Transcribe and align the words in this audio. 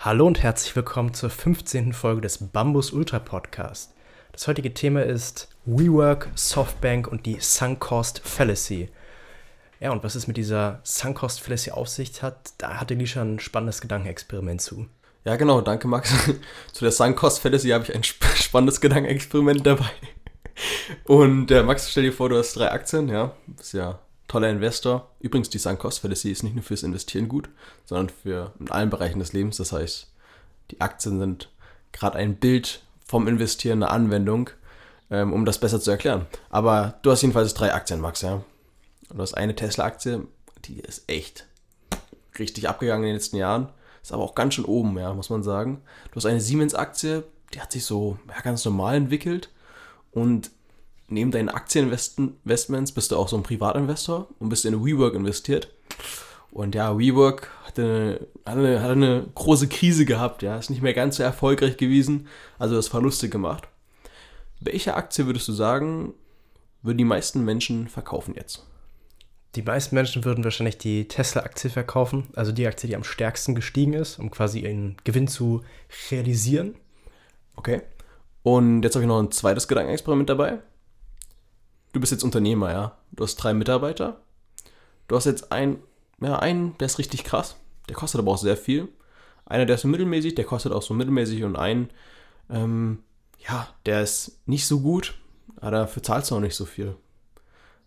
Hallo 0.00 0.28
und 0.28 0.40
herzlich 0.40 0.76
willkommen 0.76 1.12
zur 1.12 1.28
15. 1.28 1.92
Folge 1.92 2.20
des 2.20 2.38
Bambus 2.38 2.92
Ultra 2.92 3.18
Podcast. 3.18 3.92
Das 4.30 4.46
heutige 4.46 4.72
Thema 4.72 5.02
ist 5.02 5.48
WeWork, 5.64 6.28
Softbank 6.36 7.08
und 7.08 7.26
die 7.26 7.38
Sunk 7.40 7.80
Cost 7.80 8.20
Fallacy. 8.24 8.90
Ja, 9.80 9.90
und 9.90 10.04
was 10.04 10.14
es 10.14 10.28
mit 10.28 10.36
dieser 10.36 10.78
Sunk 10.84 11.18
Cost 11.18 11.40
Fallacy 11.40 11.72
auf 11.72 11.88
sich 11.88 12.22
hat, 12.22 12.52
da 12.58 12.78
hatte 12.78 12.94
Lisha 12.94 13.22
ein 13.22 13.40
spannendes 13.40 13.80
Gedankenexperiment 13.80 14.60
zu. 14.60 14.86
Ja, 15.24 15.34
genau, 15.34 15.62
danke 15.62 15.88
Max. 15.88 16.14
zu 16.72 16.84
der 16.84 16.92
Sunk 16.92 17.16
Cost 17.16 17.40
Fallacy 17.40 17.70
habe 17.70 17.82
ich 17.82 17.92
ein 17.92 18.04
sp 18.06 18.22
spannendes 18.36 18.80
Gedankenexperiment 18.80 19.66
dabei. 19.66 19.90
Und 21.06 21.50
äh, 21.50 21.64
Max, 21.64 21.90
stell 21.90 22.04
dir 22.04 22.12
vor, 22.12 22.28
du 22.28 22.38
hast 22.38 22.54
drei 22.54 22.70
Aktien, 22.70 23.08
ja, 23.08 23.32
bist 23.48 23.72
ja 23.74 23.98
toller 24.28 24.50
Investor. 24.50 25.10
Übrigens, 25.20 25.48
die 25.48 25.58
Sunk 25.58 25.80
Cost 25.80 26.00
Fallacy 26.00 26.30
ist 26.30 26.42
nicht 26.42 26.54
nur 26.54 26.62
fürs 26.62 26.82
Investieren 26.82 27.28
gut, 27.28 27.48
sondern 27.84 28.10
für 28.10 28.52
in 28.60 28.70
allen 28.70 28.90
Bereichen 28.90 29.18
des 29.18 29.32
Lebens. 29.32 29.56
Das 29.56 29.72
heißt, 29.72 30.12
die 30.70 30.80
Aktien 30.80 31.18
sind 31.18 31.50
gerade 31.92 32.18
ein 32.18 32.36
Bild 32.36 32.82
vom 33.04 33.26
Investieren, 33.26 33.82
eine 33.82 33.90
Anwendung, 33.90 34.50
ähm, 35.10 35.32
um 35.32 35.44
das 35.44 35.58
besser 35.58 35.80
zu 35.80 35.90
erklären. 35.90 36.26
Aber 36.50 36.98
du 37.02 37.10
hast 37.10 37.22
jedenfalls 37.22 37.54
drei 37.54 37.72
Aktien, 37.72 38.00
Max, 38.00 38.20
ja. 38.20 38.44
Und 39.08 39.16
du 39.16 39.22
hast 39.22 39.34
eine 39.34 39.56
Tesla-Aktie, 39.56 40.26
die 40.66 40.80
ist 40.80 41.08
echt 41.08 41.46
richtig 42.38 42.68
abgegangen 42.68 43.04
in 43.04 43.08
den 43.08 43.16
letzten 43.16 43.36
Jahren. 43.36 43.70
Ist 44.02 44.12
aber 44.12 44.22
auch 44.22 44.34
ganz 44.34 44.54
schön 44.54 44.66
oben, 44.66 44.96
ja, 44.98 45.12
muss 45.14 45.30
man 45.30 45.42
sagen. 45.42 45.82
Du 46.10 46.16
hast 46.16 46.26
eine 46.26 46.40
Siemens-Aktie, 46.40 47.24
die 47.54 47.60
hat 47.60 47.72
sich 47.72 47.84
so 47.84 48.18
ja, 48.28 48.40
ganz 48.42 48.64
normal 48.64 48.96
entwickelt. 48.96 49.50
Und 50.12 50.50
neben 51.08 51.30
deinen 51.30 51.48
Aktieninvestments 51.48 52.92
bist 52.92 53.10
du 53.10 53.16
auch 53.16 53.28
so 53.28 53.36
ein 53.36 53.42
Privatinvestor 53.42 54.28
und 54.38 54.48
bist 54.50 54.64
in 54.64 54.84
WeWork 54.84 55.14
investiert. 55.14 55.68
Und 56.50 56.74
ja, 56.74 56.98
WeWork 56.98 57.50
hatte 57.64 57.82
eine, 58.44 58.50
hatte, 58.52 58.58
eine, 58.60 58.82
hatte 58.82 58.92
eine 58.92 59.26
große 59.34 59.68
Krise 59.68 60.04
gehabt, 60.04 60.42
ja, 60.42 60.58
ist 60.58 60.70
nicht 60.70 60.82
mehr 60.82 60.94
ganz 60.94 61.16
so 61.16 61.22
erfolgreich 61.22 61.76
gewesen, 61.76 62.28
also 62.58 62.76
das 62.76 62.88
Verluste 62.88 63.28
gemacht. 63.28 63.68
Welche 64.60 64.94
Aktie 64.94 65.26
würdest 65.26 65.48
du 65.48 65.52
sagen, 65.52 66.14
würden 66.82 66.98
die 66.98 67.04
meisten 67.04 67.44
Menschen 67.44 67.88
verkaufen 67.88 68.34
jetzt? 68.34 68.64
Die 69.54 69.62
meisten 69.62 69.94
Menschen 69.94 70.24
würden 70.24 70.44
wahrscheinlich 70.44 70.78
die 70.78 71.08
Tesla-Aktie 71.08 71.70
verkaufen, 71.70 72.28
also 72.34 72.52
die 72.52 72.66
Aktie, 72.66 72.88
die 72.88 72.96
am 72.96 73.04
stärksten 73.04 73.54
gestiegen 73.54 73.94
ist, 73.94 74.18
um 74.18 74.30
quasi 74.30 74.60
ihren 74.60 74.96
Gewinn 75.04 75.26
zu 75.26 75.62
realisieren. 76.10 76.74
Okay. 77.56 77.82
Und 78.42 78.82
jetzt 78.82 78.94
habe 78.94 79.04
ich 79.04 79.08
noch 79.08 79.20
ein 79.20 79.32
zweites 79.32 79.68
Gedankenexperiment 79.68 80.28
dabei 80.28 80.58
du 81.92 82.00
bist 82.00 82.12
jetzt 82.12 82.24
Unternehmer, 82.24 82.72
ja. 82.72 82.98
Du 83.12 83.24
hast 83.24 83.36
drei 83.36 83.54
Mitarbeiter. 83.54 84.20
Du 85.08 85.16
hast 85.16 85.24
jetzt 85.24 85.52
einen, 85.52 85.82
ja, 86.20 86.38
einen, 86.38 86.76
der 86.78 86.86
ist 86.86 86.98
richtig 86.98 87.24
krass. 87.24 87.56
Der 87.88 87.96
kostet 87.96 88.20
aber 88.20 88.32
auch 88.32 88.38
sehr 88.38 88.56
viel. 88.56 88.88
Einer, 89.46 89.66
der 89.66 89.76
ist 89.76 89.82
so 89.82 89.88
mittelmäßig, 89.88 90.34
der 90.34 90.44
kostet 90.44 90.72
auch 90.72 90.82
so 90.82 90.94
mittelmäßig. 90.94 91.44
Und 91.44 91.56
einen, 91.56 91.90
ähm, 92.50 93.02
ja, 93.48 93.68
der 93.86 94.02
ist 94.02 94.38
nicht 94.46 94.66
so 94.66 94.80
gut, 94.80 95.14
aber 95.56 95.70
dafür 95.70 96.02
zahlst 96.02 96.30
du 96.30 96.36
auch 96.36 96.40
nicht 96.40 96.54
so 96.54 96.66
viel. 96.66 96.96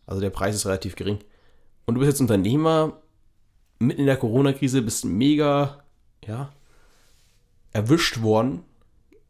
Also 0.07 0.21
der 0.21 0.31
Preis 0.31 0.55
ist 0.55 0.65
relativ 0.65 0.95
gering. 0.95 1.19
Und 1.85 1.95
du 1.95 1.99
bist 1.99 2.11
jetzt 2.11 2.21
Unternehmer, 2.21 3.01
mitten 3.79 4.01
in 4.01 4.07
der 4.07 4.17
Corona-Krise, 4.17 4.81
bist 4.81 5.05
mega, 5.05 5.83
ja, 6.25 6.51
erwischt 7.73 8.21
worden 8.21 8.63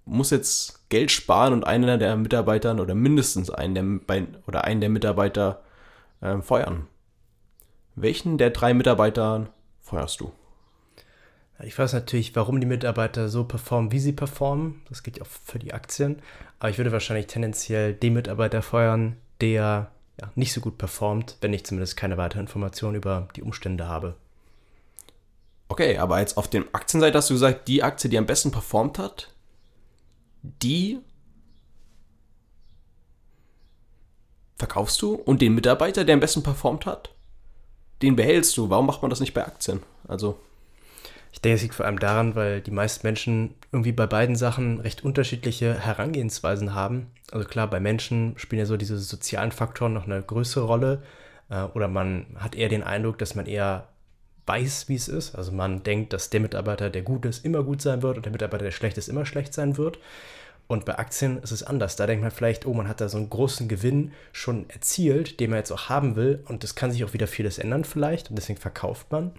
muss 0.05 0.31
jetzt 0.31 0.89
Geld 0.89 1.11
sparen 1.11 1.53
und 1.53 1.66
einer 1.66 1.97
der 1.97 2.16
Mitarbeitern 2.16 2.80
oder 2.80 2.95
mindestens 2.95 3.49
einen 3.49 4.05
der, 4.08 4.27
oder 4.47 4.66
einen 4.66 4.81
der 4.81 4.89
Mitarbeiter 4.89 5.61
äh, 6.21 6.41
feuern. 6.41 6.88
Welchen 7.95 8.38
der 8.38 8.52
drei 8.52 8.73
Mitarbeiter 8.73 9.49
feuerst 9.81 10.19
du? 10.21 10.31
Ich 11.63 11.77
weiß 11.77 11.93
natürlich, 11.93 12.35
warum 12.35 12.59
die 12.59 12.66
Mitarbeiter 12.66 13.30
so 13.30 13.43
performen, 13.43 13.91
wie 13.91 13.99
sie 13.99 14.13
performen. 14.13 14.81
Das 14.89 15.03
gilt 15.03 15.21
auch 15.21 15.27
für 15.27 15.59
die 15.59 15.73
Aktien. 15.73 16.21
Aber 16.59 16.69
ich 16.69 16.77
würde 16.77 16.91
wahrscheinlich 16.91 17.27
tendenziell 17.27 17.93
den 17.93 18.13
Mitarbeiter 18.13 18.61
feuern, 18.61 19.17
der 19.41 19.91
ja, 20.19 20.31
nicht 20.36 20.53
so 20.53 20.61
gut 20.61 20.77
performt, 20.77 21.37
wenn 21.42 21.53
ich 21.53 21.65
zumindest 21.65 21.97
keine 21.97 22.17
weiteren 22.17 22.42
Informationen 22.42 22.95
über 22.95 23.27
die 23.36 23.43
Umstände 23.43 23.87
habe. 23.87 24.15
Okay, 25.67 25.97
aber 25.97 26.20
jetzt 26.20 26.37
auf 26.37 26.49
der 26.49 26.64
Aktienseite 26.73 27.17
hast 27.17 27.30
du 27.30 27.36
gesagt, 27.36 27.67
die 27.67 27.83
Aktie, 27.83 28.09
die 28.09 28.17
am 28.17 28.26
besten 28.26 28.52
performt 28.52 28.99
hat, 28.99 29.30
die 30.43 30.99
verkaufst 34.57 35.02
du 35.02 35.15
und 35.15 35.41
den 35.41 35.55
Mitarbeiter, 35.55 36.05
der 36.05 36.13
am 36.13 36.19
besten 36.19 36.43
performt 36.43 36.85
hat, 36.85 37.13
den 38.02 38.15
behältst 38.15 38.55
du. 38.57 38.69
Warum 38.69 38.85
macht 38.85 39.02
man 39.02 39.09
das 39.09 39.19
nicht 39.19 39.33
bei 39.33 39.45
Aktien? 39.45 39.81
Also. 40.07 40.37
Ich 41.33 41.39
denke, 41.39 41.55
es 41.55 41.61
liegt 41.61 41.75
vor 41.75 41.85
allem 41.85 41.99
daran, 41.99 42.35
weil 42.35 42.59
die 42.59 42.71
meisten 42.71 43.07
Menschen 43.07 43.55
irgendwie 43.71 43.93
bei 43.93 44.05
beiden 44.05 44.35
Sachen 44.35 44.81
recht 44.81 45.05
unterschiedliche 45.05 45.73
Herangehensweisen 45.79 46.73
haben. 46.73 47.08
Also 47.31 47.47
klar, 47.47 47.69
bei 47.69 47.79
Menschen 47.79 48.33
spielen 48.37 48.59
ja 48.59 48.65
so 48.65 48.75
diese 48.75 48.99
sozialen 48.99 49.53
Faktoren 49.53 49.93
noch 49.93 50.05
eine 50.05 50.21
größere 50.21 50.65
Rolle. 50.65 51.03
Äh, 51.49 51.63
oder 51.73 51.87
man 51.87 52.25
hat 52.35 52.55
eher 52.55 52.67
den 52.67 52.83
Eindruck, 52.83 53.17
dass 53.17 53.35
man 53.35 53.45
eher 53.45 53.87
weiß, 54.52 54.89
wie 54.89 54.95
es 54.95 55.08
ist. 55.08 55.36
Also 55.36 55.54
man 55.54 55.84
denkt, 55.84 56.12
dass 56.12 56.30
der 56.30 56.42
Mitarbeiter, 56.42 56.89
der 56.89 57.04
gut 57.04 57.26
ist, 57.26 57.45
immer 57.45 57.64
gut 57.64 57.82
sein 57.82 58.02
wird 58.02 58.17
und 58.17 58.26
der 58.26 58.34
Mitarbeiter, 58.34 58.66
der 58.66 58.72
schlecht 58.72 58.98
ist, 58.98 59.08
immer 59.08 59.26
schlecht 59.26 59.54
sein 59.54 59.78
wird. 59.78 59.98
Und 60.67 60.86
bei 60.86 60.98
Aktien 61.00 61.42
ist 61.42 61.52
es 61.52 61.64
anders. 61.64 61.95
Da 61.95 62.06
denkt 62.06 62.22
man 62.22 62.32
vielleicht, 62.32 62.66
oh, 62.66 62.73
man 62.73 62.88
hat 62.88 63.02
da 63.02 63.08
so 63.08 63.17
einen 63.17 63.30
großen 63.30 63.67
Gewinn 63.70 64.12
schon 64.34 64.70
erzielt, 64.70 65.39
den 65.39 65.50
man 65.52 65.60
jetzt 65.60 65.72
auch 65.72 65.89
haben 65.89 66.16
will. 66.16 66.44
Und 66.48 66.64
das 66.64 66.76
kann 66.76 66.92
sich 66.92 67.04
auch 67.06 67.14
wieder 67.14 67.28
vieles 67.28 67.60
ändern 67.60 67.86
vielleicht. 67.86 68.30
Und 68.30 68.36
deswegen 68.36 68.60
verkauft 68.60 69.12
man. 69.12 69.32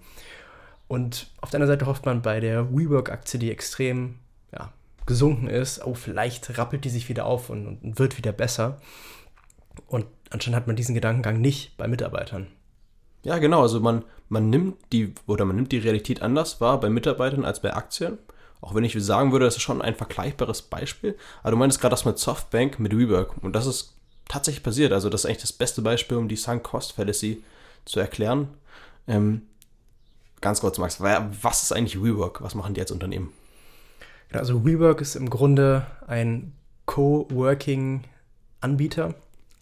Und 0.87 1.31
auf 1.41 1.49
der 1.51 1.59
anderen 1.59 1.77
Seite 1.77 1.85
hofft 1.85 2.05
man 2.05 2.21
bei 2.21 2.39
der 2.39 2.71
WeWork-Aktie, 2.71 3.39
die 3.39 3.51
extrem 3.51 4.15
ja, 4.51 4.73
gesunken 5.05 5.47
ist, 5.47 5.85
oh, 5.85 5.93
vielleicht 5.93 6.57
rappelt 6.57 6.85
die 6.85 6.89
sich 6.89 7.07
wieder 7.09 7.25
auf 7.25 7.49
und, 7.49 7.67
und 7.67 7.99
wird 7.99 8.17
wieder 8.17 8.31
besser. 8.31 8.79
Und 9.87 10.05
anscheinend 10.29 10.57
hat 10.57 10.67
man 10.67 10.75
diesen 10.75 10.95
Gedankengang 10.95 11.39
nicht 11.39 11.77
bei 11.77 11.87
Mitarbeitern. 11.87 12.47
Ja, 13.23 13.39
genau. 13.39 13.61
Also 13.61 13.79
man, 13.79 14.03
man 14.29 14.49
nimmt 14.49 14.77
die 14.91 15.13
oder 15.27 15.45
man 15.45 15.55
nimmt 15.55 15.71
die 15.71 15.79
Realität 15.79 16.21
anders 16.21 16.61
wahr 16.61 16.79
bei 16.79 16.89
Mitarbeitern 16.89 17.45
als 17.45 17.61
bei 17.61 17.73
Aktien. 17.73 18.17
Auch 18.61 18.75
wenn 18.75 18.83
ich 18.83 18.95
sagen 19.03 19.31
würde, 19.31 19.45
das 19.45 19.57
ist 19.57 19.63
schon 19.63 19.81
ein 19.81 19.95
vergleichbares 19.95 20.61
Beispiel. 20.61 21.17
Aber 21.41 21.51
du 21.51 21.57
meinst 21.57 21.81
gerade 21.81 21.93
das 21.93 22.05
mit 22.05 22.19
Softbank, 22.19 22.79
mit 22.79 22.97
WeWork. 22.97 23.43
Und 23.43 23.55
das 23.55 23.65
ist 23.65 23.95
tatsächlich 24.27 24.63
passiert. 24.63 24.93
Also 24.93 25.09
das 25.09 25.21
ist 25.21 25.25
eigentlich 25.25 25.41
das 25.41 25.53
beste 25.53 25.81
Beispiel, 25.81 26.17
um 26.17 26.27
die 26.27 26.35
Sunk 26.35 26.63
Cost 26.63 26.91
Fallacy 26.93 27.43
zu 27.85 27.99
erklären. 27.99 28.49
Ähm, 29.07 29.41
ganz 30.39 30.61
kurz, 30.61 30.77
Max, 30.77 31.01
was 31.01 31.63
ist 31.63 31.73
eigentlich 31.73 32.01
WeWork? 32.01 32.41
Was 32.41 32.55
machen 32.55 32.73
die 32.73 32.81
als 32.81 32.91
Unternehmen? 32.91 33.33
Also 34.31 34.65
WeWork 34.65 35.01
ist 35.01 35.15
im 35.15 35.29
Grunde 35.29 35.85
ein 36.07 36.53
Co-Working-Anbieter. 36.85 39.15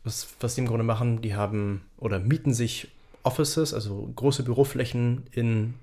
Was, 0.03 0.27
was 0.39 0.55
die 0.55 0.61
im 0.61 0.67
Grunde 0.67 0.83
machen, 0.83 1.21
die 1.21 1.35
haben 1.35 1.83
oder 1.97 2.17
mieten 2.19 2.53
sich 2.53 2.87
Offices, 3.23 3.73
also 3.73 4.11
große 4.15 4.43
Büroflächen 4.43 5.23
in 5.31 5.75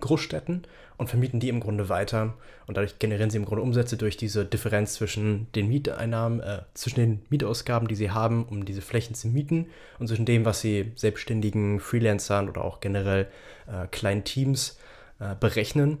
Großstädten 0.00 0.62
und 0.96 1.08
vermieten 1.08 1.40
die 1.40 1.48
im 1.48 1.60
Grunde 1.60 1.88
weiter. 1.88 2.34
Und 2.66 2.76
dadurch 2.76 2.98
generieren 2.98 3.30
sie 3.30 3.36
im 3.36 3.44
Grunde 3.44 3.62
Umsätze 3.62 3.96
durch 3.96 4.16
diese 4.16 4.44
Differenz 4.44 4.94
zwischen 4.94 5.48
den 5.54 5.68
Mieteinnahmen, 5.68 6.40
äh, 6.40 6.62
zwischen 6.74 7.00
den 7.00 7.22
Mietausgaben, 7.28 7.88
die 7.88 7.94
sie 7.94 8.10
haben, 8.10 8.44
um 8.44 8.64
diese 8.64 8.82
Flächen 8.82 9.14
zu 9.14 9.28
mieten, 9.28 9.66
und 9.98 10.08
zwischen 10.08 10.24
dem, 10.24 10.44
was 10.44 10.60
sie 10.60 10.92
selbstständigen 10.96 11.80
Freelancern 11.80 12.48
oder 12.48 12.64
auch 12.64 12.80
generell 12.80 13.28
äh, 13.66 13.86
kleinen 13.90 14.24
Teams 14.24 14.78
äh, 15.18 15.34
berechnen. 15.38 15.98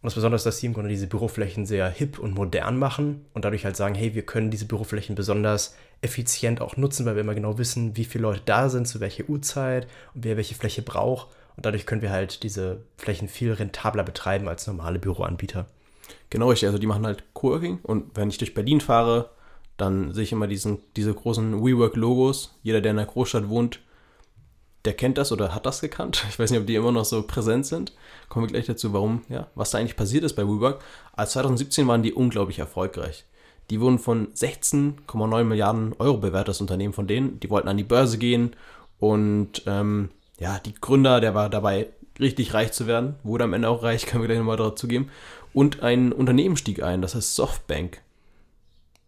Und 0.00 0.06
das 0.06 0.14
Besondere 0.14 0.36
ist, 0.36 0.46
dass 0.46 0.58
sie 0.58 0.66
im 0.66 0.74
Grunde 0.74 0.90
diese 0.90 1.08
Büroflächen 1.08 1.66
sehr 1.66 1.88
hip 1.90 2.18
und 2.18 2.34
modern 2.34 2.78
machen 2.78 3.24
und 3.34 3.44
dadurch 3.44 3.64
halt 3.64 3.76
sagen, 3.76 3.96
hey, 3.96 4.14
wir 4.14 4.22
können 4.22 4.50
diese 4.50 4.66
Büroflächen 4.66 5.16
besonders 5.16 5.74
effizient 6.00 6.60
auch 6.60 6.76
nutzen, 6.76 7.06
weil 7.06 7.14
wir 7.14 7.22
immer 7.22 7.34
genau 7.34 7.58
wissen, 7.58 7.96
wie 7.96 8.04
viele 8.04 8.22
Leute 8.22 8.42
da 8.44 8.68
sind, 8.68 8.86
zu 8.86 9.00
welcher 9.00 9.28
Uhrzeit 9.28 9.86
und 10.14 10.24
wer 10.24 10.36
welche 10.36 10.54
Fläche 10.54 10.82
braucht. 10.82 11.28
Und 11.56 11.66
dadurch 11.66 11.86
können 11.86 12.02
wir 12.02 12.10
halt 12.10 12.44
diese 12.44 12.82
Flächen 12.96 13.28
viel 13.28 13.52
rentabler 13.52 14.04
betreiben 14.04 14.48
als 14.48 14.66
normale 14.66 14.98
Büroanbieter. 14.98 15.66
Genau, 16.30 16.50
richtig. 16.50 16.68
Also 16.68 16.78
die 16.78 16.86
machen 16.86 17.06
halt 17.06 17.24
Coworking 17.34 17.80
und 17.82 18.16
wenn 18.16 18.30
ich 18.30 18.38
durch 18.38 18.54
Berlin 18.54 18.80
fahre, 18.80 19.30
dann 19.76 20.12
sehe 20.12 20.24
ich 20.24 20.32
immer 20.32 20.46
diesen, 20.46 20.78
diese 20.96 21.14
großen 21.14 21.64
WeWork-Logos. 21.64 22.54
Jeder, 22.62 22.80
der 22.80 22.92
in 22.92 22.98
einer 22.98 23.08
Großstadt 23.08 23.48
wohnt, 23.48 23.80
der 24.84 24.94
kennt 24.94 25.18
das 25.18 25.32
oder 25.32 25.54
hat 25.54 25.66
das 25.66 25.80
gekannt. 25.80 26.24
Ich 26.30 26.38
weiß 26.38 26.50
nicht, 26.50 26.60
ob 26.60 26.66
die 26.66 26.74
immer 26.74 26.92
noch 26.92 27.04
so 27.04 27.22
präsent 27.22 27.66
sind. 27.66 27.92
Kommen 28.28 28.46
wir 28.46 28.52
gleich 28.52 28.66
dazu, 28.66 28.92
warum, 28.92 29.24
ja, 29.28 29.48
was 29.54 29.70
da 29.70 29.78
eigentlich 29.78 29.96
passiert 29.96 30.24
ist 30.24 30.34
bei 30.34 30.44
WeWork. 30.44 30.82
Als 31.12 31.32
2017 31.32 31.86
waren 31.88 32.02
die 32.02 32.12
unglaublich 32.12 32.58
erfolgreich. 32.58 33.24
Die 33.70 33.80
wurden 33.80 33.98
von 33.98 34.28
16,9 34.32 35.44
Milliarden 35.44 35.94
Euro 35.98 36.18
bewertet, 36.18 36.48
das 36.48 36.60
Unternehmen 36.60 36.94
von 36.94 37.06
denen. 37.06 37.38
Die 37.40 37.50
wollten 37.50 37.68
an 37.68 37.76
die 37.76 37.84
Börse 37.84 38.18
gehen 38.18 38.56
und 38.98 39.62
ähm, 39.66 40.10
ja, 40.38 40.58
die 40.58 40.74
Gründer, 40.74 41.20
der 41.20 41.34
war 41.34 41.50
dabei, 41.50 41.88
richtig 42.18 42.54
reich 42.54 42.72
zu 42.72 42.86
werden, 42.86 43.16
wurde 43.22 43.44
am 43.44 43.52
Ende 43.52 43.68
auch 43.68 43.82
reich, 43.82 44.06
können 44.06 44.22
wir 44.22 44.28
gleich 44.28 44.38
nochmal 44.38 44.56
dazu 44.56 44.88
geben. 44.88 45.10
Und 45.52 45.82
ein 45.82 46.12
Unternehmen 46.12 46.56
stieg 46.56 46.82
ein, 46.82 47.02
das 47.02 47.14
heißt 47.14 47.34
Softbank. 47.34 48.02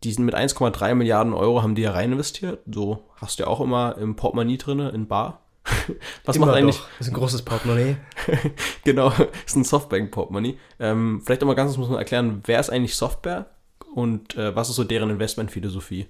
Die 0.03 0.13
sind 0.13 0.25
mit 0.25 0.35
1,3 0.35 0.95
Milliarden 0.95 1.35
Euro 1.35 1.63
haben 1.63 1.75
die 1.75 1.83
ja 1.83 1.93
rein 1.93 2.13
investiert. 2.13 2.61
So 2.71 3.05
hast 3.17 3.39
du 3.39 3.45
ja 3.45 3.49
auch 3.49 3.61
immer 3.61 3.99
im 3.99 4.17
Portemonnaie 4.17 4.57
drin, 4.57 4.81
in 4.81 5.07
Bar. 5.07 5.43
Was 6.25 6.37
Immer 6.37 6.47
macht 6.47 6.57
eigentlich. 6.57 6.79
Doch. 6.79 6.89
Das 6.99 7.07
ist 7.07 7.13
ein 7.13 7.17
großes 7.17 7.43
Portemonnaie. 7.43 7.97
genau, 8.85 9.13
ist 9.45 9.57
ein 9.57 9.65
Softbank-Portemonnaie. 9.65 10.59
Ähm, 10.79 11.21
vielleicht 11.23 11.43
nochmal 11.43 11.57
ganz 11.57 11.69
kurz 11.69 11.79
muss 11.79 11.91
man 11.91 11.99
erklären, 11.99 12.43
wer 12.47 12.61
ist 12.61 12.71
eigentlich 12.71 12.97
Software 12.97 13.47
und 13.95 14.37
äh, 14.37 14.55
was 14.55 14.69
ist 14.69 14.77
so 14.77 14.85
deren 14.85 15.11
Investmentphilosophie? 15.11 16.07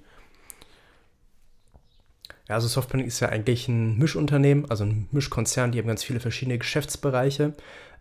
Ja, 2.49 2.57
also 2.57 2.67
Softbank 2.67 3.07
ist 3.07 3.21
ja 3.21 3.29
eigentlich 3.29 3.69
ein 3.69 3.97
Mischunternehmen, 3.97 4.69
also 4.69 4.85
ein 4.85 5.09
Mischkonzern, 5.13 5.73
die 5.73 5.79
haben 5.79 5.87
ganz 5.87 6.03
viele 6.03 6.21
verschiedene 6.21 6.59
Geschäftsbereiche, 6.59 7.55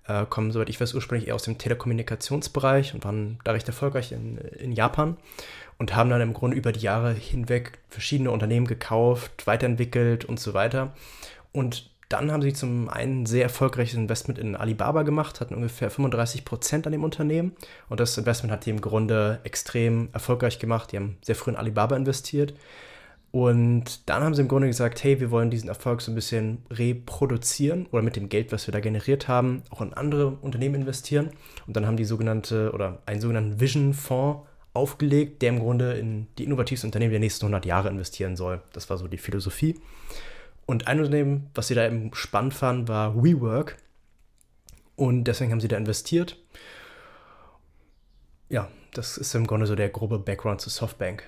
äh, 0.07 0.25
kommen, 0.25 0.51
soweit 0.51 0.69
ich 0.69 0.81
weiß, 0.81 0.95
ursprünglich 0.95 1.27
eher 1.27 1.35
aus 1.35 1.43
dem 1.43 1.57
Telekommunikationsbereich 1.57 2.95
und 2.95 3.03
waren 3.05 3.39
da 3.43 3.51
recht 3.51 3.67
erfolgreich 3.67 4.11
in, 4.11 4.37
in 4.37 4.71
Japan 4.71 5.17
und 5.77 5.95
haben 5.95 6.09
dann 6.09 6.21
im 6.21 6.33
Grunde 6.33 6.57
über 6.57 6.71
die 6.71 6.79
Jahre 6.79 7.13
hinweg 7.13 7.77
verschiedene 7.89 8.31
Unternehmen 8.31 8.65
gekauft, 8.65 9.45
weiterentwickelt 9.45 10.25
und 10.25 10.39
so 10.39 10.53
weiter. 10.53 10.93
Und 11.51 11.88
dann 12.09 12.31
haben 12.31 12.41
sie 12.41 12.53
zum 12.53 12.89
einen 12.89 13.27
sehr 13.27 13.43
erfolgreiches 13.43 13.95
Investment 13.95 14.39
in 14.39 14.55
Alibaba 14.55 15.03
gemacht, 15.03 15.39
hatten 15.39 15.53
ungefähr 15.53 15.91
35 15.91 16.43
Prozent 16.43 16.87
an 16.87 16.91
dem 16.91 17.03
Unternehmen. 17.03 17.53
Und 17.87 17.99
das 17.99 18.17
Investment 18.17 18.51
hat 18.51 18.65
die 18.65 18.71
im 18.71 18.81
Grunde 18.81 19.39
extrem 19.43 20.09
erfolgreich 20.11 20.57
gemacht. 20.57 20.91
Die 20.91 20.97
haben 20.97 21.17
sehr 21.21 21.35
früh 21.35 21.51
in 21.51 21.57
Alibaba 21.57 21.95
investiert. 21.95 22.55
Und 23.31 24.09
dann 24.09 24.23
haben 24.23 24.33
sie 24.33 24.41
im 24.41 24.47
Grunde 24.47 24.67
gesagt, 24.67 25.03
hey, 25.03 25.19
wir 25.19 25.29
wollen 25.29 25.51
diesen 25.51 25.69
Erfolg 25.69 26.01
so 26.01 26.11
ein 26.11 26.15
bisschen 26.15 26.63
reproduzieren 26.71 27.85
oder 27.91 28.01
mit 28.01 28.15
dem 28.15 28.27
Geld, 28.27 28.51
was 28.51 28.65
wir 28.65 28.71
da 28.71 28.79
generiert 28.79 29.27
haben, 29.27 29.61
auch 29.69 29.81
in 29.81 29.93
andere 29.93 30.29
Unternehmen 30.41 30.81
investieren. 30.81 31.29
Und 31.67 31.75
dann 31.75 31.85
haben 31.85 31.97
die 31.97 32.05
sogenannte 32.05 32.71
oder 32.71 33.03
einen 33.05 33.21
sogenannten 33.21 33.59
Vision-Fonds 33.59 34.47
aufgelegt, 34.73 35.43
der 35.43 35.49
im 35.49 35.59
Grunde 35.59 35.93
in 35.93 36.27
die 36.39 36.43
innovativsten 36.43 36.87
Unternehmen 36.87 37.11
der 37.11 37.19
nächsten 37.19 37.45
100 37.45 37.65
Jahre 37.67 37.89
investieren 37.89 38.35
soll. 38.35 38.61
Das 38.73 38.89
war 38.89 38.97
so 38.97 39.07
die 39.07 39.17
Philosophie. 39.19 39.75
Und 40.69 40.85
ein 40.85 40.99
Unternehmen, 40.99 41.49
was 41.55 41.67
sie 41.67 41.73
da 41.73 41.83
eben 41.83 42.11
spannend 42.13 42.53
fanden, 42.53 42.87
war 42.87 43.15
WeWork. 43.15 43.77
Und 44.95 45.23
deswegen 45.23 45.51
haben 45.51 45.61
sie 45.61 45.67
da 45.67 45.75
investiert. 45.75 46.37
Ja, 48.49 48.67
das 48.93 49.17
ist 49.17 49.33
im 49.33 49.47
Grunde 49.47 49.65
so 49.65 49.73
der 49.73 49.89
grobe 49.89 50.19
Background 50.19 50.61
zu 50.61 50.69
Softbank. 50.69 51.23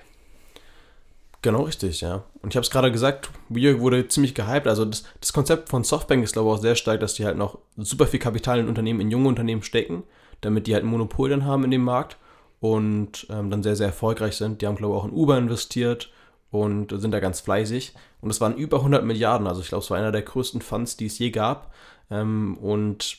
Genau 1.42 1.62
richtig, 1.62 2.02
ja. 2.02 2.22
Und 2.40 2.50
ich 2.52 2.56
habe 2.56 2.62
es 2.62 2.70
gerade 2.70 2.92
gesagt, 2.92 3.30
WeWork 3.48 3.80
wurde 3.80 4.06
ziemlich 4.06 4.36
gehypt. 4.36 4.68
Also 4.68 4.84
das, 4.84 5.02
das 5.18 5.32
Konzept 5.32 5.70
von 5.70 5.82
Softbank 5.82 6.22
ist, 6.22 6.34
glaube 6.34 6.48
ich, 6.48 6.54
auch 6.54 6.62
sehr 6.62 6.76
stark, 6.76 7.00
dass 7.00 7.14
die 7.14 7.24
halt 7.24 7.36
noch 7.36 7.58
super 7.76 8.06
viel 8.06 8.20
Kapital 8.20 8.60
in 8.60 8.68
Unternehmen, 8.68 9.00
in 9.00 9.10
junge 9.10 9.26
Unternehmen 9.26 9.64
stecken, 9.64 10.04
damit 10.40 10.68
die 10.68 10.74
halt 10.74 10.84
ein 10.84 10.90
Monopol 10.90 11.30
dann 11.30 11.46
haben 11.46 11.64
in 11.64 11.72
dem 11.72 11.82
Markt 11.82 12.16
und 12.60 13.26
ähm, 13.28 13.50
dann 13.50 13.64
sehr, 13.64 13.74
sehr 13.74 13.88
erfolgreich 13.88 14.36
sind. 14.36 14.62
Die 14.62 14.68
haben, 14.68 14.76
glaube 14.76 14.94
ich, 14.94 15.00
auch 15.00 15.08
in 15.08 15.12
Uber 15.12 15.36
investiert 15.36 16.12
und 16.52 16.92
sind 17.00 17.10
da 17.10 17.18
ganz 17.18 17.40
fleißig. 17.40 17.94
Und 18.20 18.30
es 18.30 18.40
waren 18.40 18.54
über 18.54 18.76
100 18.76 19.04
Milliarden, 19.04 19.48
also 19.48 19.62
ich 19.62 19.68
glaube, 19.68 19.82
es 19.82 19.90
war 19.90 19.96
einer 19.96 20.12
der 20.12 20.22
größten 20.22 20.60
Funds, 20.60 20.96
die 20.96 21.06
es 21.06 21.18
je 21.18 21.30
gab. 21.30 21.72
Ähm, 22.10 22.56
und 22.58 23.18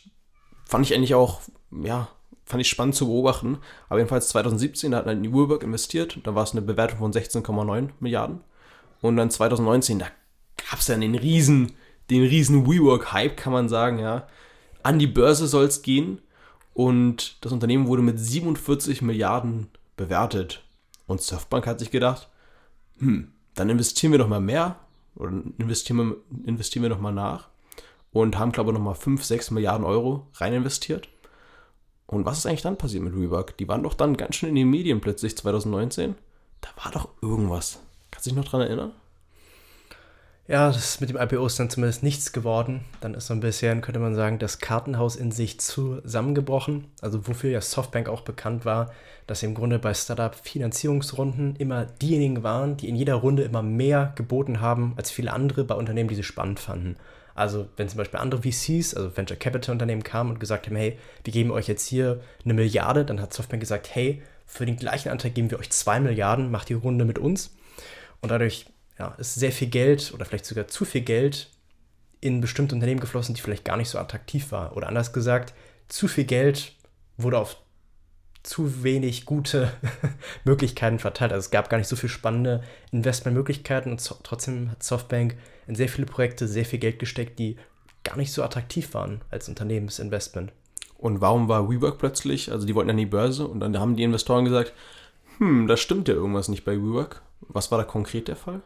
fand 0.65 0.85
ich 0.85 0.95
eigentlich 0.95 1.15
auch, 1.15 1.41
ja, 1.83 2.07
fand 2.45 2.62
ich 2.62 2.69
spannend 2.69 2.95
zu 2.95 3.07
beobachten. 3.07 3.57
Aber 3.89 4.00
jedenfalls 4.00 4.30
2017, 4.30 4.91
da 4.91 5.00
hat 5.00 5.07
man 5.07 5.24
in 5.24 5.33
WeWork 5.33 5.63
investiert, 5.63 6.19
da 6.24 6.35
war 6.35 6.44
es 6.44 6.51
eine 6.51 6.62
Bewertung 6.62 7.00
von 7.00 7.12
16,9 7.12 7.89
Milliarden. 8.00 8.41
Und 9.01 9.18
dann 9.18 9.31
2019, 9.31 10.00
da 10.00 10.06
gab 10.69 10.80
es 10.80 10.85
dann 10.85 11.01
den 11.01 11.15
riesen, 11.15 11.74
den 12.12 12.24
riesen 12.24 12.68
WeWork-Hype, 12.68 13.35
kann 13.35 13.51
man 13.51 13.68
sagen, 13.68 13.97
ja. 13.97 14.27
An 14.83 15.00
die 15.00 15.07
Börse 15.07 15.47
soll 15.47 15.65
es 15.65 15.81
gehen 15.81 16.21
und 16.74 17.44
das 17.44 17.51
Unternehmen 17.51 17.88
wurde 17.88 18.03
mit 18.03 18.19
47 18.19 19.01
Milliarden 19.01 19.69
bewertet. 19.97 20.63
Und 21.07 21.21
Softbank 21.21 21.65
hat 21.65 21.80
sich 21.80 21.89
gedacht, 21.89 22.30
hm, 23.04 23.32
dann 23.56 23.70
investieren 23.70 24.12
wir 24.12 24.20
doch 24.20 24.28
mal 24.28 24.40
mehr 24.40 24.78
oder 25.16 25.32
investieren 25.58 25.98
wir, 25.98 26.18
investieren 26.46 26.84
wir 26.84 26.90
noch 26.90 27.00
mal 27.00 27.12
nach 27.12 27.50
und 28.12 28.38
haben, 28.38 28.52
glaube 28.52 28.72
ich, 28.72 28.78
noch 28.78 28.84
mal 28.84 28.96
5, 28.96 29.24
6 29.24 29.52
Milliarden 29.52 29.86
Euro 29.86 30.28
rein 30.36 30.54
investiert. 30.54 31.10
Und 32.06 32.26
was 32.26 32.40
ist 32.40 32.46
eigentlich 32.46 32.62
dann 32.62 32.78
passiert 32.78 33.04
mit 33.04 33.14
Rework? 33.14 33.58
Die 33.58 33.68
waren 33.68 33.84
doch 33.84 33.94
dann 33.96 34.18
ganz 34.18 34.36
schön 34.36 34.50
in 34.50 34.56
den 34.56 34.70
Medien 34.70 35.02
plötzlich 35.02 35.36
2019. 35.38 36.16
Da 36.62 36.70
war 36.84 36.92
doch 36.92 37.10
irgendwas. 37.22 37.80
Kannst 38.12 38.28
du 38.28 38.30
dich 38.30 38.38
noch 38.38 38.46
dran 38.46 38.62
erinnern? 38.62 38.92
Ja, 40.45 40.68
das 40.68 41.00
mit 41.00 41.10
dem 41.10 41.16
IPO 41.16 41.45
ist 41.45 41.57
dann 41.57 41.69
zumindest 41.69 42.04
nichts 42.04 42.34
geworden. 42.34 42.84
Dann 43.00 43.13
ist 43.13 43.28
so 43.28 43.34
ein 43.34 43.40
bisschen, 43.40 43.80
könnte 43.80 44.01
man 44.01 44.13
sagen, 44.13 44.40
das 44.40 44.60
Kartenhaus 44.60 45.16
in 45.16 45.31
sich 45.31 45.57
zusammengebrochen. 45.62 46.92
Also 47.00 47.25
wofür 47.28 47.50
ja 47.50 47.62
Softbank 47.62 48.10
auch 48.10 48.22
bekannt 48.22 48.66
war, 48.66 48.92
dass 49.25 49.40
sie 49.40 49.45
im 49.45 49.54
Grunde 49.54 49.80
bei 49.80 49.94
Startup-Finanzierungsrunden 49.94 51.56
immer 51.56 51.86
diejenigen 51.86 52.44
waren, 52.44 52.75
die 52.75 52.90
in 52.90 52.98
jeder 52.98 53.16
Runde 53.16 53.44
immer 53.44 53.62
mehr 53.62 54.12
geboten 54.18 54.60
haben 54.60 54.94
als 54.98 55.12
viele 55.12 55.31
andere 55.31 55.63
bei 55.63 55.75
Unternehmen, 55.75 56.10
die 56.10 56.16
sie 56.16 56.24
spannend 56.24 56.60
fanden. 56.60 56.98
Also 57.36 57.69
wenn 57.78 57.88
zum 57.88 58.00
Beispiel 58.00 58.19
andere 58.19 58.42
VCs, 58.42 58.95
also 58.95 59.16
Venture 59.16 59.38
Capital 59.38 59.72
Unternehmen 59.72 60.04
kamen 60.04 60.31
und 60.31 60.40
gesagt 60.42 60.68
haben, 60.68 60.75
hey, 60.75 61.00
wir 61.24 61.31
geben 61.31 61.51
euch 61.51 61.69
jetzt 61.69 61.88
hier 61.88 62.19
eine 62.44 62.54
Milliarde, 62.54 63.06
dann 63.06 63.22
hat 63.22 63.34
Softbank 63.34 63.62
gesagt, 63.62 63.95
hey, 63.95 64.22
für 64.45 64.66
den 64.66 64.75
gleichen 64.75 65.07
Anteil 65.07 65.31
geben 65.31 65.51
wir 65.51 65.60
euch 65.60 65.69
zwei 65.69 66.01
Milliarden, 66.01 66.51
macht 66.51 66.68
die 66.68 66.74
Runde 66.74 67.06
mit 67.06 67.18
uns. 67.18 67.56
Und 68.22 68.30
dadurch 68.30 68.66
ja, 69.00 69.10
ist 69.18 69.36
sehr 69.36 69.51
viel 69.51 69.69
Geld 69.69 70.13
oder 70.13 70.25
vielleicht 70.25 70.45
sogar 70.45 70.68
zu 70.68 70.86
viel 70.86 71.01
Geld 71.01 71.50
in 72.22 72.42
bestimmte 72.42 72.75
Unternehmen 72.75 73.00
geflossen, 73.00 73.36
die 73.36 73.42
vielleicht 73.42 73.66
gar 73.66 73.78
nicht 73.78 73.90
so 73.90 74.00
attraktiv 74.00 74.51
war. 74.51 74.78
Oder 74.78 74.88
anders 74.88 75.12
gesagt, 75.13 75.54
zu 75.90 76.07
viel 76.07 76.24
Geld 76.24 76.74
wurde 77.18 77.38
auf 77.38 77.57
zu 78.44 78.84
wenig 78.84 79.25
gute 79.25 79.72
Möglichkeiten 80.44 81.00
verteilt. 81.00 81.31
Also 81.31 81.45
es 81.45 81.51
gab 81.51 81.69
gar 81.69 81.78
nicht 81.78 81.88
so 81.88 81.95
viele 81.95 82.12
spannende 82.12 82.62
Investmentmöglichkeiten 82.92 83.92
und 83.92 84.06
trotzdem 84.24 84.69
hat 84.69 84.84
Softbank 84.84 85.38
in 85.66 85.75
sehr 85.75 85.90
viele 85.90 86.06
Projekte 86.06 86.48
sehr 86.48 86.66
viel 86.66 86.80
Geld 86.80 87.00
gesteckt, 87.00 87.40
die 87.40 87.57
gar 88.04 88.18
nicht 88.18 88.34
so 88.34 88.44
attraktiv 88.44 88.94
waren 88.94 89.22
als 89.31 89.48
Unternehmensinvestment. 89.48 90.51
Und 90.98 91.22
warum 91.22 91.48
war 91.48 91.69
WeWork 91.69 91.98
plötzlich, 91.98 92.51
also 92.51 92.68
die 92.68 92.75
wollten 92.75 92.90
an 92.90 92.98
die 92.98 93.06
Börse 93.06 93.48
und 93.48 93.60
dann 93.60 93.78
haben 93.80 93.95
die 93.95 94.04
Investoren 94.04 94.45
gesagt, 94.45 94.74
hm, 95.38 95.68
da 95.68 95.78
stimmt 95.78 96.07
ja 96.07 96.13
irgendwas 96.13 96.50
nicht 96.50 96.66
bei 96.66 96.78
WeWork. 96.78 97.22
Was 97.42 97.72
war 97.72 97.78
da 97.78 97.84
konkret 97.84 98.28
der 98.28 98.36
Fall? 98.36 98.62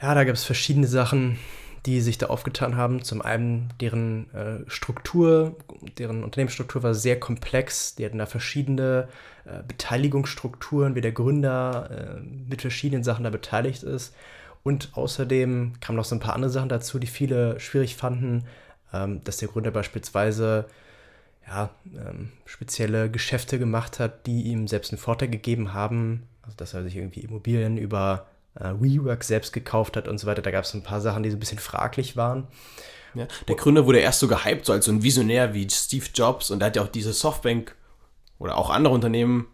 Ja, 0.00 0.14
da 0.14 0.22
gab 0.24 0.34
es 0.34 0.44
verschiedene 0.44 0.86
Sachen, 0.86 1.38
die 1.84 2.00
sich 2.00 2.18
da 2.18 2.26
aufgetan 2.26 2.76
haben. 2.76 3.02
Zum 3.02 3.20
einen 3.20 3.72
deren 3.80 4.32
äh, 4.32 4.58
Struktur, 4.70 5.56
deren 5.98 6.22
Unternehmensstruktur 6.22 6.84
war 6.84 6.94
sehr 6.94 7.18
komplex. 7.18 7.96
Die 7.96 8.04
hatten 8.04 8.18
da 8.18 8.26
verschiedene 8.26 9.08
äh, 9.44 9.62
Beteiligungsstrukturen, 9.66 10.94
wie 10.94 11.00
der 11.00 11.12
Gründer 11.12 11.90
äh, 11.90 12.20
mit 12.20 12.60
verschiedenen 12.60 13.02
Sachen 13.02 13.24
da 13.24 13.30
beteiligt 13.30 13.82
ist. 13.82 14.14
Und 14.62 14.90
außerdem 14.94 15.74
kamen 15.80 15.96
noch 15.96 16.04
so 16.04 16.14
ein 16.14 16.20
paar 16.20 16.34
andere 16.34 16.50
Sachen 16.50 16.68
dazu, 16.68 16.98
die 16.98 17.06
viele 17.06 17.58
schwierig 17.58 17.96
fanden, 17.96 18.44
ähm, 18.92 19.22
dass 19.24 19.38
der 19.38 19.48
Gründer 19.48 19.72
beispielsweise 19.72 20.66
ja, 21.46 21.70
ähm, 21.86 22.30
spezielle 22.44 23.10
Geschäfte 23.10 23.58
gemacht 23.58 23.98
hat, 23.98 24.26
die 24.26 24.42
ihm 24.42 24.68
selbst 24.68 24.92
einen 24.92 25.00
Vorteil 25.00 25.28
gegeben 25.28 25.72
haben. 25.72 26.28
Also 26.42 26.56
dass 26.56 26.74
er 26.74 26.84
sich 26.84 26.96
irgendwie 26.96 27.20
Immobilien 27.20 27.78
über 27.78 28.26
äh, 28.54 28.72
WeWork 28.78 29.24
selbst 29.24 29.52
gekauft 29.52 29.96
hat 29.96 30.08
und 30.08 30.18
so 30.18 30.26
weiter. 30.26 30.42
Da 30.42 30.50
gab 30.50 30.64
es 30.64 30.74
ein 30.74 30.82
paar 30.82 31.00
Sachen, 31.00 31.22
die 31.22 31.30
so 31.30 31.36
ein 31.36 31.40
bisschen 31.40 31.58
fraglich 31.58 32.16
waren. 32.16 32.48
Ja, 33.14 33.26
der 33.48 33.56
Gründer 33.56 33.86
wurde 33.86 34.00
erst 34.00 34.20
so 34.20 34.28
gehypt, 34.28 34.66
so 34.66 34.72
als 34.72 34.84
so 34.84 34.92
ein 34.92 35.02
Visionär 35.02 35.54
wie 35.54 35.68
Steve 35.70 36.06
Jobs 36.14 36.50
und 36.50 36.62
er 36.62 36.66
hat 36.66 36.76
ja 36.76 36.82
auch 36.82 36.88
diese 36.88 37.12
Softbank 37.12 37.74
oder 38.38 38.56
auch 38.56 38.70
andere 38.70 38.94
Unternehmen 38.94 39.46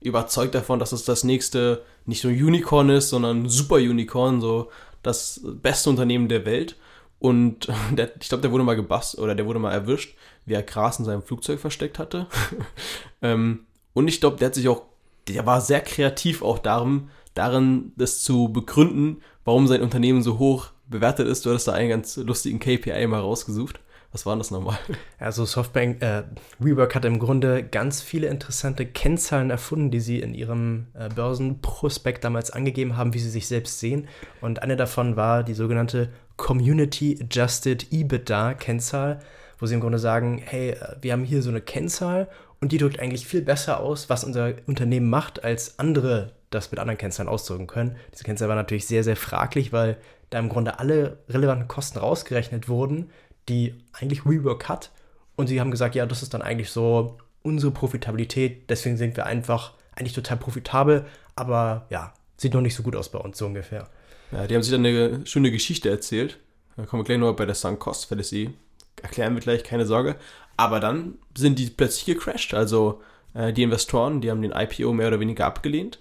überzeugt 0.00 0.54
davon, 0.54 0.78
dass 0.78 0.92
es 0.92 1.04
das 1.04 1.24
nächste 1.24 1.84
nicht 2.06 2.24
nur 2.24 2.32
Unicorn 2.32 2.88
ist, 2.90 3.10
sondern 3.10 3.48
Super 3.48 3.76
Unicorn, 3.76 4.40
so 4.40 4.70
das 5.02 5.40
beste 5.44 5.90
Unternehmen 5.90 6.28
der 6.28 6.44
Welt. 6.44 6.76
Und 7.18 7.68
der, 7.92 8.16
ich 8.20 8.28
glaube, 8.28 8.42
der 8.42 8.52
wurde 8.52 8.64
mal 8.64 8.76
gebast 8.76 9.18
oder 9.18 9.34
der 9.34 9.46
wurde 9.46 9.58
mal 9.58 9.72
erwischt, 9.72 10.16
wie 10.46 10.54
er 10.54 10.62
Gras 10.62 10.98
in 10.98 11.04
seinem 11.04 11.22
Flugzeug 11.22 11.60
versteckt 11.60 11.98
hatte. 11.98 12.26
ähm, 13.22 13.66
und 13.92 14.08
ich 14.08 14.20
glaube, 14.20 14.36
der 14.36 14.46
hat 14.46 14.54
sich 14.54 14.68
auch, 14.68 14.82
der 15.28 15.44
war 15.46 15.60
sehr 15.60 15.80
kreativ 15.80 16.42
auch 16.42 16.58
darum, 16.58 17.10
darin, 17.34 17.92
das 17.96 18.22
zu 18.22 18.52
begründen, 18.52 19.22
warum 19.44 19.66
sein 19.66 19.82
Unternehmen 19.82 20.22
so 20.22 20.38
hoch 20.38 20.70
bewertet 20.88 21.28
ist. 21.28 21.46
Du 21.46 21.50
hattest 21.50 21.68
da 21.68 21.72
einen 21.72 21.88
ganz 21.88 22.16
lustigen 22.16 22.58
KPI 22.58 23.06
mal 23.06 23.20
rausgesucht. 23.20 23.80
Was 24.12 24.26
war 24.26 24.36
das 24.36 24.50
nochmal? 24.50 24.78
Also 25.18 25.44
Softbank, 25.44 26.02
äh, 26.02 26.24
WeWork 26.58 26.94
hat 26.94 27.04
im 27.04 27.18
Grunde 27.18 27.62
ganz 27.62 28.02
viele 28.02 28.26
interessante 28.26 28.84
Kennzahlen 28.84 29.50
erfunden, 29.50 29.90
die 29.90 30.00
sie 30.00 30.18
in 30.18 30.34
ihrem 30.34 30.88
äh, 30.94 31.08
Börsenprospekt 31.08 32.24
damals 32.24 32.50
angegeben 32.50 32.96
haben, 32.96 33.14
wie 33.14 33.18
sie 33.20 33.30
sich 33.30 33.46
selbst 33.46 33.78
sehen. 33.78 34.08
Und 34.40 34.62
eine 34.62 34.76
davon 34.76 35.14
war 35.14 35.44
die 35.44 35.54
sogenannte 35.54 36.10
Community 36.36 37.18
Adjusted 37.22 37.92
EBITDA 37.92 38.54
Kennzahl, 38.54 39.20
wo 39.58 39.66
sie 39.66 39.74
im 39.74 39.80
Grunde 39.80 39.98
sagen, 39.98 40.42
hey, 40.44 40.70
äh, 40.70 40.96
wir 41.00 41.12
haben 41.12 41.24
hier 41.24 41.42
so 41.42 41.50
eine 41.50 41.60
Kennzahl 41.60 42.28
und 42.60 42.72
die 42.72 42.78
drückt 42.78 42.98
eigentlich 42.98 43.26
viel 43.26 43.42
besser 43.42 43.80
aus, 43.80 44.10
was 44.10 44.24
unser 44.24 44.54
Unternehmen 44.66 45.08
macht, 45.08 45.44
als 45.44 45.78
andere 45.78 46.32
das 46.50 46.70
mit 46.70 46.80
anderen 46.80 46.98
Kennzahlen 46.98 47.28
ausdrücken 47.28 47.66
können. 47.66 47.96
Diese 48.12 48.24
Kennzahl 48.24 48.48
war 48.48 48.56
natürlich 48.56 48.86
sehr, 48.86 49.04
sehr 49.04 49.16
fraglich, 49.16 49.72
weil 49.72 49.96
da 50.30 50.38
im 50.38 50.48
Grunde 50.48 50.78
alle 50.78 51.18
relevanten 51.28 51.68
Kosten 51.68 51.98
rausgerechnet 51.98 52.68
wurden, 52.68 53.10
die 53.48 53.74
eigentlich 53.92 54.26
WeWork 54.26 54.68
hat. 54.68 54.90
Und 55.36 55.46
sie 55.46 55.60
haben 55.60 55.70
gesagt, 55.70 55.94
ja, 55.94 56.06
das 56.06 56.22
ist 56.22 56.34
dann 56.34 56.42
eigentlich 56.42 56.70
so 56.70 57.18
unsere 57.42 57.72
Profitabilität. 57.72 58.68
Deswegen 58.68 58.96
sind 58.96 59.16
wir 59.16 59.26
einfach 59.26 59.74
eigentlich 59.94 60.12
total 60.12 60.36
profitabel, 60.36 61.06
aber 61.36 61.86
ja, 61.90 62.12
sieht 62.36 62.54
noch 62.54 62.60
nicht 62.60 62.74
so 62.74 62.82
gut 62.82 62.96
aus 62.96 63.10
bei 63.10 63.18
uns, 63.18 63.38
so 63.38 63.46
ungefähr. 63.46 63.88
Ja, 64.32 64.46
die 64.46 64.54
haben 64.54 64.62
sich 64.62 64.72
dann 64.72 64.84
eine 64.84 65.26
schöne 65.26 65.50
Geschichte 65.50 65.90
erzählt. 65.90 66.38
Da 66.76 66.84
kommen 66.84 67.00
wir 67.00 67.04
gleich 67.04 67.18
nur 67.18 67.34
bei 67.34 67.46
der 67.46 67.54
Sunk 67.54 67.80
Cost 67.80 68.06
Fallacy. 68.06 68.54
Erklären 69.02 69.34
wir 69.34 69.40
gleich, 69.40 69.64
keine 69.64 69.86
Sorge. 69.86 70.16
Aber 70.56 70.78
dann 70.78 71.18
sind 71.36 71.58
die 71.58 71.66
plötzlich 71.66 72.04
gecrashed. 72.04 72.54
Also 72.54 73.00
äh, 73.34 73.52
die 73.52 73.62
Investoren, 73.62 74.20
die 74.20 74.30
haben 74.30 74.42
den 74.42 74.52
IPO 74.52 74.92
mehr 74.92 75.08
oder 75.08 75.20
weniger 75.20 75.46
abgelehnt. 75.46 75.98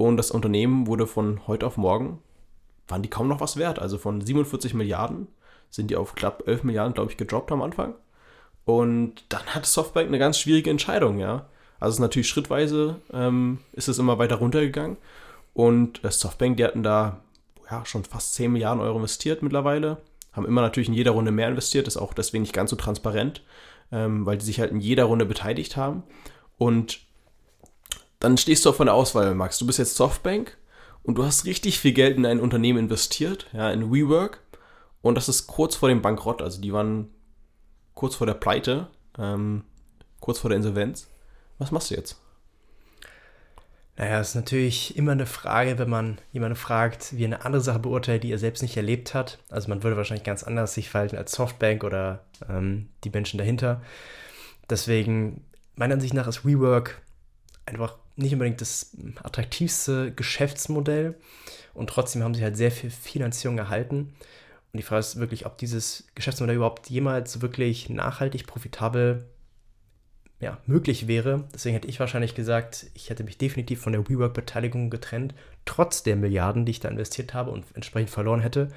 Und 0.00 0.16
das 0.16 0.30
Unternehmen 0.30 0.86
wurde 0.86 1.06
von 1.06 1.46
heute 1.46 1.66
auf 1.66 1.76
morgen, 1.76 2.20
waren 2.88 3.02
die 3.02 3.10
kaum 3.10 3.28
noch 3.28 3.42
was 3.42 3.58
wert. 3.58 3.78
Also 3.78 3.98
von 3.98 4.22
47 4.22 4.72
Milliarden 4.72 5.26
sind 5.68 5.90
die 5.90 5.96
auf 5.96 6.14
knapp 6.14 6.48
11 6.48 6.64
Milliarden, 6.64 6.94
glaube 6.94 7.10
ich, 7.10 7.18
gedroppt 7.18 7.52
am 7.52 7.60
Anfang. 7.60 7.92
Und 8.64 9.24
dann 9.28 9.44
hat 9.48 9.66
Softbank 9.66 10.08
eine 10.08 10.18
ganz 10.18 10.38
schwierige 10.38 10.70
Entscheidung, 10.70 11.18
ja. 11.18 11.50
Also 11.80 11.90
es 11.90 11.94
ist 11.96 12.00
natürlich 12.00 12.30
schrittweise 12.30 12.96
ähm, 13.12 13.58
ist 13.72 13.88
es 13.88 13.98
immer 13.98 14.18
weiter 14.18 14.36
runtergegangen. 14.36 14.96
Und 15.52 16.02
äh, 16.02 16.10
Softbank, 16.10 16.56
die 16.56 16.64
hatten 16.64 16.82
da 16.82 17.20
ja, 17.70 17.84
schon 17.84 18.04
fast 18.04 18.32
10 18.36 18.52
Milliarden 18.52 18.80
Euro 18.80 18.96
investiert 18.96 19.42
mittlerweile. 19.42 19.98
Haben 20.32 20.46
immer 20.46 20.62
natürlich 20.62 20.88
in 20.88 20.94
jeder 20.94 21.10
Runde 21.10 21.30
mehr 21.30 21.48
investiert, 21.48 21.86
ist 21.86 21.98
auch 21.98 22.14
deswegen 22.14 22.40
nicht 22.40 22.54
ganz 22.54 22.70
so 22.70 22.76
transparent, 22.76 23.42
ähm, 23.92 24.24
weil 24.24 24.38
die 24.38 24.46
sich 24.46 24.60
halt 24.60 24.70
in 24.70 24.80
jeder 24.80 25.04
Runde 25.04 25.26
beteiligt 25.26 25.76
haben. 25.76 26.04
Und 26.56 27.00
dann 28.20 28.36
stehst 28.36 28.64
du 28.64 28.70
auf 28.70 28.76
der 28.76 28.94
Auswahl, 28.94 29.34
Max. 29.34 29.58
Du 29.58 29.66
bist 29.66 29.78
jetzt 29.78 29.96
Softbank 29.96 30.56
und 31.02 31.16
du 31.16 31.24
hast 31.24 31.46
richtig 31.46 31.80
viel 31.80 31.92
Geld 31.92 32.16
in 32.16 32.26
ein 32.26 32.40
Unternehmen 32.40 32.78
investiert, 32.78 33.46
ja, 33.52 33.70
in 33.70 33.92
WeWork. 33.92 34.40
Und 35.02 35.14
das 35.14 35.28
ist 35.28 35.46
kurz 35.46 35.74
vor 35.74 35.88
dem 35.88 36.02
Bankrott, 36.02 36.42
also 36.42 36.60
die 36.60 36.72
waren 36.72 37.08
kurz 37.94 38.16
vor 38.16 38.26
der 38.26 38.34
Pleite, 38.34 38.88
ähm, 39.18 39.64
kurz 40.20 40.38
vor 40.38 40.50
der 40.50 40.58
Insolvenz. 40.58 41.08
Was 41.58 41.70
machst 41.70 41.90
du 41.90 41.94
jetzt? 41.94 42.20
Naja, 43.96 44.20
es 44.20 44.30
ist 44.30 44.34
natürlich 44.34 44.96
immer 44.96 45.12
eine 45.12 45.26
Frage, 45.26 45.78
wenn 45.78 45.90
man 45.90 46.18
jemanden 46.32 46.56
fragt, 46.56 47.16
wie 47.16 47.24
er 47.24 47.26
eine 47.26 47.44
andere 47.44 47.60
Sache 47.60 47.80
beurteilt, 47.80 48.22
die 48.22 48.32
er 48.32 48.38
selbst 48.38 48.62
nicht 48.62 48.76
erlebt 48.76 49.14
hat. 49.14 49.38
Also 49.50 49.68
man 49.68 49.82
würde 49.82 49.96
wahrscheinlich 49.96 50.24
ganz 50.24 50.42
anders 50.42 50.74
sich 50.74 50.88
verhalten 50.88 51.16
als 51.16 51.32
Softbank 51.32 51.84
oder 51.84 52.24
ähm, 52.48 52.88
die 53.04 53.10
Menschen 53.10 53.36
dahinter. 53.36 53.82
Deswegen, 54.70 55.44
meiner 55.74 55.94
Ansicht 55.94 56.14
nach 56.14 56.26
ist 56.26 56.46
WeWork 56.46 57.02
einfach 57.66 57.98
nicht 58.16 58.32
unbedingt 58.32 58.60
das 58.60 58.96
attraktivste 59.22 60.12
Geschäftsmodell 60.12 61.14
und 61.74 61.90
trotzdem 61.90 62.22
haben 62.22 62.34
sie 62.34 62.42
halt 62.42 62.56
sehr 62.56 62.70
viel 62.70 62.90
Finanzierung 62.90 63.58
erhalten. 63.58 64.12
Und 64.72 64.76
die 64.76 64.82
Frage 64.82 65.00
ist 65.00 65.18
wirklich, 65.18 65.46
ob 65.46 65.58
dieses 65.58 66.06
Geschäftsmodell 66.14 66.56
überhaupt 66.56 66.90
jemals 66.90 67.40
wirklich 67.40 67.88
nachhaltig 67.88 68.46
profitabel 68.46 69.24
ja, 70.40 70.58
möglich 70.66 71.06
wäre. 71.06 71.44
Deswegen 71.52 71.74
hätte 71.74 71.88
ich 71.88 72.00
wahrscheinlich 72.00 72.34
gesagt, 72.34 72.86
ich 72.94 73.10
hätte 73.10 73.24
mich 73.24 73.36
definitiv 73.36 73.80
von 73.80 73.92
der 73.92 74.08
WeWork-Beteiligung 74.08 74.88
getrennt, 74.88 75.34
trotz 75.66 76.02
der 76.02 76.16
Milliarden, 76.16 76.64
die 76.64 76.70
ich 76.70 76.80
da 76.80 76.88
investiert 76.88 77.34
habe 77.34 77.50
und 77.50 77.64
entsprechend 77.74 78.10
verloren 78.10 78.40
hätte. 78.40 78.68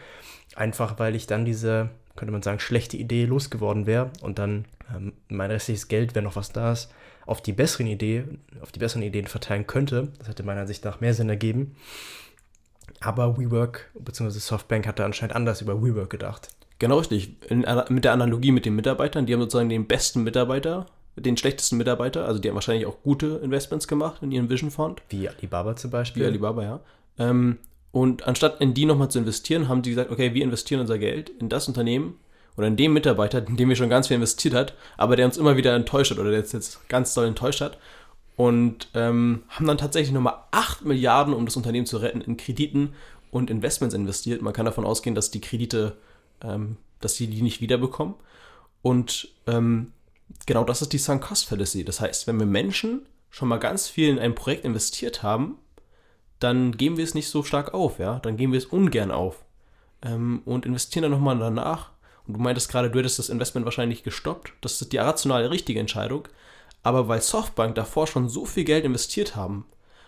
Einfach 0.56 1.00
weil 1.00 1.16
ich 1.16 1.26
dann 1.26 1.46
diese, 1.46 1.90
könnte 2.16 2.34
man 2.34 2.42
sagen, 2.42 2.60
schlechte 2.60 2.98
Idee 2.98 3.26
losgeworden 3.26 3.86
wäre 3.86 4.12
und 4.22 4.40
dann 4.40 4.66
ähm, 4.94 5.14
mein 5.30 5.52
restliches 5.52 5.88
Geld, 5.88 6.16
wenn 6.16 6.26
noch 6.26 6.36
was 6.36 6.52
da 6.52 6.74
ist, 6.74 6.92
auf 7.26 7.42
die 7.42 7.54
besseren 7.54 7.88
Idee, 7.88 8.26
auf 8.62 8.72
die 8.72 8.80
besseren 8.80 9.04
Ideen 9.04 9.28
verteilen 9.28 9.68
könnte. 9.68 10.10
Das 10.20 10.28
hätte 10.28 10.44
meiner 10.44 10.62
Ansicht 10.62 10.84
nach 10.86 11.02
mehr 11.02 11.14
Sinn 11.14 11.30
ergeben. 11.30 11.76
Aber 13.00 13.38
WeWork 13.38 13.92
bzw. 14.00 14.40
Softbank 14.40 14.88
hatte 14.88 15.06
anscheinend 15.06 15.36
anders 15.36 15.62
über 15.62 15.82
WeWork 15.82 16.10
gedacht. 16.10 16.50
Genau 16.80 16.98
richtig. 16.98 17.38
In, 17.50 17.66
mit 17.90 18.04
der 18.04 18.14
Analogie 18.14 18.52
mit 18.52 18.66
den 18.66 18.76
Mitarbeitern, 18.76 19.26
die 19.26 19.34
haben 19.34 19.42
sozusagen 19.42 19.70
den 19.70 19.88
besten 19.88 20.24
Mitarbeiter, 20.24 20.86
den 21.16 21.38
schlechtesten 21.38 21.78
Mitarbeiter, 21.78 22.26
also 22.26 22.40
die 22.40 22.50
haben 22.50 22.56
wahrscheinlich 22.56 22.86
auch 22.86 23.02
gute 23.04 23.40
Investments 23.44 23.88
gemacht 23.88 24.22
in 24.22 24.32
ihren 24.32 24.50
Vision 24.50 24.72
Fund. 24.72 25.02
Wie 25.10 25.30
Alibaba 25.30 25.76
zum 25.76 25.92
Beispiel. 25.92 26.24
Wie 26.24 26.28
Alibaba, 26.28 26.64
ja. 26.64 26.80
Ähm, 27.20 27.60
und 27.92 28.28
anstatt 28.28 28.60
in 28.60 28.74
die 28.74 28.86
nochmal 28.86 29.10
zu 29.10 29.20
investieren, 29.20 29.68
haben 29.68 29.84
sie 29.84 29.92
gesagt, 29.92 30.10
okay, 30.10 30.34
wir 30.34 30.44
investieren 30.44 30.82
unser 30.82 30.98
Geld 30.98 31.30
in 31.30 31.50
das 31.50 31.68
Unternehmen 31.68 32.16
oder 32.58 32.68
in 32.68 32.76
den 32.76 32.94
Mitarbeiter, 32.94 33.46
in 33.46 33.58
dem 33.58 33.70
wir 33.70 33.76
schon 33.76 33.90
ganz 33.90 34.08
viel 34.08 34.16
investiert 34.16 34.54
hat, 34.54 34.76
aber 34.98 35.16
der 35.16 35.26
uns 35.26 35.38
immer 35.38 35.58
wieder 35.58 35.76
enttäuscht 35.76 36.12
hat 36.12 36.20
oder 36.20 36.30
der 36.30 36.40
jetzt, 36.40 36.54
jetzt 36.54 36.88
ganz 36.90 37.14
doll 37.14 37.26
enttäuscht 37.26 37.62
hat. 37.62 37.78
Und 38.36 38.90
ähm, 38.96 39.44
haben 39.50 39.68
dann 39.68 39.78
tatsächlich 39.78 40.12
nochmal 40.12 40.38
8 40.52 40.86
Milliarden, 40.86 41.34
um 41.34 41.46
das 41.46 41.56
Unternehmen 41.56 41.86
zu 41.86 41.98
retten, 41.98 42.22
in 42.22 42.38
Krediten 42.38 42.94
und 43.30 43.50
Investments 43.50 43.94
investiert. 43.94 44.42
Man 44.42 44.54
kann 44.54 44.66
davon 44.66 44.86
ausgehen, 44.86 45.16
dass 45.16 45.32
die 45.32 45.42
Kredite, 45.42 45.98
ähm, 46.44 46.78
dass 47.00 47.16
sie 47.16 47.28
die 47.28 47.42
nicht 47.42 47.62
wiederbekommen. 47.62 48.16
Und 48.82 49.30
ähm, 49.46 49.94
genau 50.46 50.64
das 50.64 50.82
ist 50.82 50.94
die 50.94 50.98
Sunk 50.98 51.24
Cost 51.24 51.46
Fallacy. 51.46 51.84
Das 51.84 52.00
heißt, 52.00 52.28
wenn 52.28 52.40
wir 52.40 52.46
Menschen 52.46 53.06
schon 53.30 53.50
mal 53.50 53.58
ganz 53.58 53.88
viel 53.88 54.10
in 54.10 54.20
ein 54.20 54.36
Projekt 54.36 54.66
investiert 54.66 55.24
haben, 55.24 55.58
dann 56.40 56.76
geben 56.76 56.98
wir 56.98 57.04
es 57.04 57.16
nicht 57.16 57.30
so 57.30 57.44
stark 57.44 57.74
auf, 57.74 58.00
ja. 58.00 58.20
Dann 58.20 58.36
geben 58.36 58.52
wir 58.52 58.58
es 58.58 58.66
ungern 58.66 59.12
auf. 59.12 59.46
Ähm, 60.02 60.42
und 60.46 60.66
investieren 60.66 61.04
dann 61.04 61.12
nochmal 61.12 61.38
danach 61.40 61.93
und 62.28 62.36
du 62.36 62.40
meintest 62.40 62.70
gerade, 62.70 62.90
du 62.90 63.00
hättest 63.00 63.20
das 63.20 63.30
Investment 63.30 63.66
wahrscheinlich 63.66 64.04
gestoppt. 64.04 64.54
Das 64.62 64.82
ist 64.82 64.94
die 64.94 64.98
rationale 64.98 65.50
richtige 65.50 65.80
Entscheidung. 65.80 66.28
Aber 66.82 67.08
weil 67.08 67.22
Softbank 67.22 67.76
davor 67.76 68.08
schon 68.08 68.30
so 68.30 68.46
viel 68.46 68.64
Geld 68.64 68.86
investiert 68.86 69.36
haben, 69.36 69.66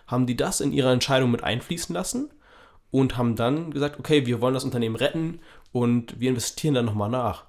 haben 0.07 0.25
die 0.25 0.37
das 0.37 0.61
in 0.61 0.71
ihre 0.71 0.91
Entscheidung 0.91 1.31
mit 1.31 1.43
einfließen 1.43 1.93
lassen 1.93 2.29
und 2.91 3.17
haben 3.17 3.35
dann 3.35 3.71
gesagt, 3.71 3.99
okay, 3.99 4.25
wir 4.25 4.41
wollen 4.41 4.53
das 4.53 4.63
Unternehmen 4.63 4.95
retten 4.95 5.39
und 5.71 6.19
wir 6.19 6.29
investieren 6.29 6.75
dann 6.75 6.85
nochmal 6.85 7.09
nach. 7.09 7.45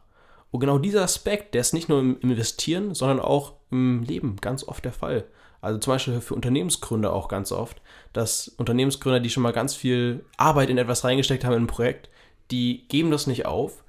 Und 0.51 0.61
genau 0.61 0.79
dieser 0.79 1.03
Aspekt, 1.03 1.55
der 1.55 1.61
ist 1.61 1.75
nicht 1.75 1.89
nur 1.89 2.01
im 2.01 2.19
Investieren, 2.21 2.95
sondern 2.95 3.21
auch 3.21 3.55
im 3.71 4.03
Leben 4.03 4.37
ganz 4.41 4.67
oft 4.67 4.85
der 4.85 4.93
Fall. 4.93 5.25
Also 5.61 5.79
zum 5.79 5.95
Beispiel 5.95 6.21
für 6.21 6.35
Unternehmensgründer 6.35 7.13
auch 7.13 7.29
ganz 7.29 7.51
oft, 7.53 7.81
dass 8.13 8.49
Unternehmensgründer, 8.49 9.21
die 9.21 9.31
schon 9.31 9.43
mal 9.43 9.53
ganz 9.53 9.75
viel 9.75 10.25
Arbeit 10.37 10.71
in 10.71 10.79
etwas 10.79 11.05
reingesteckt 11.05 11.45
haben 11.45 11.55
in 11.55 11.65
ein 11.65 11.69
Projekt, 11.69 12.09
die 12.51 12.87
geben 12.89 13.11
das 13.11 13.27
nicht 13.27 13.47
auf, 13.47 13.83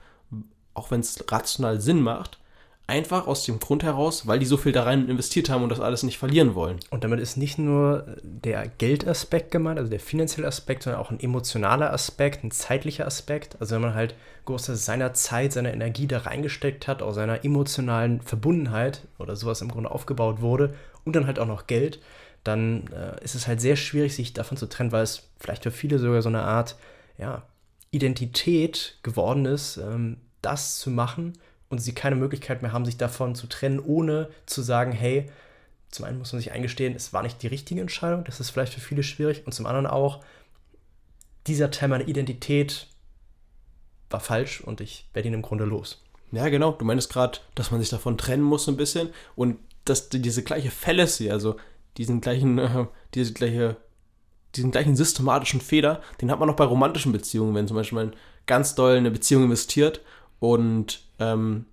auch 0.78 0.92
wenn 0.92 1.02
es 1.02 1.24
rational 1.30 1.82
Sinn 1.82 2.02
macht, 2.02 2.38
einfach 2.88 3.28
aus 3.28 3.44
dem 3.44 3.60
Grund 3.60 3.84
heraus, 3.84 4.28
weil 4.28 4.40
die 4.40 4.46
so 4.46 4.56
viel 4.56 4.72
da 4.72 4.84
rein 4.84 5.10
investiert 5.10 5.50
haben 5.50 5.62
und 5.62 5.70
das 5.70 5.82
alles 5.82 6.04
nicht 6.04 6.18
verlieren 6.18 6.56
wollen. 6.56 6.80
Und 6.90 7.04
damit 7.04 7.20
ist 7.20 7.36
nicht 7.36 7.58
nur 7.58 8.16
der 8.24 8.66
Geldaspekt 8.70 9.52
gemeint, 9.52 9.78
also 9.78 9.90
der 9.90 10.00
finanzielle 10.00 10.48
Aspekt, 10.48 10.84
sondern 10.84 11.02
auch 11.02 11.12
ein 11.12 11.20
emotionaler 11.20 11.92
Aspekt, 11.92 12.46
ein 12.46 12.52
zeitlicher 12.52 13.06
Aspekt. 13.06 13.58
Also 13.60 13.76
wenn 13.76 13.82
man 13.82 13.94
halt 13.94 14.16
große 14.46 14.78
seiner 14.78 15.14
Zeit, 15.14 15.52
seiner 15.52 15.74
Energie 15.74 16.08
da 16.08 16.20
reingesteckt 16.20 16.88
hat, 16.88 17.02
aus 17.02 17.16
seiner 17.16 17.44
emotionalen 17.44 18.22
Verbundenheit 18.22 19.02
oder 19.20 19.36
sowas 19.36 19.60
im 19.60 19.70
Grunde 19.70 19.92
aufgebaut 19.92 20.40
wurde 20.40 20.74
und 21.04 21.14
dann 21.14 21.28
halt 21.28 21.40
auch 21.40 21.46
noch 21.46 21.68
Geld, 21.68 22.00
dann 22.46 22.88
äh, 22.88 23.22
ist 23.22 23.36
es 23.36 23.48
halt 23.48 23.60
sehr 23.60 23.76
schwierig, 23.76 24.16
sich 24.16 24.32
davon 24.32 24.56
zu 24.56 24.70
trennen, 24.70 24.94
weil 24.94 25.04
es 25.04 25.24
vielleicht 25.40 25.64
für 25.64 25.72
viele 25.72 26.00
sogar 26.00 26.22
so 26.22 26.30
eine 26.30 26.44
Art, 26.44 26.78
ja, 27.18 27.44
Identität 27.92 29.00
geworden 29.04 29.46
ist, 29.46 29.78
ähm, 29.78 30.18
das 30.42 30.80
zu 30.80 30.90
machen 30.90 31.34
und 31.70 31.80
sie 31.80 31.94
keine 31.94 32.16
Möglichkeit 32.16 32.62
mehr 32.62 32.72
haben, 32.72 32.86
sich 32.86 32.98
davon 32.98 33.36
zu 33.36 33.48
trennen, 33.48 33.80
ohne 33.80 34.30
zu 34.46 34.62
sagen, 34.62 34.92
hey, 34.92 35.30
zum 35.90 36.06
einen 36.06 36.18
muss 36.18 36.34
man 36.34 36.42
sich 36.42 36.52
eingestehen, 36.52 36.96
es 36.96 37.14
war 37.14 37.24
nicht 37.24 37.42
die 37.42 37.48
richtige 37.48 37.82
Entscheidung, 37.82 38.24
das 38.24 38.40
ist 38.40 38.50
vielleicht 38.50 38.74
für 38.74 38.82
viele 38.82 39.04
schwierig, 39.04 39.46
und 39.46 39.54
zum 39.54 39.66
anderen 39.66 39.88
auch, 39.88 40.24
dieser 41.48 41.72
Teil 41.72 41.90
meiner 41.90 42.08
Identität 42.08 42.88
war 44.10 44.20
falsch 44.20 44.62
und 44.62 44.82
ich 44.82 45.08
werde 45.14 45.30
ihn 45.30 45.34
im 45.34 45.42
Grunde 45.42 45.64
los. 45.64 46.04
Ja, 46.32 46.50
genau. 46.50 46.74
Du 46.74 46.84
meinst 46.84 47.10
gerade, 47.10 47.40
dass 47.56 47.72
man 47.72 47.80
sich 47.80 47.90
davon 47.90 48.18
trennen 48.18 48.44
muss 48.44 48.68
ein 48.68 48.78
bisschen 48.78 49.10
und 49.36 49.58
dass 49.86 50.10
diese 50.10 50.44
gleiche 50.44 50.72
Fallacy, 50.72 51.32
also 51.32 51.56
diesen 51.96 52.20
gleichen, 52.20 52.58
äh, 52.60 52.86
diese 53.14 53.34
gleiche, 53.34 53.78
diesen 54.56 54.72
gleichen 54.72 54.96
systematischen 54.96 55.62
Fehler, 55.62 56.02
den 56.22 56.30
hat 56.30 56.40
man 56.40 56.50
auch 56.50 56.56
bei 56.56 56.66
romantischen 56.66 57.14
Beziehungen, 57.14 57.56
wenn 57.56 57.68
zum 57.68 57.78
Beispiel 57.78 57.98
man 57.98 58.14
ganz 58.46 58.76
doll 58.76 58.94
in 58.94 59.00
eine 59.00 59.12
Beziehung 59.12 59.46
investiert 59.46 60.02
und 60.40 61.02
ähm, 61.20 61.66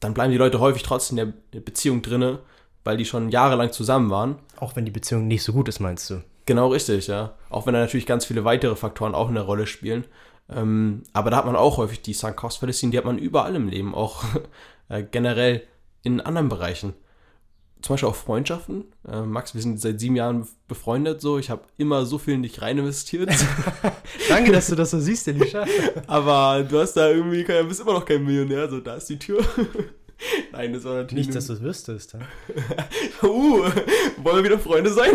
dann 0.00 0.14
bleiben 0.14 0.32
die 0.32 0.38
Leute 0.38 0.60
häufig 0.60 0.82
trotzdem 0.82 1.18
in 1.18 1.34
der 1.52 1.60
Beziehung 1.60 2.02
drinne, 2.02 2.40
weil 2.84 2.96
die 2.96 3.04
schon 3.04 3.30
jahrelang 3.30 3.72
zusammen 3.72 4.10
waren. 4.10 4.36
Auch 4.58 4.76
wenn 4.76 4.84
die 4.84 4.90
Beziehung 4.90 5.28
nicht 5.28 5.44
so 5.44 5.52
gut 5.52 5.68
ist, 5.68 5.80
meinst 5.80 6.10
du? 6.10 6.22
Genau 6.46 6.68
richtig, 6.68 7.06
ja. 7.06 7.34
Auch 7.50 7.66
wenn 7.66 7.74
da 7.74 7.80
natürlich 7.80 8.06
ganz 8.06 8.24
viele 8.24 8.44
weitere 8.44 8.74
Faktoren 8.74 9.14
auch 9.14 9.28
eine 9.28 9.42
Rolle 9.42 9.66
spielen. 9.66 10.04
Ähm, 10.50 11.04
aber 11.12 11.30
da 11.30 11.36
hat 11.36 11.46
man 11.46 11.56
auch 11.56 11.76
häufig 11.76 12.02
die 12.02 12.14
Sunk 12.14 12.36
Cost 12.36 12.58
Fallacy, 12.58 12.90
die 12.90 12.98
hat 12.98 13.04
man 13.04 13.18
überall 13.18 13.54
im 13.54 13.68
Leben, 13.68 13.94
auch 13.94 14.24
äh, 14.88 15.04
generell 15.04 15.62
in 16.02 16.20
anderen 16.20 16.48
Bereichen 16.48 16.94
zum 17.82 17.94
Beispiel 17.94 18.08
auch 18.08 18.14
Freundschaften. 18.14 18.84
Äh, 19.06 19.22
Max, 19.22 19.54
wir 19.54 19.60
sind 19.60 19.80
seit 19.80 20.00
sieben 20.00 20.16
Jahren 20.16 20.46
befreundet 20.68 21.20
so. 21.20 21.38
Ich 21.38 21.50
habe 21.50 21.62
immer 21.76 22.06
so 22.06 22.18
viel 22.18 22.34
in 22.34 22.42
dich 22.42 22.62
rein 22.62 22.78
investiert. 22.78 23.30
Danke, 24.28 24.52
dass 24.52 24.68
du 24.68 24.76
das 24.76 24.92
so 24.92 25.00
siehst, 25.00 25.28
Elisha. 25.28 25.66
Aber 26.06 26.62
du 26.62 26.78
hast 26.78 26.94
da 26.94 27.10
irgendwie, 27.10 27.44
bist 27.44 27.80
immer 27.80 27.94
noch 27.94 28.04
kein 28.04 28.24
Millionär. 28.24 28.70
So, 28.70 28.80
da 28.80 28.94
ist 28.94 29.08
die 29.08 29.18
Tür. 29.18 29.44
Nein, 30.52 30.72
das 30.72 30.84
war 30.84 30.94
natürlich. 30.94 31.26
Nicht, 31.26 31.36
dass 31.36 31.48
du 31.48 31.54
es 31.54 31.62
wüsstest. 31.62 32.14
Uh, 33.24 33.64
wollen 34.18 34.36
wir 34.36 34.44
wieder 34.44 34.58
Freunde 34.60 34.92
sein? 34.92 35.10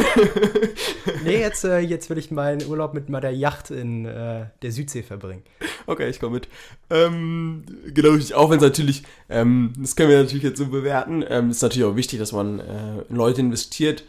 nee, 1.24 1.40
jetzt, 1.40 1.64
äh, 1.64 1.80
jetzt 1.80 2.10
will 2.10 2.18
ich 2.18 2.30
meinen 2.30 2.68
Urlaub 2.68 2.94
mit 2.94 3.08
meiner 3.08 3.30
Yacht 3.30 3.72
in 3.72 4.06
äh, 4.06 4.48
der 4.62 4.72
Südsee 4.74 5.04
verbringen. 5.04 5.44
Okay, 5.88 6.10
ich 6.10 6.20
komme 6.20 6.36
mit. 6.36 6.50
Ähm, 6.90 7.64
genau, 7.86 8.10
auch 8.36 8.50
wenn 8.50 8.58
es 8.58 8.64
natürlich, 8.64 9.04
ähm, 9.30 9.74
das 9.78 9.96
können 9.96 10.10
wir 10.10 10.18
natürlich 10.18 10.44
jetzt 10.44 10.58
so 10.58 10.68
bewerten, 10.68 11.24
ähm, 11.28 11.50
ist 11.50 11.62
natürlich 11.62 11.88
auch 11.88 11.96
wichtig, 11.96 12.20
dass 12.20 12.34
man 12.34 12.60
äh, 12.60 13.02
in 13.10 13.16
Leute 13.16 13.40
investiert. 13.40 14.04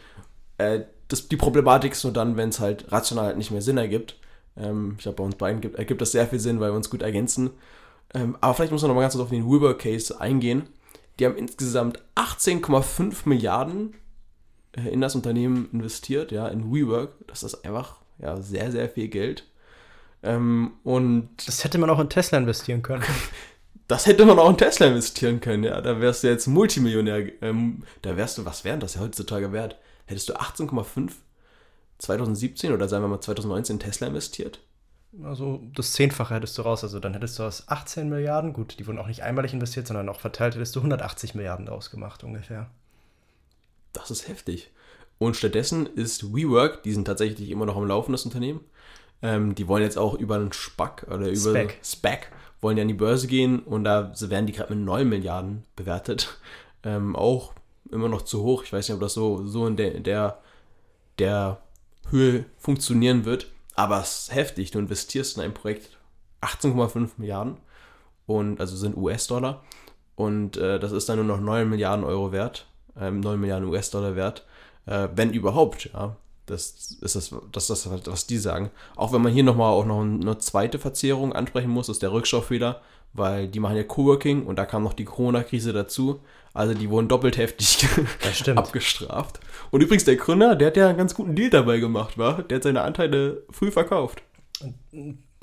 Äh, 0.57 0.81
das, 1.07 1.29
die 1.29 1.37
Problematik 1.37 1.93
ist 1.93 2.03
nur 2.03 2.11
dann, 2.11 2.35
wenn 2.35 2.49
es 2.49 2.59
halt 2.59 2.91
rational 2.91 3.27
halt 3.27 3.37
nicht 3.37 3.51
mehr 3.51 3.61
Sinn 3.61 3.77
ergibt. 3.77 4.17
Ähm, 4.57 4.95
ich 4.97 5.03
glaube, 5.03 5.15
bei 5.15 5.23
uns 5.23 5.35
beiden 5.35 5.61
gibt, 5.61 5.77
ergibt 5.77 6.01
das 6.01 6.11
sehr 6.11 6.27
viel 6.27 6.39
Sinn, 6.39 6.59
weil 6.59 6.71
wir 6.71 6.75
uns 6.75 6.89
gut 6.89 7.01
ergänzen. 7.01 7.51
Ähm, 8.13 8.35
aber 8.41 8.53
vielleicht 8.53 8.73
muss 8.73 8.81
man 8.81 8.89
noch 8.89 8.95
mal 8.95 9.01
ganz 9.01 9.13
kurz 9.13 9.23
auf 9.23 9.29
den 9.29 9.49
WeWork-Case 9.49 10.19
eingehen. 10.19 10.67
Die 11.17 11.25
haben 11.25 11.37
insgesamt 11.37 12.03
18,5 12.15 13.21
Milliarden 13.23 13.93
äh, 14.73 14.89
in 14.89 14.99
das 14.99 15.15
Unternehmen 15.15 15.69
investiert, 15.71 16.33
ja, 16.33 16.49
in 16.49 16.73
WeWork. 16.73 17.13
Das 17.27 17.43
ist 17.43 17.63
einfach 17.65 17.95
ja, 18.19 18.41
sehr, 18.41 18.69
sehr 18.71 18.89
viel 18.89 19.07
Geld. 19.07 19.45
Ähm, 20.21 20.71
und 20.83 21.29
das 21.45 21.63
hätte 21.63 21.77
man 21.77 21.89
auch 21.89 21.99
in 21.99 22.09
Tesla 22.09 22.37
investieren 22.37 22.81
können. 22.81 23.03
das 23.87 24.05
hätte 24.05 24.25
man 24.25 24.39
auch 24.39 24.49
in 24.49 24.57
Tesla 24.57 24.87
investieren 24.87 25.39
können, 25.39 25.63
ja. 25.63 25.79
Da 25.81 26.01
wärst 26.01 26.23
du 26.23 26.27
jetzt 26.27 26.47
Multimillionär. 26.47 27.41
Ähm, 27.41 27.83
da 28.01 28.17
wärst 28.17 28.37
du, 28.37 28.45
was 28.45 28.63
wären 28.63 28.79
das 28.79 28.95
ja 28.95 29.01
heutzutage 29.01 29.51
wert? 29.51 29.77
Hättest 30.05 30.29
du 30.29 30.33
18,5 30.33 31.11
2017 31.99 32.71
oder 32.71 32.87
sagen 32.87 33.03
wir 33.03 33.09
mal 33.09 33.21
2019 33.21 33.75
in 33.75 33.79
Tesla 33.79 34.07
investiert? 34.07 34.61
Also 35.23 35.61
das 35.75 35.93
Zehnfache 35.93 36.33
hättest 36.33 36.57
du 36.57 36.61
raus. 36.61 36.83
Also 36.83 36.99
dann 36.99 37.13
hättest 37.13 37.37
du 37.39 37.43
aus 37.43 37.67
18 37.67 38.09
Milliarden, 38.09 38.53
gut, 38.53 38.79
die 38.79 38.87
wurden 38.87 38.99
auch 38.99 39.07
nicht 39.07 39.23
einmalig 39.23 39.53
investiert, 39.53 39.87
sondern 39.87 40.09
auch 40.09 40.19
verteilt, 40.19 40.55
hättest 40.55 40.75
du 40.75 40.79
180 40.79 41.35
Milliarden 41.35 41.65
daraus 41.65 41.91
gemacht 41.91 42.23
ungefähr. 42.23 42.69
Das 43.93 44.11
ist 44.11 44.27
heftig. 44.27 44.71
Und 45.17 45.35
stattdessen 45.35 45.85
ist 45.85 46.33
WeWork, 46.33 46.83
die 46.83 46.93
sind 46.93 47.05
tatsächlich 47.05 47.49
immer 47.49 47.65
noch 47.65 47.75
am 47.75 47.87
Laufen, 47.87 48.13
das 48.13 48.23
Unternehmen. 48.23 48.61
Ähm, 49.21 49.55
die 49.55 49.67
wollen 49.67 49.83
jetzt 49.83 49.97
auch 49.97 50.13
über 50.13 50.35
einen 50.35 50.51
SPAC 50.51 51.05
oder 51.07 51.27
über 51.27 51.51
Spec. 51.51 51.79
SPAC 51.83 52.31
wollen 52.61 52.77
ja 52.77 52.83
an 52.83 52.87
die 52.87 52.93
Börse 52.93 53.27
gehen 53.27 53.59
und 53.59 53.83
da 53.83 54.13
werden 54.19 54.45
die 54.45 54.53
gerade 54.53 54.73
mit 54.73 54.83
9 54.83 55.07
Milliarden 55.07 55.63
bewertet. 55.75 56.37
Ähm, 56.81 57.13
auch 57.13 57.51
immer 57.91 58.07
noch 58.07 58.21
zu 58.21 58.41
hoch. 58.41 58.63
Ich 58.63 58.71
weiß 58.71 58.87
nicht, 58.87 58.95
ob 58.95 59.01
das 59.01 59.13
so, 59.13 59.45
so 59.45 59.67
in 59.67 59.75
der, 59.75 59.99
der, 59.99 60.39
der 61.19 61.59
Höhe 62.09 62.45
funktionieren 62.57 63.25
wird. 63.25 63.51
Aber 63.75 63.99
es 63.99 64.29
ist 64.29 64.33
heftig. 64.33 64.71
Du 64.71 64.79
investierst 64.79 65.35
in 65.35 65.43
ein 65.43 65.53
Projekt 65.53 65.97
18,5 66.41 67.09
Milliarden 67.17 67.57
und 68.27 68.59
also 68.59 68.75
sind 68.75 68.95
US-Dollar. 68.95 69.63
Und 70.15 70.57
äh, 70.57 70.79
das 70.79 70.91
ist 70.91 71.09
dann 71.09 71.17
nur 71.17 71.25
noch 71.25 71.39
9 71.39 71.69
Milliarden 71.69 72.03
Euro 72.05 72.31
wert, 72.31 72.67
ähm, 72.99 73.21
9 73.21 73.39
Milliarden 73.39 73.67
US-Dollar 73.69 74.15
wert, 74.15 74.45
äh, 74.85 75.07
wenn 75.15 75.31
überhaupt, 75.31 75.91
ja. 75.93 76.15
Das 76.49 76.97
ist 77.01 77.15
das, 77.15 77.33
das, 77.51 77.67
das, 77.67 77.89
was 78.05 78.27
die 78.27 78.37
sagen. 78.37 78.71
Auch 78.95 79.13
wenn 79.13 79.21
man 79.21 79.31
hier 79.31 79.43
nochmal 79.43 79.71
auch 79.71 79.85
noch 79.85 80.01
eine 80.01 80.37
zweite 80.39 80.79
Verzerrung 80.79 81.33
ansprechen 81.33 81.69
muss, 81.69 81.89
ist 81.89 82.01
der 82.01 82.11
Rückschaufehler, 82.11 82.81
weil 83.13 83.47
die 83.47 83.59
machen 83.59 83.77
ja 83.77 83.83
Coworking 83.83 84.45
und 84.45 84.57
da 84.57 84.65
kam 84.65 84.83
noch 84.83 84.93
die 84.93 85.05
Corona-Krise 85.05 85.73
dazu. 85.73 86.21
Also 86.53 86.73
die 86.73 86.89
wurden 86.89 87.07
doppelt 87.07 87.37
heftig 87.37 87.87
abgestraft. 88.55 89.39
Und 89.71 89.81
übrigens 89.81 90.03
der 90.05 90.15
Gründer, 90.15 90.55
der 90.55 90.67
hat 90.67 90.77
ja 90.77 90.89
einen 90.89 90.97
ganz 90.97 91.13
guten 91.13 91.35
Deal 91.35 91.49
dabei 91.49 91.79
gemacht, 91.79 92.17
war? 92.17 92.41
Der 92.43 92.55
hat 92.55 92.63
seine 92.63 92.81
Anteile 92.81 93.43
früh 93.51 93.71
verkauft. 93.71 94.23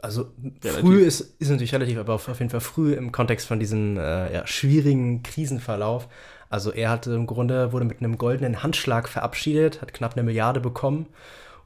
Also 0.02 0.26
relativ. 0.62 0.80
früh 0.80 1.02
ist, 1.02 1.20
ist 1.38 1.48
natürlich 1.48 1.72
relativ, 1.72 1.98
aber 1.98 2.14
auf 2.14 2.26
jeden 2.26 2.50
Fall 2.50 2.60
früh 2.60 2.92
im 2.92 3.12
Kontext 3.12 3.46
von 3.46 3.60
diesem 3.60 3.96
äh, 3.96 4.32
ja, 4.32 4.46
schwierigen 4.46 5.22
Krisenverlauf. 5.22 6.08
Also 6.56 6.72
er 6.72 6.88
hatte 6.88 7.12
im 7.12 7.26
Grunde, 7.26 7.75
wurde 7.75 7.84
mit 7.84 7.98
einem 7.98 8.16
goldenen 8.16 8.62
Handschlag 8.62 9.10
verabschiedet, 9.10 9.82
hat 9.82 9.92
knapp 9.92 10.14
eine 10.14 10.22
Milliarde 10.22 10.58
bekommen 10.58 11.04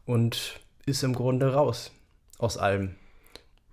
und 0.04 0.58
ist 0.84 1.04
im 1.04 1.14
Grunde 1.14 1.54
raus 1.54 1.92
aus 2.38 2.58
allem. 2.58 2.96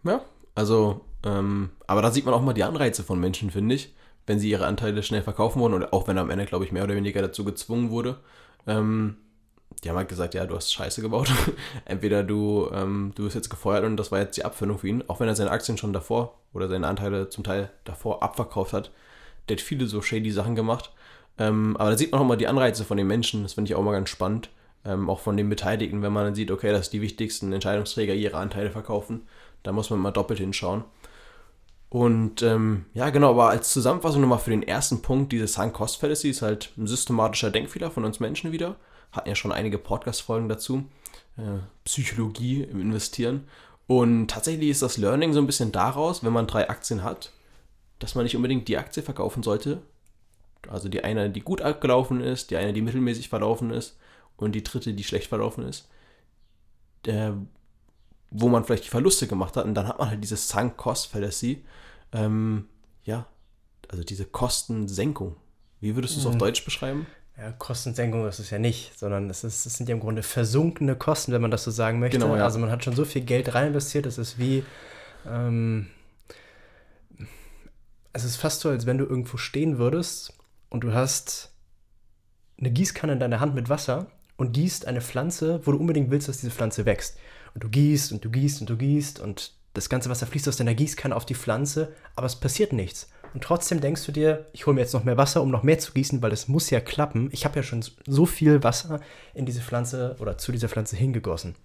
Ja, 0.04 0.22
also, 0.54 1.02
ähm, 1.26 1.72
aber 1.88 2.04
da 2.04 2.12
sieht 2.12 2.26
man 2.26 2.36
auch 2.36 2.44
mal 2.44 2.54
die 2.54 2.64
Anreize 2.64 3.04
von 3.04 3.20
Menschen, 3.20 3.50
finde 3.50 3.74
ich, 3.74 3.96
wenn 4.28 4.38
sie 4.38 4.52
ihre 4.52 4.68
Anteile 4.68 5.02
schnell 5.02 5.24
verkaufen 5.24 5.60
wollen 5.60 5.74
und 5.74 5.92
auch 5.92 6.08
wenn 6.08 6.18
er 6.18 6.22
am 6.22 6.30
Ende, 6.30 6.46
glaube 6.46 6.66
ich, 6.66 6.72
mehr 6.72 6.84
oder 6.84 6.94
weniger 6.94 7.24
dazu 7.24 7.44
gezwungen 7.44 7.90
wurde. 7.90 8.18
Ähm, 8.68 9.18
die 9.84 9.90
haben 9.90 9.98
halt 9.98 10.10
gesagt, 10.10 10.36
ja, 10.36 10.46
du 10.46 10.56
hast 10.56 10.72
Scheiße 10.72 11.02
gebaut. 11.02 11.34
Entweder 11.86 12.24
du, 12.24 12.70
ähm, 12.72 13.12
du 13.16 13.24
bist 13.24 13.34
jetzt 13.34 13.50
gefeuert 13.50 13.86
und 13.86 13.98
das 13.98 14.12
war 14.12 14.20
jetzt 14.20 14.38
die 14.38 14.46
Abfindung 14.46 14.78
für 14.78 14.88
ihn, 14.88 15.04
auch 15.08 15.20
wenn 15.20 15.28
er 15.28 15.36
seine 15.36 15.50
Aktien 15.50 15.80
schon 15.80 15.94
davor 15.94 16.38
oder 16.54 16.68
seine 16.68 16.86
Anteile 16.86 17.30
zum 17.30 17.44
Teil 17.44 17.72
davor 17.86 18.22
abverkauft 18.22 18.74
hat. 18.74 18.92
Der 19.50 19.58
hat 19.58 19.62
viele 19.62 19.88
so 19.88 20.04
shady 20.04 20.30
Sachen 20.30 20.54
gemacht. 20.54 20.92
Ähm, 21.40 21.78
aber 21.78 21.92
da 21.92 21.98
sieht 21.98 22.12
man 22.12 22.22
auch 22.22 22.26
mal 22.26 22.38
die 22.38 22.48
Anreize 22.48 22.84
von 22.84 22.98
den 22.98 23.08
Menschen, 23.08 23.44
das 23.44 23.54
finde 23.54 23.70
ich 23.70 23.76
auch 23.76 23.84
mal 23.84 23.92
ganz 23.92 24.10
spannend. 24.10 24.50
Ähm, 24.86 25.10
auch 25.10 25.20
von 25.20 25.38
den 25.38 25.50
Beteiligten, 25.50 26.02
wenn 26.02 26.14
man 26.14 26.26
dann 26.26 26.36
sieht, 26.36 26.52
okay, 26.52 26.72
dass 26.72 26.90
die 26.90 27.02
wichtigsten 27.02 27.52
Entscheidungsträger 27.52 28.14
ihre 28.14 28.38
Anteile 28.38 28.72
verkaufen, 28.72 29.28
da 29.64 29.72
muss 29.72 29.90
man 29.90 30.00
mal 30.00 30.12
doppelt 30.12 30.40
hinschauen. 30.40 30.84
Und 31.90 32.42
ähm, 32.42 32.86
ja, 32.94 33.10
genau, 33.10 33.32
aber 33.32 33.50
als 33.50 33.72
Zusammenfassung 33.72 34.22
nochmal 34.22 34.40
für 34.40 34.50
den 34.50 34.64
ersten 34.64 35.02
Punkt, 35.02 35.32
diese 35.32 35.48
Sunk-Cost 35.48 35.98
Fallacy 36.00 36.30
ist 36.30 36.42
halt 36.42 36.72
ein 36.78 36.88
systematischer 36.88 37.50
Denkfehler 37.50 37.92
von 37.92 38.04
uns 38.04 38.20
Menschen 38.20 38.52
wieder. 38.52 38.76
Hatten 39.12 39.30
ja 39.30 39.36
schon 39.36 39.54
einige 39.54 39.78
Podcast-Folgen 39.78 40.50
dazu. 40.50 40.84
Äh, 41.38 41.60
Psychologie 41.86 42.64
im 42.64 42.82
Investieren. 42.82 43.48
Und 43.88 44.28
tatsächlich 44.28 44.70
ist 44.70 44.82
das 44.82 44.98
Learning 44.98 45.32
so 45.32 45.40
ein 45.40 45.48
bisschen 45.48 45.72
daraus, 45.72 46.24
wenn 46.24 46.34
man 46.34 46.48
drei 46.48 46.70
Aktien 46.70 47.04
hat, 47.04 47.32
dass 48.00 48.16
man 48.16 48.26
nicht 48.26 48.36
unbedingt 48.36 48.68
die 48.68 48.78
Aktie 48.78 49.02
verkaufen 49.02 49.44
sollte, 49.44 49.82
also 50.68 50.90
die 50.90 51.04
eine, 51.04 51.30
die 51.30 51.42
gut 51.42 51.62
abgelaufen 51.62 52.22
ist, 52.22 52.52
die 52.52 52.58
eine, 52.58 52.74
die 52.74 52.82
mittelmäßig 52.82 53.30
verlaufen 53.30 53.72
ist 53.72 53.98
und 54.38 54.54
die 54.54 54.64
dritte, 54.64 54.94
die 54.94 55.04
schlecht 55.04 55.28
verlaufen 55.28 55.64
ist. 55.64 55.88
Der, 57.06 57.38
wo 58.32 58.50
man 58.50 58.64
vielleicht 58.66 58.86
die 58.86 58.90
Verluste 58.90 59.28
gemacht 59.28 59.56
hat 59.56 59.66
und 59.66 59.76
dann 59.76 59.88
hat 59.88 60.00
man 60.00 60.10
halt 60.10 60.24
dieses 60.24 60.48
Sunk 60.48 60.78
Cost 60.78 61.08
Fallacy. 61.08 61.64
Ähm, 62.12 62.68
ja, 63.04 63.28
also 63.90 64.04
diese 64.04 64.26
Kostensenkung. 64.26 65.36
Wie 65.80 65.96
würdest 65.96 66.16
du 66.16 66.20
es 66.20 66.26
mhm. 66.26 66.32
auf 66.32 66.38
Deutsch 66.38 66.66
beschreiben? 66.66 67.08
Ja, 67.38 67.52
Kostensenkung 67.52 68.28
ist 68.28 68.40
es 68.40 68.50
ja 68.50 68.58
nicht, 68.58 68.98
sondern 68.98 69.30
es, 69.30 69.44
ist, 69.44 69.66
es 69.66 69.76
sind 69.76 69.88
ja 69.88 69.94
im 69.94 70.02
Grunde 70.02 70.24
versunkene 70.24 70.96
Kosten, 70.96 71.32
wenn 71.32 71.42
man 71.42 71.52
das 71.52 71.64
so 71.64 71.72
sagen 71.72 72.00
möchte. 72.00 72.18
Genau, 72.18 72.36
ja. 72.36 72.44
Also 72.44 72.58
man 72.58 72.72
hat 72.72 72.84
schon 72.84 72.96
so 72.96 73.06
viel 73.06 73.22
Geld 73.22 73.54
rein 73.54 73.68
investiert, 73.68 74.08
es 74.08 74.18
ist 74.18 74.40
wie, 74.40 74.64
ähm, 75.26 75.88
es 78.12 78.24
ist 78.24 78.38
fast 78.38 78.62
so, 78.62 78.70
als 78.70 78.88
wenn 78.88 78.98
du 78.98 79.06
irgendwo 79.06 79.38
stehen 79.38 79.78
würdest 79.78 80.34
und 80.70 80.84
du 80.84 80.94
hast 80.94 81.52
eine 82.60 82.72
Gießkanne 82.72 83.14
in 83.14 83.20
deiner 83.20 83.40
Hand 83.40 83.56
mit 83.56 83.70
Wasser 83.70 84.08
und 84.36 84.54
gießt 84.54 84.88
eine 84.88 85.02
Pflanze, 85.02 85.62
wo 85.66 85.72
du 85.72 85.78
unbedingt 85.78 86.12
willst, 86.12 86.28
dass 86.28 86.40
diese 86.40 86.52
Pflanze 86.52 86.86
wächst. 86.86 87.18
Und 87.54 87.64
du 87.64 87.70
gießt 87.70 88.12
und 88.12 88.24
du 88.24 88.30
gießt 88.30 88.62
und 88.62 88.70
du 88.70 88.78
gießt 88.78 89.20
und 89.20 89.54
das 89.74 89.90
ganze 89.90 90.10
Wasser 90.10 90.28
fließt 90.28 90.48
aus 90.48 90.58
deiner 90.58 90.74
Gießkanne 90.74 91.16
auf 91.16 91.26
die 91.26 91.36
Pflanze, 91.36 91.94
aber 92.16 92.26
es 92.26 92.36
passiert 92.36 92.74
nichts. 92.74 93.10
Und 93.34 93.44
trotzdem 93.44 93.82
denkst 93.82 94.06
du 94.06 94.12
dir, 94.12 94.48
ich 94.54 94.66
hole 94.66 94.74
mir 94.74 94.82
jetzt 94.82 94.94
noch 94.94 95.04
mehr 95.04 95.18
Wasser, 95.18 95.42
um 95.42 95.52
noch 95.52 95.64
mehr 95.64 95.78
zu 95.80 95.94
gießen, 95.94 96.22
weil 96.22 96.32
es 96.32 96.48
muss 96.48 96.70
ja 96.70 96.80
klappen. 96.80 97.30
Ich 97.32 97.46
habe 97.46 97.58
ja 97.58 97.64
schon 97.64 97.84
so 98.08 98.26
viel 98.26 98.64
Wasser 98.64 99.02
in 99.34 99.46
diese 99.46 99.62
Pflanze 99.62 100.16
oder 100.20 100.38
zu 100.38 100.52
dieser 100.52 100.70
Pflanze 100.70 100.96
hingegossen. 100.96 101.56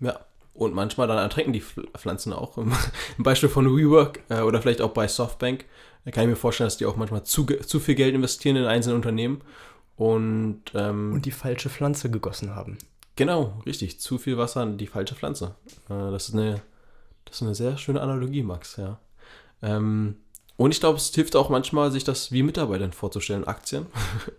Ja, 0.00 0.20
und 0.54 0.74
manchmal 0.74 1.06
dann 1.06 1.18
ertrinken 1.18 1.52
die 1.52 1.62
Pflanzen 1.96 2.32
auch. 2.32 2.58
Im 2.58 2.72
Beispiel 3.18 3.48
von 3.48 3.64
WeWork 3.66 4.20
äh, 4.28 4.40
oder 4.40 4.60
vielleicht 4.60 4.82
auch 4.82 4.90
bei 4.90 5.08
Softbank 5.08 5.64
da 6.10 6.14
kann 6.14 6.24
ich 6.24 6.30
mir 6.30 6.36
vorstellen, 6.36 6.66
dass 6.66 6.76
die 6.76 6.86
auch 6.86 6.96
manchmal 6.96 7.22
zu, 7.22 7.44
zu 7.44 7.78
viel 7.78 7.94
Geld 7.94 8.16
investieren 8.16 8.56
in 8.56 8.64
einzelne 8.64 8.96
Unternehmen 8.96 9.42
und, 9.94 10.62
ähm, 10.74 11.12
und 11.12 11.24
die 11.24 11.30
falsche 11.30 11.70
Pflanze 11.70 12.10
gegossen 12.10 12.56
haben. 12.56 12.78
Genau, 13.14 13.62
richtig. 13.64 14.00
Zu 14.00 14.18
viel 14.18 14.36
Wasser 14.36 14.62
an 14.62 14.76
die 14.76 14.88
falsche 14.88 15.14
Pflanze. 15.14 15.54
Äh, 15.88 16.10
das, 16.10 16.28
ist 16.28 16.34
eine, 16.34 16.62
das 17.26 17.36
ist 17.36 17.42
eine 17.42 17.54
sehr 17.54 17.78
schöne 17.78 18.00
Analogie, 18.00 18.42
Max, 18.42 18.76
ja. 18.76 18.98
Ähm, 19.62 20.16
und 20.56 20.72
ich 20.72 20.80
glaube, 20.80 20.96
es 20.96 21.14
hilft 21.14 21.36
auch 21.36 21.48
manchmal, 21.48 21.92
sich 21.92 22.02
das 22.02 22.32
wie 22.32 22.42
Mitarbeitern 22.42 22.92
vorzustellen, 22.92 23.46
Aktien. 23.46 23.86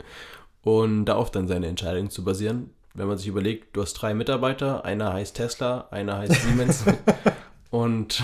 und 0.62 1.06
darauf 1.06 1.32
dann 1.32 1.48
seine 1.48 1.68
Entscheidungen 1.68 2.10
zu 2.10 2.26
basieren. 2.26 2.72
Wenn 2.94 3.08
man 3.08 3.18
sich 3.18 3.28
überlegt, 3.28 3.78
du 3.78 3.82
hast 3.82 3.94
drei 3.94 4.14
Mitarbeiter, 4.14 4.84
einer 4.84 5.14
heißt 5.14 5.38
Tesla, 5.38 5.88
einer 5.92 6.18
heißt 6.18 6.42
Siemens 6.42 6.84
und 7.70 8.22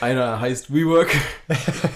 einer 0.00 0.40
heißt 0.40 0.72
WeWork. 0.72 1.10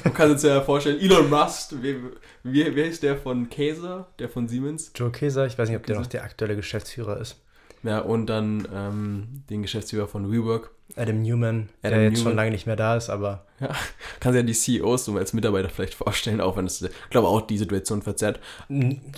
Du 0.04 0.10
kannst 0.10 0.44
dir 0.44 0.48
ja 0.48 0.60
vorstellen, 0.60 1.00
Elon 1.00 1.30
Musk, 1.30 1.74
wie, 1.82 1.96
wie 2.42 2.84
heißt 2.84 3.02
der 3.02 3.16
von 3.16 3.48
Käser, 3.48 4.08
der 4.18 4.28
von 4.28 4.48
Siemens? 4.48 4.92
Joe 4.94 5.10
Käser, 5.10 5.46
ich 5.46 5.58
weiß 5.58 5.68
nicht, 5.68 5.78
ob 5.78 5.86
der 5.86 5.98
noch 5.98 6.06
der 6.06 6.24
aktuelle 6.24 6.56
Geschäftsführer 6.56 7.18
ist. 7.20 7.40
Ja, 7.82 8.00
und 8.00 8.26
dann 8.26 8.66
ähm, 8.72 9.44
den 9.50 9.62
Geschäftsführer 9.62 10.08
von 10.08 10.30
WeWork. 10.30 10.70
Adam 10.96 11.22
Newman, 11.22 11.70
Adam 11.82 11.98
der 11.98 12.04
jetzt 12.04 12.18
Newman. 12.18 12.24
schon 12.24 12.36
lange 12.36 12.50
nicht 12.50 12.66
mehr 12.66 12.76
da 12.76 12.96
ist, 12.96 13.10
aber. 13.10 13.44
Ja, 13.58 13.70
kannst 14.20 14.36
ja 14.36 14.42
die 14.42 14.52
CEOs 14.52 15.06
so 15.06 15.16
als 15.16 15.32
Mitarbeiter 15.32 15.68
vielleicht 15.68 15.94
vorstellen, 15.94 16.40
auch 16.40 16.56
wenn 16.56 16.66
es, 16.66 16.82
ich 16.82 16.90
glaube, 17.10 17.28
auch 17.28 17.40
die 17.40 17.58
Situation 17.58 18.02
verzerrt. 18.02 18.38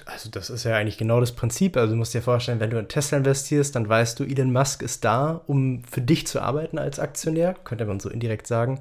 Also, 0.07 0.31
das 0.31 0.49
ist 0.49 0.65
ja 0.65 0.77
eigentlich 0.77 0.97
genau 0.97 1.21
das 1.21 1.33
Prinzip. 1.33 1.77
Also, 1.77 1.93
du 1.93 1.99
musst 1.99 2.15
dir 2.15 2.23
vorstellen, 2.23 2.61
wenn 2.61 2.71
du 2.71 2.79
in 2.79 2.89
Tesla 2.89 3.19
investierst, 3.19 3.75
dann 3.75 3.89
weißt 3.89 4.19
du, 4.19 4.25
Elon 4.25 4.53
Musk 4.53 4.83
ist 4.83 5.05
da, 5.05 5.43
um 5.47 5.83
für 5.85 6.01
dich 6.01 6.27
zu 6.27 6.41
arbeiten 6.41 6.79
als 6.79 6.99
Aktionär, 6.99 7.55
könnte 7.65 7.85
man 7.85 8.01
so 8.01 8.09
indirekt 8.09 8.47
sagen. 8.47 8.81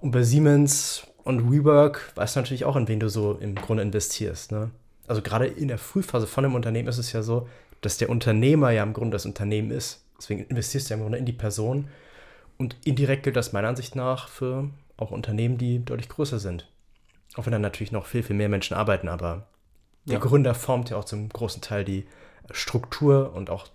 Und 0.00 0.12
bei 0.12 0.22
Siemens 0.22 1.06
und 1.24 1.50
WeWork 1.50 2.12
weißt 2.14 2.36
du 2.36 2.40
natürlich 2.40 2.64
auch, 2.64 2.76
in 2.76 2.86
wen 2.86 3.00
du 3.00 3.08
so 3.08 3.34
im 3.40 3.54
Grunde 3.54 3.82
investierst. 3.82 4.52
Ne? 4.52 4.70
Also, 5.08 5.22
gerade 5.22 5.46
in 5.46 5.68
der 5.68 5.78
Frühphase 5.78 6.26
von 6.26 6.44
einem 6.44 6.54
Unternehmen 6.54 6.88
ist 6.88 6.98
es 6.98 7.12
ja 7.12 7.22
so, 7.22 7.48
dass 7.80 7.96
der 7.96 8.10
Unternehmer 8.10 8.70
ja 8.70 8.82
im 8.82 8.92
Grunde 8.92 9.14
das 9.14 9.26
Unternehmen 9.26 9.70
ist. 9.70 10.04
Deswegen 10.18 10.44
investierst 10.44 10.90
du 10.90 10.94
ja 10.94 10.96
im 10.98 11.02
Grunde 11.02 11.18
in 11.18 11.24
die 11.24 11.32
Person. 11.32 11.88
Und 12.60 12.76
indirekt 12.84 13.22
gilt 13.22 13.36
das 13.36 13.54
meiner 13.54 13.68
Ansicht 13.68 13.96
nach 13.96 14.28
für 14.28 14.68
auch 14.98 15.12
Unternehmen, 15.12 15.56
die 15.56 15.82
deutlich 15.82 16.10
größer 16.10 16.38
sind. 16.38 16.68
Auch 17.36 17.46
wenn 17.46 17.52
da 17.52 17.58
natürlich 17.58 17.90
noch 17.90 18.04
viel, 18.04 18.22
viel 18.22 18.36
mehr 18.36 18.50
Menschen 18.50 18.76
arbeiten, 18.76 19.08
aber 19.08 19.46
der 20.04 20.18
ja. 20.18 20.20
Gründer 20.20 20.54
formt 20.54 20.90
ja 20.90 20.98
auch 20.98 21.06
zum 21.06 21.30
großen 21.30 21.62
Teil 21.62 21.86
die 21.86 22.06
Struktur 22.50 23.32
und 23.34 23.48
auch 23.48 23.68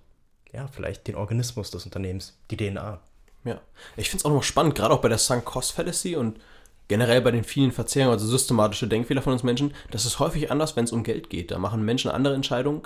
ja, 0.53 0.67
vielleicht 0.67 1.07
den 1.07 1.15
Organismus 1.15 1.71
des 1.71 1.83
Unternehmens, 1.85 2.37
die 2.51 2.57
DNA. 2.57 2.99
Ja. 3.43 3.59
Ich 3.97 4.11
finde 4.11 4.19
es 4.19 4.25
auch 4.25 4.29
noch 4.29 4.43
spannend, 4.43 4.75
gerade 4.75 4.93
auch 4.93 5.01
bei 5.01 5.09
der 5.09 5.17
Sunk 5.17 5.45
Cost 5.45 5.71
Fallacy 5.71 6.15
und 6.15 6.39
generell 6.87 7.21
bei 7.21 7.31
den 7.31 7.43
vielen 7.43 7.71
Verzerrungen, 7.71 8.13
also 8.13 8.27
systematische 8.27 8.87
Denkfehler 8.87 9.23
von 9.23 9.33
uns 9.33 9.41
Menschen, 9.41 9.73
das 9.89 10.05
ist 10.05 10.19
häufig 10.19 10.51
anders, 10.51 10.75
wenn 10.75 10.85
es 10.85 10.91
um 10.91 11.01
Geld 11.01 11.31
geht. 11.31 11.49
Da 11.49 11.57
machen 11.57 11.83
Menschen 11.85 12.11
andere 12.11 12.35
Entscheidungen 12.35 12.83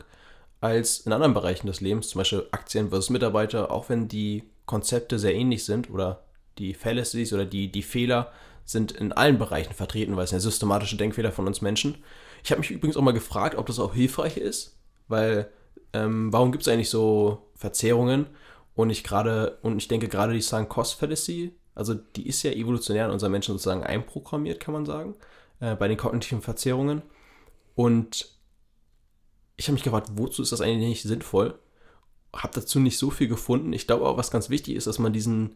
als 0.62 1.02
in 1.02 1.12
anderen 1.12 1.34
Bereichen 1.34 1.68
des 1.68 1.82
Lebens, 1.82 2.08
zum 2.08 2.20
Beispiel 2.20 2.48
Aktien 2.52 2.88
versus 2.88 3.10
Mitarbeiter, 3.10 3.70
auch 3.70 3.90
wenn 3.90 4.08
die 4.08 4.44
Konzepte 4.70 5.18
sehr 5.18 5.34
ähnlich 5.34 5.66
sind 5.66 5.90
oder 5.90 6.26
die 6.60 6.76
Fallacies 6.76 7.34
oder 7.34 7.44
die, 7.44 7.72
die 7.72 7.82
Fehler 7.82 8.32
sind 8.66 8.92
in 8.92 9.12
allen 9.12 9.40
Bereichen 9.40 9.74
vertreten, 9.74 10.16
weil 10.16 10.26
es 10.26 10.30
sind 10.30 10.38
ja 10.38 10.42
systematische 10.42 10.96
Denkfehler 10.96 11.32
von 11.32 11.48
uns 11.48 11.62
Menschen. 11.62 11.98
Ich 12.44 12.52
habe 12.52 12.60
mich 12.60 12.70
übrigens 12.70 12.96
auch 12.96 13.02
mal 13.02 13.12
gefragt, 13.12 13.56
ob 13.56 13.66
das 13.66 13.80
auch 13.80 13.96
hilfreich 13.96 14.38
ist, 14.38 14.78
weil 15.08 15.50
ähm, 15.94 16.32
warum 16.32 16.52
gibt 16.52 16.62
es 16.62 16.68
eigentlich 16.68 16.92
so 16.92 17.50
Verzerrungen? 17.56 18.28
Und 18.76 18.92
ich 18.92 19.04
gerade, 19.04 19.58
und 19.64 19.80
ich 19.80 19.88
denke 19.88 20.08
gerade 20.08 20.34
die 20.34 20.42
Sunk 20.42 20.70
Cost 20.70 21.00
Fallacy, 21.00 21.56
also 21.74 21.96
die 21.96 22.28
ist 22.28 22.44
ja 22.44 22.52
evolutionär 22.52 23.06
in 23.06 23.12
unseren 23.12 23.32
Menschen 23.32 23.54
sozusagen 23.54 23.84
einprogrammiert, 23.84 24.60
kann 24.60 24.76
man 24.76 24.86
sagen, 24.86 25.16
äh, 25.62 25.76
bei 25.76 25.88
den 25.88 25.98
kognitiven 25.98 26.44
Verzerrungen. 26.44 27.02
Und 27.74 28.36
ich 29.58 29.66
habe 29.66 29.74
mich 29.74 29.84
gefragt, 29.84 30.12
wozu 30.14 30.44
ist 30.44 30.52
das 30.52 30.62
eigentlich 30.62 30.90
nicht 30.90 31.02
sinnvoll? 31.02 31.58
Habe 32.36 32.54
dazu 32.54 32.80
nicht 32.80 32.98
so 32.98 33.10
viel 33.10 33.28
gefunden. 33.28 33.74
Ich 33.74 33.88
glaube 33.88 34.06
auch, 34.06 34.18
was 34.18 34.32
ganz 34.32 34.50
wichtig 34.50 34.76
ist, 34.76 34.88
dass 34.88 35.00
man 35.00 35.14
diesen 35.14 35.56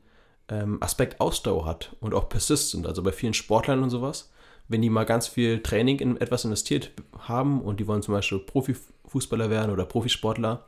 ähm, 0.50 0.78
Aspekt 0.82 1.22
Ausdauer 1.22 1.66
hat 1.66 1.96
und 2.00 2.14
auch 2.14 2.30
persistent. 2.30 2.88
Also 2.88 3.04
bei 3.04 3.12
vielen 3.12 3.34
Sportlern 3.34 3.84
und 3.84 3.90
sowas, 3.90 4.32
wenn 4.68 4.82
die 4.82 4.90
mal 4.90 5.06
ganz 5.06 5.28
viel 5.28 5.62
Training 5.62 6.00
in 6.00 6.18
etwas 6.20 6.46
investiert 6.46 6.92
haben 7.20 7.62
und 7.62 7.80
die 7.80 7.88
wollen 7.88 8.02
zum 8.02 8.14
Beispiel 8.14 8.40
Profifußballer 8.40 9.50
werden 9.50 9.72
oder 9.72 9.86
Profisportler, 9.86 10.66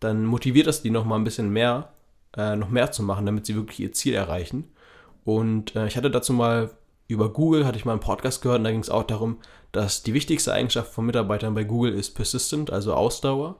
dann 0.00 0.24
motiviert 0.24 0.66
das 0.66 0.82
die 0.82 0.90
noch 0.90 1.04
mal 1.04 1.16
ein 1.16 1.24
bisschen 1.24 1.50
mehr, 1.50 1.92
äh, 2.36 2.56
noch 2.56 2.68
mehr 2.68 2.92
zu 2.92 3.02
machen, 3.02 3.26
damit 3.26 3.46
sie 3.46 3.54
wirklich 3.54 3.80
ihr 3.80 3.92
Ziel 3.92 4.14
erreichen. 4.14 4.72
Und 5.24 5.74
äh, 5.76 5.86
ich 5.86 5.96
hatte 5.96 6.10
dazu 6.10 6.32
mal 6.32 6.70
über 7.08 7.32
Google, 7.32 7.66
hatte 7.66 7.78
ich 7.78 7.84
mal 7.84 7.92
einen 7.92 8.00
Podcast 8.00 8.42
gehört 8.42 8.58
und 8.58 8.64
da 8.64 8.70
ging 8.70 8.80
es 8.80 8.90
auch 8.90 9.04
darum, 9.04 9.38
dass 9.72 10.02
die 10.02 10.14
wichtigste 10.14 10.52
Eigenschaft 10.52 10.92
von 10.92 11.06
Mitarbeitern 11.06 11.54
bei 11.54 11.64
Google 11.64 11.94
ist 11.94 12.10
persistent, 12.14 12.70
also 12.70 12.94
Ausdauer, 12.94 13.56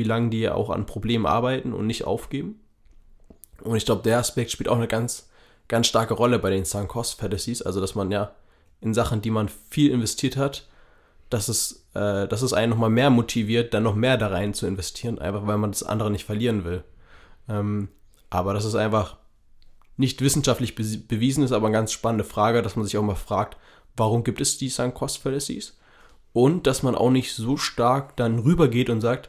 wie 0.00 0.04
lange 0.04 0.30
die 0.30 0.48
auch 0.48 0.70
an 0.70 0.86
Problemen 0.86 1.26
arbeiten 1.26 1.74
und 1.74 1.86
nicht 1.86 2.04
aufgeben. 2.04 2.58
Und 3.62 3.76
ich 3.76 3.84
glaube, 3.84 4.02
der 4.02 4.18
Aspekt 4.18 4.50
spielt 4.50 4.70
auch 4.70 4.78
eine 4.78 4.88
ganz, 4.88 5.28
ganz 5.68 5.86
starke 5.86 6.14
Rolle 6.14 6.38
bei 6.38 6.48
den 6.48 6.64
Sunk 6.64 6.88
Cost 6.88 7.20
Fallacies, 7.20 7.60
also 7.60 7.82
dass 7.82 7.94
man 7.94 8.10
ja 8.10 8.32
in 8.80 8.94
Sachen, 8.94 9.20
die 9.20 9.30
man 9.30 9.50
viel 9.68 9.90
investiert 9.90 10.38
hat, 10.38 10.66
dass 11.28 11.48
es, 11.48 11.84
äh, 11.92 12.26
dass 12.26 12.40
es 12.40 12.54
einen 12.54 12.70
nochmal 12.70 12.88
mehr 12.88 13.10
motiviert, 13.10 13.74
dann 13.74 13.82
noch 13.82 13.94
mehr 13.94 14.16
da 14.16 14.28
rein 14.28 14.54
zu 14.54 14.66
investieren, 14.66 15.18
einfach 15.18 15.46
weil 15.46 15.58
man 15.58 15.70
das 15.70 15.82
andere 15.82 16.10
nicht 16.10 16.24
verlieren 16.24 16.64
will. 16.64 16.82
Ähm, 17.46 17.88
aber 18.30 18.54
das 18.54 18.64
ist 18.64 18.76
einfach 18.76 19.18
nicht 19.98 20.22
wissenschaftlich 20.22 20.74
bewiesen, 20.76 21.44
ist 21.44 21.52
aber 21.52 21.66
eine 21.66 21.76
ganz 21.76 21.92
spannende 21.92 22.24
Frage, 22.24 22.62
dass 22.62 22.74
man 22.74 22.86
sich 22.86 22.96
auch 22.96 23.02
mal 23.02 23.16
fragt, 23.16 23.58
warum 23.98 24.24
gibt 24.24 24.40
es 24.40 24.56
die 24.56 24.70
Sunk 24.70 24.94
Cost 24.94 25.18
Fallacies? 25.18 25.76
Und 26.32 26.66
dass 26.66 26.82
man 26.82 26.94
auch 26.94 27.10
nicht 27.10 27.34
so 27.34 27.58
stark 27.58 28.16
dann 28.16 28.38
rübergeht 28.38 28.88
und 28.88 29.02
sagt, 29.02 29.28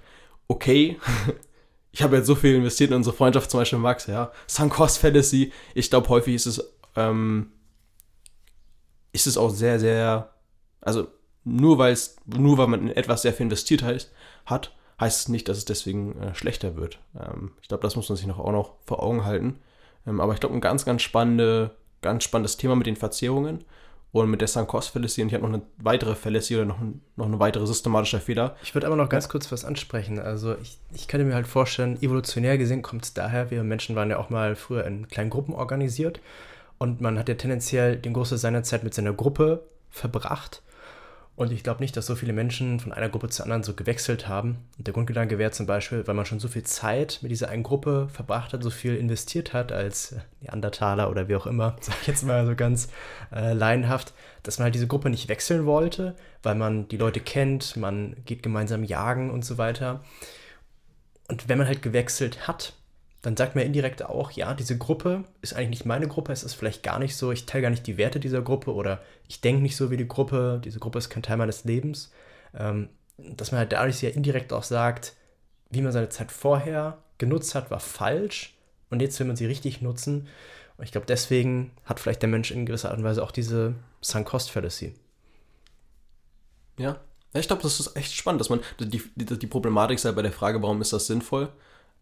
okay, 0.52 1.00
ich 1.92 2.04
habe 2.04 2.18
jetzt 2.18 2.28
so 2.28 2.36
viel 2.36 2.56
investiert 2.56 2.92
in 2.92 2.98
unsere 2.98 3.16
Freundschaft, 3.16 3.50
zum 3.50 3.60
Beispiel 3.60 3.80
Max, 3.80 4.08
ja, 4.08 4.32
Sunk 4.48 4.74
Cost 4.74 5.00
Fallacy. 5.00 5.52
Ich 5.74 5.90
glaube, 5.90 6.10
häufig 6.10 6.36
ist 6.36 6.46
es, 6.46 6.74
ähm, 6.96 7.52
ist 9.14 9.28
es 9.28 9.38
auch 9.38 9.50
sehr, 9.50 9.80
sehr, 9.80 10.34
also 10.82 11.08
nur 11.44 11.80
weil 11.80 11.98
nur 12.26 12.58
weil 12.58 12.68
man 12.68 12.82
in 12.82 12.96
etwas 12.96 13.24
sehr 13.24 13.34
viel 13.34 13.46
investiert 13.46 13.82
heißt, 13.82 14.12
hat, 14.46 14.76
heißt 15.00 15.22
es 15.22 15.28
nicht, 15.30 15.48
dass 15.48 15.58
es 15.58 15.66
deswegen 15.66 16.20
äh, 16.22 16.36
schlechter 16.36 16.76
wird. 16.76 17.00
Ähm, 17.20 17.54
ich 17.62 17.68
glaube, 17.68 17.82
das 17.82 17.96
muss 17.96 18.10
man 18.10 18.18
sich 18.18 18.28
noch 18.28 18.40
auch 18.40 18.52
noch 18.52 18.76
vor 18.86 19.02
Augen 19.02 19.26
halten. 19.26 19.60
Ähm, 20.06 20.20
aber 20.20 20.34
ich 20.34 20.40
glaube, 20.40 20.54
ein 20.54 20.62
ganz, 20.62 20.86
ganz, 20.86 21.02
spannende, 21.02 21.76
ganz 22.02 22.24
spannendes 22.24 22.58
Thema 22.58 22.76
mit 22.76 22.88
den 22.88 22.96
Verzerrungen 22.96 23.64
und 24.12 24.30
mit 24.30 24.42
der 24.42 24.48
Sankos-Fallacy. 24.48 25.22
Und 25.22 25.30
ich 25.30 25.34
habe 25.34 25.48
noch 25.48 25.54
eine 25.54 25.62
weitere 25.78 26.16
Fallacy 26.16 26.56
oder 26.56 26.66
noch, 26.66 26.80
noch 27.16 27.26
eine 27.26 27.40
weitere 27.40 27.66
systematische 27.66 28.20
Fehler. 28.20 28.56
Ich 28.64 28.74
würde 28.76 28.88
aber 28.88 28.96
noch 28.96 29.10
ganz 29.10 29.30
kurz 29.30 29.52
was 29.52 29.64
ansprechen. 29.64 30.20
Also 30.20 30.56
ich, 30.62 30.78
ich 30.94 31.08
könnte 31.08 31.26
mir 31.26 31.36
halt 31.36 31.48
vorstellen, 31.48 32.02
evolutionär 32.02 32.58
gesehen 32.58 32.82
kommt 32.82 33.06
es 33.06 33.14
daher, 33.14 33.52
wir 33.52 33.64
Menschen 33.64 33.96
waren 33.96 34.10
ja 34.10 34.18
auch 34.18 34.30
mal 34.30 34.56
früher 34.56 34.86
in 34.86 35.08
kleinen 35.08 35.30
Gruppen 35.30 35.54
organisiert 35.54 36.20
und 36.78 37.00
man 37.00 37.18
hat 37.18 37.30
ja 37.30 37.36
tendenziell 37.36 37.96
den 37.96 38.14
Großteil 38.14 38.40
seiner 38.40 38.64
Zeit 38.64 38.84
mit 38.84 38.94
seiner 38.94 39.14
Gruppe 39.14 39.64
verbracht. 39.90 40.62
Und 41.42 41.52
ich 41.52 41.64
glaube 41.64 41.82
nicht, 41.82 41.98
dass 41.98 42.06
so 42.06 42.14
viele 42.14 42.34
Menschen 42.34 42.80
von 42.80 42.92
einer 42.92 43.10
Gruppe 43.10 43.28
zur 43.30 43.46
anderen 43.46 43.64
so 43.64 43.74
gewechselt 43.74 44.28
haben. 44.28 44.60
Und 44.78 44.86
der 44.86 44.94
Grundgedanke 44.94 45.40
wäre 45.40 45.50
zum 45.50 45.66
Beispiel, 45.66 46.06
weil 46.06 46.14
man 46.14 46.28
schon 46.28 46.40
so 46.40 46.48
viel 46.48 46.62
Zeit 46.62 47.18
mit 47.24 47.32
dieser 47.32 47.50
einen 47.50 47.64
Gruppe 47.64 48.10
verbracht 48.14 48.54
hat, 48.54 48.62
so 48.62 48.70
viel 48.70 48.96
investiert 48.96 49.52
hat 49.52 49.72
als 49.72 50.16
Neandertaler 50.42 51.10
oder 51.10 51.30
wie 51.30 51.36
auch 51.36 51.48
immer, 51.48 51.78
sag 51.82 51.96
ich 52.02 52.08
jetzt 52.08 52.24
mal 52.24 52.46
so 52.46 52.54
ganz 52.56 52.90
äh, 53.34 53.54
laienhaft, 53.54 54.14
dass 54.44 54.60
man 54.60 54.66
halt 54.66 54.76
diese 54.76 54.86
Gruppe 54.86 55.10
nicht 55.10 55.30
wechseln 55.30 55.66
wollte, 55.66 56.16
weil 56.44 56.54
man 56.54 56.88
die 56.90 56.98
Leute 56.98 57.20
kennt, 57.20 57.76
man 57.76 58.18
geht 58.26 58.44
gemeinsam 58.44 58.84
jagen 58.84 59.32
und 59.32 59.44
so 59.44 59.58
weiter. 59.58 60.02
Und 61.28 61.50
wenn 61.50 61.58
man 61.58 61.66
halt 61.66 61.82
gewechselt 61.82 62.48
hat, 62.48 62.74
dann 63.22 63.38
sagt 63.38 63.56
man 63.56 63.66
indirekt 63.66 64.04
auch, 64.04 64.32
ja, 64.32 64.54
diese 64.54 64.78
Gruppe 64.78 65.24
ist 65.42 65.54
eigentlich 65.54 65.70
nicht 65.70 65.86
meine 65.86 66.08
Gruppe, 66.08 66.34
es 66.34 66.44
ist 66.44 66.56
vielleicht 66.56 66.82
gar 66.82 66.98
nicht 66.98 67.16
so, 67.16 67.32
ich 67.32 67.46
teile 67.46 67.62
gar 67.62 67.70
nicht 67.70 67.86
die 67.86 67.98
Werte 67.98 68.20
dieser 68.20 68.42
Gruppe 68.42 68.74
oder 68.74 69.02
ich 69.28 69.42
denke 69.42 69.62
nicht 69.62 69.76
so 69.76 69.92
wie 69.92 69.98
die 69.98 70.08
Gruppe, 70.08 70.60
diese 70.64 70.80
Gruppe 70.80 70.98
ist 70.98 71.10
kein 71.10 71.24
Teil 71.24 71.38
meines 71.38 71.64
Lebens. 71.64 72.12
Ähm, 72.58 72.90
dass 73.18 73.52
man 73.52 73.60
halt 73.60 73.72
dadurch 73.72 74.02
ja 74.02 74.10
indirekt 74.10 74.52
auch 74.52 74.64
sagt, 74.64 75.14
wie 75.70 75.82
man 75.82 75.92
seine 75.92 76.10
Zeit 76.10 76.32
vorher 76.32 76.98
genutzt 77.20 77.54
hat, 77.54 77.70
war 77.70 77.80
falsch 77.80 78.56
und 78.90 79.02
jetzt 79.02 79.20
will 79.20 79.28
man 79.28 79.36
sie 79.36 79.46
richtig 79.46 79.82
nutzen. 79.82 80.28
Und 80.78 80.84
ich 80.84 80.92
glaube, 80.92 81.06
deswegen 81.06 81.72
hat 81.86 82.00
vielleicht 82.00 82.24
der 82.24 82.30
Mensch 82.30 82.50
in 82.50 82.66
gewisser 82.66 82.90
Art 82.90 82.98
und 82.98 83.04
Weise 83.04 83.22
auch 83.22 83.32
diese 83.32 83.76
Sunk-Cost-Fallacy. 84.02 84.96
Ja, 86.80 87.00
ich 87.34 87.48
glaube, 87.48 87.62
das 87.62 87.80
ist 87.80 87.96
echt 87.96 88.14
spannend, 88.14 88.42
dass 88.42 88.50
man 88.50 88.62
die, 88.80 89.02
die, 89.16 89.40
die 89.40 89.48
Problematik 89.48 90.00
sei 90.00 90.12
bei 90.12 90.24
der 90.24 90.32
Frage, 90.32 90.62
warum 90.62 90.82
ist 90.82 90.92
das 90.92 91.06
sinnvoll, 91.06 91.50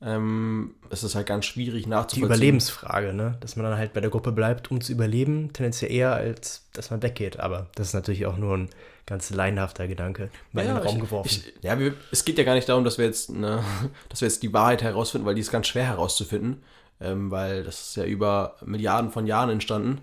ähm, 0.01 0.75
es 0.89 1.03
ist 1.03 1.15
halt 1.15 1.27
ganz 1.27 1.45
schwierig 1.45 1.85
nachzuvollziehen. 1.85 2.21
Die 2.21 2.25
Überlebensfrage, 2.33 3.13
ne? 3.13 3.37
Dass 3.41 3.57
man 3.57 3.65
dann 3.65 3.77
halt 3.77 3.93
bei 3.93 3.99
der 3.99 4.09
Gruppe 4.09 4.31
bleibt, 4.31 4.71
um 4.71 4.79
zu 4.79 4.93
überleben, 4.93 5.51
tendenziell 5.51 5.91
eher, 5.91 6.13
als 6.13 6.69
dass 6.73 6.89
man 6.89 7.01
weggeht. 7.03 7.39
Aber 7.39 7.67
das 7.75 7.87
ist 7.87 7.93
natürlich 7.93 8.25
auch 8.25 8.37
nur 8.37 8.55
ein 8.55 8.69
ganz 9.05 9.29
leinhafter 9.29 9.87
Gedanke 9.87 10.29
mal 10.53 10.63
ja, 10.63 10.71
in 10.71 10.77
den 10.77 10.85
Raum 10.85 10.95
ich, 10.95 11.01
geworfen. 11.01 11.27
Ich, 11.29 11.63
ja, 11.63 11.77
wir, 11.79 11.95
es 12.11 12.23
geht 12.23 12.37
ja 12.37 12.45
gar 12.45 12.53
nicht 12.55 12.69
darum, 12.69 12.85
dass 12.85 12.97
wir 12.97 13.05
jetzt, 13.05 13.29
ne, 13.29 13.61
dass 14.09 14.21
wir 14.21 14.27
jetzt 14.27 14.41
die 14.41 14.53
Wahrheit 14.53 14.81
herausfinden, 14.83 15.27
weil 15.27 15.35
die 15.35 15.41
ist 15.41 15.51
ganz 15.51 15.67
schwer 15.67 15.85
herauszufinden, 15.85 16.63
ähm, 17.01 17.29
weil 17.29 17.63
das 17.63 17.89
ist 17.89 17.97
ja 17.97 18.05
über 18.05 18.55
Milliarden 18.65 19.11
von 19.11 19.27
Jahren 19.27 19.49
entstanden. 19.49 19.99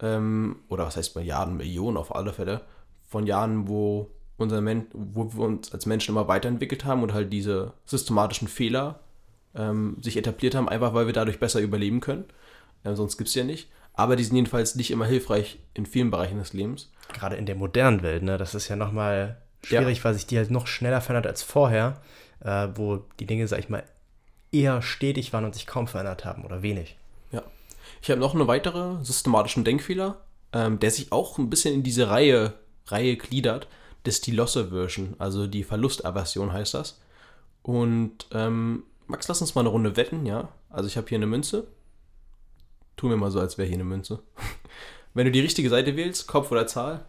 Ähm, 0.00 0.60
oder 0.68 0.86
was 0.86 0.96
heißt 0.96 1.16
Milliarden, 1.16 1.56
Millionen 1.56 1.96
auf 1.96 2.14
alle 2.14 2.32
Fälle, 2.32 2.60
von 3.08 3.26
Jahren, 3.26 3.66
wo 3.66 4.10
unser 4.36 4.60
Men 4.60 4.86
wo 4.92 5.32
wir 5.34 5.44
uns 5.44 5.72
als 5.72 5.86
Menschen 5.86 6.12
immer 6.12 6.28
weiterentwickelt 6.28 6.84
haben 6.84 7.02
und 7.02 7.12
halt 7.12 7.32
diese 7.32 7.72
systematischen 7.84 8.48
Fehler 8.48 9.00
ähm, 9.54 9.96
sich 10.00 10.16
etabliert 10.16 10.54
haben, 10.54 10.68
einfach 10.68 10.94
weil 10.94 11.06
wir 11.06 11.12
dadurch 11.12 11.40
besser 11.40 11.60
überleben 11.60 12.00
können. 12.00 12.24
Äh, 12.84 12.94
sonst 12.94 13.16
gibt 13.16 13.28
es 13.28 13.34
ja 13.34 13.44
nicht. 13.44 13.68
Aber 13.94 14.16
die 14.16 14.24
sind 14.24 14.36
jedenfalls 14.36 14.76
nicht 14.76 14.90
immer 14.90 15.06
hilfreich 15.06 15.58
in 15.74 15.84
vielen 15.84 16.10
Bereichen 16.10 16.38
des 16.38 16.52
Lebens. 16.52 16.90
Gerade 17.12 17.36
in 17.36 17.46
der 17.46 17.56
modernen 17.56 18.02
Welt, 18.02 18.22
ne? 18.22 18.38
Das 18.38 18.54
ist 18.54 18.68
ja 18.68 18.76
nochmal 18.76 19.36
schwierig, 19.62 19.98
ja. 19.98 20.04
weil 20.04 20.14
sich 20.14 20.26
die 20.26 20.38
halt 20.38 20.50
noch 20.50 20.66
schneller 20.66 21.00
verändert 21.00 21.26
als 21.26 21.42
vorher, 21.42 22.00
äh, 22.40 22.68
wo 22.74 23.04
die 23.18 23.26
Dinge, 23.26 23.46
sag 23.48 23.58
ich 23.58 23.68
mal, 23.68 23.84
eher 24.52 24.82
stetig 24.82 25.32
waren 25.32 25.44
und 25.44 25.54
sich 25.54 25.66
kaum 25.66 25.86
verändert 25.86 26.24
haben 26.24 26.44
oder 26.44 26.62
wenig. 26.62 26.96
Ja. 27.30 27.42
Ich 28.00 28.10
habe 28.10 28.20
noch 28.20 28.34
eine 28.34 28.46
weitere 28.46 29.04
systematischen 29.04 29.64
Denkfehler, 29.64 30.20
ähm, 30.52 30.78
der 30.78 30.90
sich 30.90 31.12
auch 31.12 31.38
ein 31.38 31.50
bisschen 31.50 31.74
in 31.74 31.82
diese 31.82 32.08
Reihe, 32.08 32.54
Reihe 32.86 33.16
gliedert, 33.16 33.68
das 34.04 34.20
die 34.20 34.32
Loss 34.32 34.56
Aversion, 34.56 35.14
also 35.18 35.46
die 35.46 35.64
Verlustaversion 35.64 36.52
heißt 36.52 36.74
das. 36.74 37.00
Und 37.62 38.26
ähm, 38.32 38.84
Max, 39.10 39.26
lass 39.26 39.40
uns 39.40 39.56
mal 39.56 39.62
eine 39.62 39.70
Runde 39.70 39.96
wetten, 39.96 40.24
ja? 40.24 40.50
Also 40.68 40.86
ich 40.86 40.96
habe 40.96 41.08
hier 41.08 41.18
eine 41.18 41.26
Münze. 41.26 41.66
Tu 42.96 43.08
mir 43.08 43.16
mal 43.16 43.32
so, 43.32 43.40
als 43.40 43.58
wäre 43.58 43.66
hier 43.66 43.76
eine 43.76 43.84
Münze. 43.84 44.22
Wenn 45.14 45.26
du 45.26 45.32
die 45.32 45.40
richtige 45.40 45.68
Seite 45.68 45.96
wählst, 45.96 46.28
Kopf 46.28 46.52
oder 46.52 46.68
Zahl, 46.68 47.04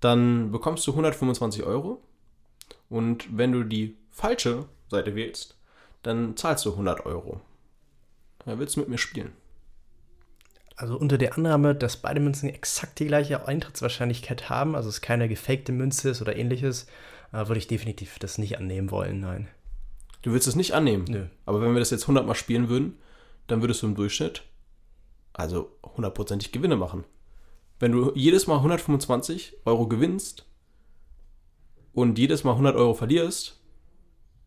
dann 0.00 0.50
bekommst 0.50 0.86
du 0.86 0.92
125 0.92 1.64
Euro. 1.64 2.02
Und 2.88 3.36
wenn 3.36 3.52
du 3.52 3.62
die 3.62 3.96
falsche 4.10 4.64
Seite 4.88 5.14
wählst, 5.14 5.58
dann 6.02 6.34
zahlst 6.36 6.64
du 6.64 6.70
100 6.70 7.04
Euro. 7.04 7.40
Da 8.44 8.58
willst 8.58 8.76
du 8.76 8.80
mit 8.80 8.88
mir 8.88 8.98
spielen. 8.98 9.32
Also 10.76 10.96
unter 10.96 11.18
der 11.18 11.36
Annahme, 11.36 11.74
dass 11.74 11.98
beide 11.98 12.20
Münzen 12.20 12.48
exakt 12.48 12.98
die 12.98 13.06
gleiche 13.06 13.46
Eintrittswahrscheinlichkeit 13.46 14.48
haben, 14.48 14.74
also 14.74 14.88
es 14.88 15.02
keine 15.02 15.28
gefakte 15.28 15.72
Münze 15.72 16.10
ist 16.10 16.22
oder 16.22 16.36
ähnliches, 16.36 16.86
äh, 17.32 17.46
würde 17.46 17.58
ich 17.58 17.68
definitiv 17.68 18.18
das 18.18 18.38
nicht 18.38 18.56
annehmen 18.58 18.90
wollen, 18.90 19.20
nein. 19.20 19.48
Du 20.22 20.32
willst 20.32 20.48
es 20.48 20.56
nicht 20.56 20.72
annehmen. 20.72 21.04
Nö. 21.08 21.26
Aber 21.46 21.60
wenn 21.60 21.72
wir 21.72 21.80
das 21.80 21.90
jetzt 21.90 22.04
100 22.04 22.26
Mal 22.26 22.34
spielen 22.34 22.68
würden, 22.68 22.98
dann 23.48 23.60
würdest 23.60 23.82
du 23.82 23.86
im 23.86 23.94
Durchschnitt 23.94 24.42
also 25.32 25.70
hundertprozentig 25.96 26.52
Gewinne 26.52 26.76
machen. 26.76 27.04
Wenn 27.80 27.92
du 27.92 28.12
jedes 28.14 28.46
Mal 28.46 28.56
125 28.56 29.54
Euro 29.64 29.88
gewinnst 29.88 30.46
und 31.92 32.18
jedes 32.18 32.44
Mal 32.44 32.52
100 32.52 32.76
Euro 32.76 32.94
verlierst, 32.94 33.58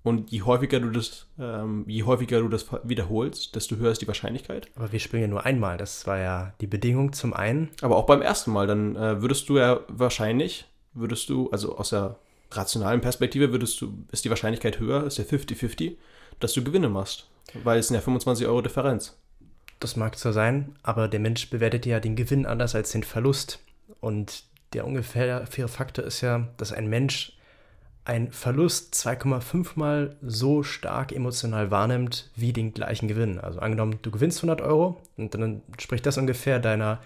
Und 0.06 0.32
je 0.32 0.44
häufiger 0.44 0.80
du 0.80 0.92
das, 0.92 1.26
ähm, 1.40 1.84
je 1.88 2.04
häufiger 2.04 2.40
du 2.40 2.48
das 2.48 2.68
wiederholst, 2.84 3.56
desto 3.56 3.78
höher 3.78 3.92
ist 3.92 4.04
die 4.04 4.08
Wahrscheinlichkeit. 4.08 4.70
Aber 4.76 4.92
wir 4.92 5.00
spielen 5.00 5.24
ja 5.24 5.28
nur 5.28 5.46
einmal. 5.46 5.78
Das 5.78 6.06
war 6.06 6.20
ja 6.20 6.54
die 6.62 6.68
Bedingung 6.68 7.12
zum 7.12 7.34
einen. 7.34 7.72
Aber 7.82 7.98
auch 7.98 8.06
beim 8.06 8.22
ersten 8.22 8.52
Mal, 8.52 8.68
dann 8.68 8.96
äh, 8.96 9.24
würdest 9.24 9.50
du 9.50 9.58
ja 9.58 9.80
wahrscheinlich, 9.88 10.66
würdest 10.94 11.28
du, 11.30 11.50
also 11.50 11.76
aus 11.80 11.90
der 11.90 12.20
rationalen 12.58 13.02
Perspektive, 13.02 13.52
würdest 13.52 13.80
du, 13.82 14.06
ist 14.12 14.26
die 14.26 14.30
Wahrscheinlichkeit 14.30 14.80
höher, 14.80 15.06
ist 15.06 15.18
ja 15.18 15.24
50-50, 15.24 15.96
dass 16.40 16.54
du 16.54 16.64
Gewinne 16.64 16.90
machst. 16.90 17.28
Weil 17.64 17.80
es 17.80 17.88
sind 17.88 17.96
ja 17.96 18.02
25 18.02 18.48
Euro 18.48 18.62
Differenz. 18.62 19.18
Das 19.80 19.96
mag 19.96 20.18
zwar 20.18 20.34
sein, 20.34 20.76
aber 20.84 21.08
der 21.08 21.20
Mensch 21.20 21.50
bewertet 21.50 21.86
ja 21.86 22.00
den 22.00 22.16
Gewinn 22.16 22.46
anders 22.46 22.76
als 22.76 22.92
den 22.92 23.04
Verlust. 23.04 23.60
Und 24.00 24.44
der 24.74 24.86
ungefähre 24.86 25.46
Faktor 25.68 26.06
ist 26.06 26.22
ja, 26.22 26.48
dass 26.58 26.72
ein 26.72 26.88
Mensch 26.88 27.34
einen 28.06 28.32
Verlust 28.32 28.94
2,5 28.94 29.72
mal 29.76 30.16
so 30.22 30.62
stark 30.64 31.12
emotional 31.12 31.72
wahrnimmt 31.72 32.30
wie 32.36 32.54
den 32.54 32.74
gleichen 32.74 33.08
Gewinn. 33.08 33.40
Also 33.40 33.60
angenommen, 33.60 34.00
du 34.04 34.12
gewinnst 34.12 34.40
100 34.40 34.62
Euro 34.62 35.02
und 35.18 35.34
dann 35.34 35.64
spricht 35.80 36.06
das 36.06 36.18
ungefähr 36.18 36.60
deiner 36.60 37.02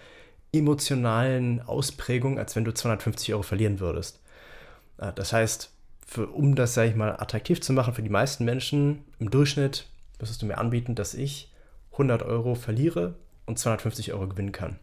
emotionalen 0.51 1.61
Ausprägung, 1.61 2.37
als 2.37 2.55
wenn 2.55 2.65
du 2.65 2.73
250 2.73 3.33
Euro 3.33 3.43
verlieren 3.43 3.79
würdest. 3.79 4.19
Äh, 4.99 5.13
das 5.13 5.33
heißt, 5.33 5.71
für, 6.05 6.27
um 6.27 6.55
das, 6.55 6.73
sage 6.73 6.89
ich 6.89 6.95
mal, 6.95 7.13
attraktiv 7.13 7.61
zu 7.61 7.73
machen 7.73 7.93
für 7.93 8.03
die 8.03 8.09
meisten 8.09 8.45
Menschen, 8.45 9.05
im 9.19 9.29
Durchschnitt 9.29 9.87
müsstest 10.19 10.41
du 10.41 10.45
mir 10.45 10.57
anbieten, 10.57 10.95
dass 10.95 11.13
ich 11.13 11.51
100 11.93 12.23
Euro 12.23 12.55
verliere 12.55 13.15
und 13.45 13.59
250 13.59 14.13
Euro 14.13 14.27
gewinnen 14.27 14.51
kann. 14.51 14.77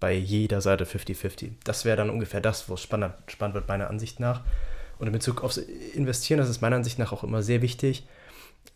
Bei 0.00 0.12
jeder 0.12 0.60
Seite 0.60 0.84
50-50. 0.84 1.52
Das 1.64 1.84
wäre 1.84 1.96
dann 1.96 2.10
ungefähr 2.10 2.40
das, 2.40 2.68
wo 2.68 2.74
es 2.74 2.82
spannend, 2.82 3.14
spannend 3.28 3.54
wird, 3.54 3.68
meiner 3.68 3.88
Ansicht 3.88 4.20
nach. 4.20 4.42
Und 4.98 5.06
in 5.06 5.12
Bezug 5.12 5.42
aufs 5.42 5.56
Investieren, 5.56 6.38
das 6.38 6.48
ist 6.48 6.60
meiner 6.60 6.76
Ansicht 6.76 6.98
nach 6.98 7.12
auch 7.12 7.24
immer 7.24 7.42
sehr 7.42 7.62
wichtig, 7.62 8.06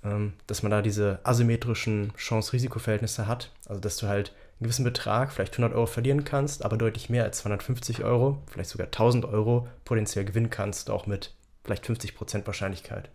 ähm, 0.04 0.34
dass 0.46 0.62
man 0.62 0.70
da 0.70 0.82
diese 0.82 1.20
asymmetrischen 1.24 2.12
Chance-Risiko-Verhältnisse 2.16 3.26
hat. 3.26 3.50
Also, 3.66 3.80
dass 3.80 3.96
du 3.96 4.08
halt 4.08 4.32
einen 4.58 4.66
gewissen 4.66 4.84
Betrag, 4.84 5.32
vielleicht 5.32 5.54
100 5.54 5.74
Euro 5.74 5.86
verlieren 5.86 6.24
kannst, 6.24 6.64
aber 6.64 6.76
deutlich 6.76 7.08
mehr 7.10 7.24
als 7.24 7.38
250 7.38 8.02
Euro, 8.02 8.42
vielleicht 8.50 8.70
sogar 8.70 8.86
1000 8.86 9.24
Euro 9.24 9.68
potenziell 9.84 10.24
gewinnen 10.24 10.50
kannst, 10.50 10.90
auch 10.90 11.06
mit 11.06 11.32
vielleicht 11.64 11.84
50% 11.84 12.46
Wahrscheinlichkeit. 12.46 13.08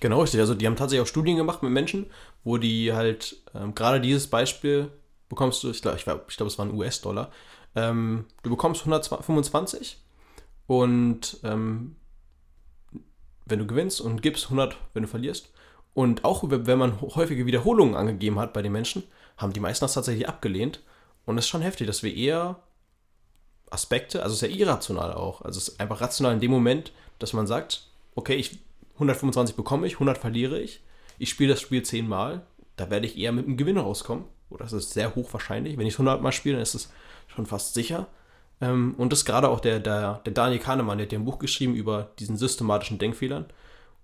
Genau, 0.00 0.20
richtig. 0.20 0.40
Also 0.40 0.54
die 0.54 0.66
haben 0.66 0.76
tatsächlich 0.76 1.02
auch 1.02 1.10
Studien 1.10 1.36
gemacht 1.36 1.62
mit 1.62 1.72
Menschen, 1.72 2.06
wo 2.44 2.58
die 2.58 2.92
halt 2.92 3.36
ähm, 3.54 3.74
gerade 3.74 4.00
dieses 4.00 4.28
Beispiel 4.28 4.90
bekommst 5.28 5.62
du, 5.62 5.70
ich 5.70 5.82
glaube, 5.82 5.96
ich, 5.96 6.06
ich 6.06 6.36
glaub, 6.36 6.48
es 6.48 6.58
waren 6.58 6.74
US-Dollar, 6.74 7.30
ähm, 7.74 8.24
du 8.42 8.50
bekommst 8.50 8.82
125 8.82 9.98
und 10.66 11.38
ähm, 11.44 11.96
wenn 13.46 13.58
du 13.58 13.66
gewinnst 13.66 14.00
und 14.00 14.22
gibst 14.22 14.44
100, 14.44 14.76
wenn 14.94 15.02
du 15.02 15.08
verlierst. 15.08 15.52
Und 15.92 16.24
auch 16.24 16.44
wenn 16.46 16.78
man 16.78 17.00
häufige 17.00 17.46
Wiederholungen 17.46 17.96
angegeben 17.96 18.38
hat 18.38 18.52
bei 18.52 18.62
den 18.62 18.70
Menschen, 18.72 19.02
haben 19.40 19.52
die 19.52 19.60
meisten 19.60 19.84
das 19.84 19.94
tatsächlich 19.94 20.28
abgelehnt. 20.28 20.80
Und 21.24 21.38
es 21.38 21.44
ist 21.44 21.48
schon 21.48 21.62
heftig, 21.62 21.86
dass 21.86 22.02
wir 22.02 22.14
eher 22.14 22.56
Aspekte, 23.70 24.22
also 24.22 24.34
es 24.34 24.42
ist 24.42 24.48
ja 24.48 24.56
irrational 24.56 25.12
auch. 25.12 25.42
Also 25.42 25.58
es 25.58 25.68
ist 25.68 25.80
einfach 25.80 26.00
rational 26.00 26.34
in 26.34 26.40
dem 26.40 26.50
Moment, 26.50 26.92
dass 27.18 27.32
man 27.32 27.46
sagt, 27.46 27.86
okay, 28.14 28.34
ich 28.34 28.58
125 28.94 29.56
bekomme 29.56 29.86
ich, 29.86 29.94
100 29.94 30.18
verliere 30.18 30.58
ich. 30.60 30.82
Ich 31.18 31.30
spiele 31.30 31.52
das 31.52 31.60
Spiel 31.60 31.82
10 31.82 32.08
Mal, 32.08 32.42
da 32.76 32.90
werde 32.90 33.06
ich 33.06 33.16
eher 33.16 33.32
mit 33.32 33.46
einem 33.46 33.56
Gewinn 33.56 33.78
rauskommen. 33.78 34.24
Oder 34.50 34.64
das 34.64 34.72
ist 34.72 34.92
sehr 34.92 35.14
hoch 35.14 35.32
wahrscheinlich. 35.32 35.78
Wenn 35.78 35.86
ich 35.86 35.94
es 35.94 36.00
100 36.00 36.20
Mal 36.20 36.32
spiele, 36.32 36.56
dann 36.56 36.62
ist 36.62 36.74
es 36.74 36.92
schon 37.28 37.46
fast 37.46 37.74
sicher. 37.74 38.08
Ähm, 38.60 38.94
und 38.98 39.12
das 39.12 39.20
ist 39.20 39.24
gerade 39.24 39.48
auch 39.48 39.60
der, 39.60 39.78
der, 39.78 40.20
der 40.24 40.32
Daniel 40.32 40.60
Kahnemann, 40.60 40.98
der 40.98 41.06
hat 41.06 41.12
ja 41.12 41.18
ein 41.18 41.24
Buch 41.24 41.38
geschrieben 41.38 41.74
über 41.74 42.10
diesen 42.18 42.36
systematischen 42.36 42.98
Denkfehlern. 42.98 43.46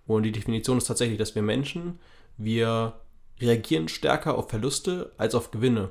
Und 0.06 0.22
die 0.22 0.32
Definition 0.32 0.78
ist 0.78 0.86
tatsächlich, 0.86 1.18
dass 1.18 1.34
wir 1.34 1.42
Menschen, 1.42 1.98
wir 2.36 2.94
reagieren 3.40 3.88
stärker 3.88 4.36
auf 4.36 4.50
Verluste 4.50 5.12
als 5.18 5.34
auf 5.34 5.50
Gewinne. 5.50 5.90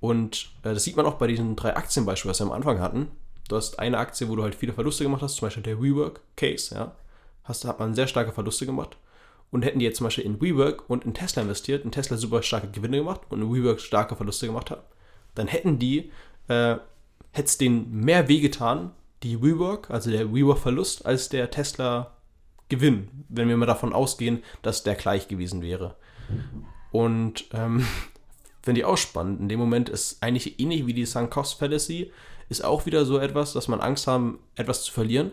Und 0.00 0.50
äh, 0.62 0.74
das 0.74 0.84
sieht 0.84 0.96
man 0.96 1.06
auch 1.06 1.14
bei 1.14 1.26
diesen 1.26 1.56
drei 1.56 1.76
Aktienbeispielen, 1.76 2.30
was 2.30 2.40
wir 2.40 2.46
am 2.46 2.52
Anfang 2.52 2.80
hatten. 2.80 3.08
Du 3.48 3.56
hast 3.56 3.78
eine 3.78 3.98
Aktie, 3.98 4.28
wo 4.28 4.36
du 4.36 4.42
halt 4.42 4.54
viele 4.54 4.72
Verluste 4.72 5.04
gemacht 5.04 5.22
hast, 5.22 5.36
zum 5.36 5.46
Beispiel 5.46 5.62
der 5.62 5.80
WeWork-Case, 5.80 6.74
ja. 6.74 6.94
Hast, 7.44 7.64
hat 7.64 7.80
man 7.80 7.94
sehr 7.94 8.06
starke 8.06 8.32
Verluste 8.32 8.66
gemacht. 8.66 8.96
Und 9.50 9.64
hätten 9.64 9.80
die 9.80 9.84
jetzt 9.84 9.96
zum 9.96 10.04
Beispiel 10.04 10.24
in 10.24 10.40
WeWork 10.40 10.88
und 10.88 11.04
in 11.04 11.14
Tesla 11.14 11.42
investiert, 11.42 11.84
in 11.84 11.90
Tesla 11.90 12.16
super 12.16 12.42
starke 12.42 12.68
Gewinne 12.68 12.98
gemacht 12.98 13.22
und 13.30 13.42
in 13.42 13.52
WeWork 13.52 13.80
starke 13.80 14.14
Verluste 14.14 14.46
gemacht 14.46 14.70
hat, 14.70 14.84
dann 15.34 15.48
hätten 15.48 15.78
die 15.78 16.12
äh, 16.46 16.76
hätte 17.32 17.46
es 17.46 17.58
denen 17.58 18.04
mehr 18.04 18.28
wehgetan, 18.28 18.92
die 19.22 19.42
WeWork, 19.42 19.90
also 19.90 20.10
der 20.10 20.32
WeWork-Verlust, 20.32 21.06
als 21.06 21.28
der 21.28 21.50
Tesla-Gewinn, 21.50 23.08
wenn 23.28 23.48
wir 23.48 23.56
mal 23.56 23.66
davon 23.66 23.92
ausgehen, 23.92 24.42
dass 24.62 24.82
der 24.82 24.94
gleich 24.94 25.28
gewesen 25.28 25.62
wäre. 25.62 25.96
Und 26.90 27.46
ähm, 27.52 27.86
finde 28.62 28.80
ich 28.80 28.84
auch 28.84 28.96
spannend. 28.96 29.40
In 29.40 29.48
dem 29.48 29.58
Moment 29.58 29.88
ist 29.88 30.22
eigentlich 30.22 30.60
ähnlich 30.60 30.86
wie 30.86 30.94
die 30.94 31.06
Sunk 31.06 31.30
Cost 31.30 31.58
Fallacy, 31.58 32.12
ist 32.48 32.64
auch 32.64 32.86
wieder 32.86 33.04
so 33.04 33.18
etwas, 33.18 33.52
dass 33.52 33.68
man 33.68 33.80
Angst 33.80 34.06
haben, 34.06 34.38
etwas 34.56 34.82
zu 34.82 34.92
verlieren. 34.92 35.30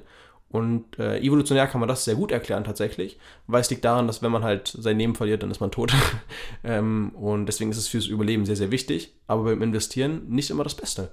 Und 0.50 0.98
äh, 0.98 1.20
evolutionär 1.20 1.68
kann 1.68 1.82
man 1.82 1.90
das 1.90 2.06
sehr 2.06 2.16
gut 2.16 2.32
erklären 2.32 2.64
tatsächlich, 2.64 3.20
weil 3.48 3.60
es 3.60 3.70
liegt 3.70 3.84
daran, 3.84 4.08
dass 4.08 4.22
wenn 4.22 4.32
man 4.32 4.44
halt 4.44 4.74
sein 4.80 4.98
Leben 4.98 5.14
verliert, 5.14 5.44
dann 5.44 5.52
ist 5.52 5.60
man 5.60 5.72
tot. 5.72 5.94
ähm, 6.64 7.12
und 7.16 7.48
deswegen 7.48 7.70
ist 7.70 7.78
es 7.78 7.90
fürs 7.90 8.08
Überleben 8.08 8.46
sehr, 8.46 8.56
sehr 8.56 8.72
wichtig, 8.72 9.14
aber 9.28 9.44
beim 9.44 9.62
Investieren 9.62 10.30
nicht 10.30 10.50
immer 10.50 10.64
das 10.64 10.76
Beste. 10.76 11.12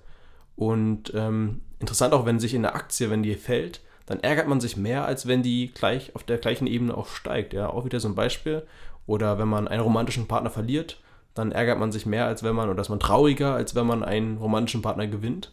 Und 0.55 1.13
ähm, 1.17 1.63
interessant 1.81 2.15
auch, 2.15 2.27
wenn 2.27 2.39
sich 2.39 2.55
in 2.55 2.63
der 2.63 2.77
Aktie, 2.77 3.11
wenn 3.11 3.25
die 3.25 3.35
fällt, 3.35 3.81
dann 4.07 4.21
ärgert 4.21 4.47
man 4.47 4.61
sich 4.61 4.77
mehr, 4.77 5.05
als 5.05 5.27
wenn 5.27 5.43
die 5.43 5.73
gleich 5.73 6.15
auf 6.15 6.23
der 6.23 6.39
gleichen 6.39 6.67
Ebene 6.67 6.97
auch 6.97 7.09
steigt. 7.09 7.55
Ja, 7.55 7.71
auch 7.71 7.85
wieder 7.85 7.99
so 8.01 8.09
ein 8.09 8.15
Beispiel. 8.15 8.65
Oder 9.07 9.39
wenn 9.39 9.49
man 9.49 9.69
einen 9.69 9.83
romantischen 9.83 10.27
Partner 10.27 10.51
verliert, 10.51 11.01
dann 11.35 11.53
ärgert 11.53 11.79
man 11.79 11.93
sich 11.93 12.07
mehr, 12.07 12.27
als 12.27 12.43
wenn 12.43 12.55
man, 12.55 12.71
oder 12.71 12.81
ist 12.81 12.89
man 12.89 13.01
trauriger, 13.01 13.55
als 13.55 13.75
wenn 13.75 13.87
man 13.87 14.03
einen 14.03 14.39
romantischen 14.39 14.83
Partner 14.83 15.07
gewinnt. 15.07 15.53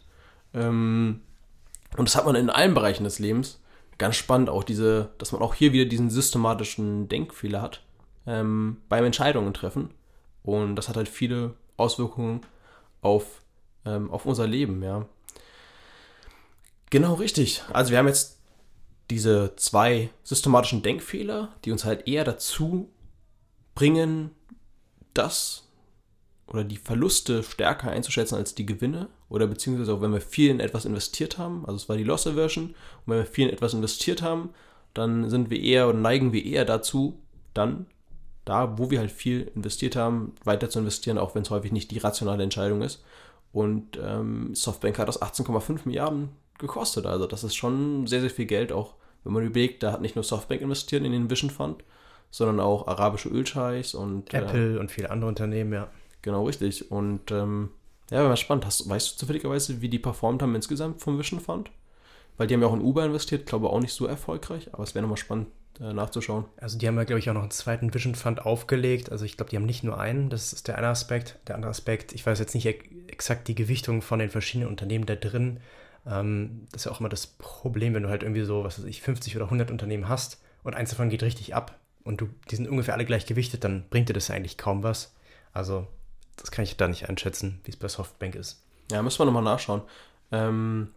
Ähm, 0.54 1.20
und 1.96 2.08
das 2.08 2.16
hat 2.16 2.24
man 2.24 2.36
in 2.36 2.50
allen 2.50 2.74
Bereichen 2.74 3.04
des 3.04 3.18
Lebens. 3.18 3.60
Ganz 3.98 4.16
spannend 4.16 4.48
auch 4.48 4.64
diese, 4.64 5.10
dass 5.18 5.32
man 5.32 5.42
auch 5.42 5.54
hier 5.54 5.72
wieder 5.72 5.84
diesen 5.84 6.10
systematischen 6.10 7.08
Denkfehler 7.08 7.60
hat 7.60 7.82
ähm, 8.26 8.78
beim 8.88 9.04
Entscheidungen 9.04 9.52
treffen. 9.52 9.90
Und 10.42 10.76
das 10.76 10.88
hat 10.88 10.96
halt 10.96 11.08
viele 11.08 11.54
Auswirkungen 11.76 12.40
auf 13.00 13.42
ähm, 13.84 14.10
auf 14.10 14.26
unser 14.26 14.46
Leben, 14.46 14.82
ja. 14.82 15.06
Genau 16.90 17.14
richtig. 17.14 17.62
Also 17.72 17.90
wir 17.90 17.98
haben 17.98 18.06
jetzt 18.06 18.38
diese 19.10 19.56
zwei 19.56 20.10
systematischen 20.24 20.82
Denkfehler, 20.82 21.48
die 21.64 21.72
uns 21.72 21.84
halt 21.84 22.06
eher 22.06 22.24
dazu 22.24 22.90
bringen, 23.74 24.30
das 25.14 25.68
oder 26.46 26.64
die 26.64 26.76
Verluste 26.76 27.42
stärker 27.42 27.90
einzuschätzen 27.90 28.36
als 28.36 28.54
die 28.54 28.66
Gewinne 28.66 29.08
oder 29.28 29.46
beziehungsweise 29.46 29.94
auch 29.94 30.00
wenn 30.00 30.12
wir 30.12 30.20
viel 30.20 30.50
in 30.50 30.60
etwas 30.60 30.84
investiert 30.84 31.38
haben, 31.38 31.64
also 31.64 31.76
es 31.76 31.88
war 31.88 31.96
die 31.96 32.04
Loss 32.04 32.26
Aversion, 32.26 32.66
und 32.66 32.74
wenn 33.06 33.18
wir 33.18 33.26
viel 33.26 33.48
in 33.48 33.54
etwas 33.54 33.74
investiert 33.74 34.22
haben, 34.22 34.50
dann 34.94 35.30
sind 35.30 35.50
wir 35.50 35.60
eher 35.60 35.88
oder 35.88 35.98
neigen 35.98 36.32
wir 36.32 36.44
eher 36.44 36.64
dazu, 36.64 37.18
dann 37.54 37.86
da, 38.44 38.76
wo 38.78 38.90
wir 38.90 38.98
halt 38.98 39.12
viel 39.12 39.50
investiert 39.54 39.96
haben, 39.96 40.34
weiter 40.44 40.68
zu 40.68 40.80
investieren, 40.80 41.18
auch 41.18 41.34
wenn 41.34 41.42
es 41.42 41.50
häufig 41.50 41.72
nicht 41.72 41.90
die 41.90 41.98
rationale 41.98 42.42
Entscheidung 42.42 42.82
ist. 42.82 43.02
Und 43.52 43.98
ähm, 44.02 44.54
Softbank 44.54 44.98
hat 44.98 45.08
das 45.08 45.22
18,5 45.22 45.80
Milliarden 45.84 46.30
gekostet. 46.58 47.06
Also 47.06 47.26
das 47.26 47.44
ist 47.44 47.54
schon 47.54 48.06
sehr, 48.06 48.20
sehr 48.20 48.30
viel 48.30 48.46
Geld, 48.46 48.72
auch 48.72 48.94
wenn 49.24 49.32
man 49.32 49.44
überlegt, 49.44 49.82
da 49.82 49.92
hat 49.92 50.00
nicht 50.00 50.16
nur 50.16 50.24
Softbank 50.24 50.60
investiert 50.60 51.04
in 51.04 51.12
den 51.12 51.30
Vision 51.30 51.50
Fund, 51.50 51.84
sondern 52.32 52.60
auch 52.60 52.88
arabische 52.88 53.28
Ölscheichs 53.28 53.94
und 53.94 54.34
äh, 54.34 54.38
Apple 54.38 54.76
äh, 54.76 54.78
und 54.78 54.90
viele 54.90 55.10
andere 55.10 55.28
Unternehmen, 55.28 55.72
ja. 55.72 55.88
Genau, 56.22 56.46
richtig. 56.46 56.90
Und 56.90 57.30
ähm, 57.30 57.70
ja, 58.10 58.24
war 58.24 58.36
spannend. 58.36 58.64
Hast, 58.64 58.88
weißt 58.88 59.12
du 59.12 59.18
zufälligerweise, 59.18 59.80
wie 59.80 59.88
die 59.88 59.98
performt 59.98 60.42
haben 60.42 60.54
insgesamt 60.54 61.00
vom 61.00 61.18
Vision 61.18 61.40
Fund? 61.40 61.70
Weil 62.38 62.46
die 62.46 62.54
haben 62.54 62.62
ja 62.62 62.68
auch 62.68 62.74
in 62.74 62.80
Uber 62.80 63.04
investiert, 63.04 63.46
glaube 63.46 63.68
auch 63.68 63.80
nicht 63.80 63.92
so 63.92 64.06
erfolgreich, 64.06 64.72
aber 64.72 64.82
es 64.82 64.94
wäre 64.94 65.02
nochmal 65.02 65.18
spannend 65.18 65.48
äh, 65.78 65.92
nachzuschauen. 65.92 66.46
Also 66.56 66.78
die 66.78 66.88
haben 66.88 66.96
ja, 66.96 67.04
glaube 67.04 67.18
ich, 67.18 67.28
auch 67.28 67.34
noch 67.34 67.42
einen 67.42 67.50
zweiten 67.50 67.92
Vision 67.92 68.14
Fund 68.14 68.46
aufgelegt. 68.46 69.12
Also 69.12 69.26
ich 69.26 69.36
glaube, 69.36 69.50
die 69.50 69.56
haben 69.56 69.66
nicht 69.66 69.84
nur 69.84 70.00
einen, 70.00 70.30
das 70.30 70.54
ist 70.54 70.68
der 70.68 70.78
eine 70.78 70.88
Aspekt. 70.88 71.38
Der 71.48 71.56
andere 71.56 71.70
Aspekt, 71.70 72.14
ich 72.14 72.24
weiß 72.24 72.38
jetzt 72.38 72.54
nicht 72.54 72.66
exakt 72.66 73.46
die 73.46 73.54
Gewichtung 73.54 74.00
von 74.00 74.18
den 74.18 74.30
verschiedenen 74.30 74.70
Unternehmen 74.70 75.04
da 75.04 75.16
drin. 75.16 75.60
Ähm, 76.06 76.66
das 76.72 76.82
ist 76.82 76.84
ja 76.86 76.92
auch 76.92 77.00
immer 77.00 77.10
das 77.10 77.26
Problem, 77.26 77.92
wenn 77.92 78.04
du 78.04 78.08
halt 78.08 78.22
irgendwie 78.22 78.44
so, 78.44 78.64
was 78.64 78.78
weiß 78.78 78.86
ich, 78.86 79.02
50 79.02 79.36
oder 79.36 79.44
100 79.44 79.70
Unternehmen 79.70 80.08
hast 80.08 80.40
und 80.62 80.74
eins 80.74 80.90
davon 80.90 81.10
geht 81.10 81.22
richtig 81.22 81.54
ab 81.54 81.78
und 82.04 82.20
du, 82.20 82.28
die 82.50 82.56
sind 82.56 82.68
ungefähr 82.68 82.94
alle 82.94 83.04
gleich 83.04 83.26
gewichtet, 83.26 83.64
dann 83.64 83.84
bringt 83.90 84.08
dir 84.08 84.14
das 84.14 84.30
eigentlich 84.30 84.58
kaum 84.58 84.82
was. 84.82 85.14
Also 85.52 85.86
das 86.36 86.50
kann 86.50 86.64
ich 86.64 86.76
da 86.76 86.88
nicht 86.88 87.08
einschätzen, 87.08 87.60
wie 87.64 87.70
es 87.70 87.76
bei 87.76 87.88
Softbank 87.88 88.34
ist. 88.34 88.62
Ja, 88.90 89.02
müssen 89.02 89.20
wir 89.20 89.26
nochmal 89.26 89.42
nachschauen. 89.42 89.82
Ähm, 90.30 90.88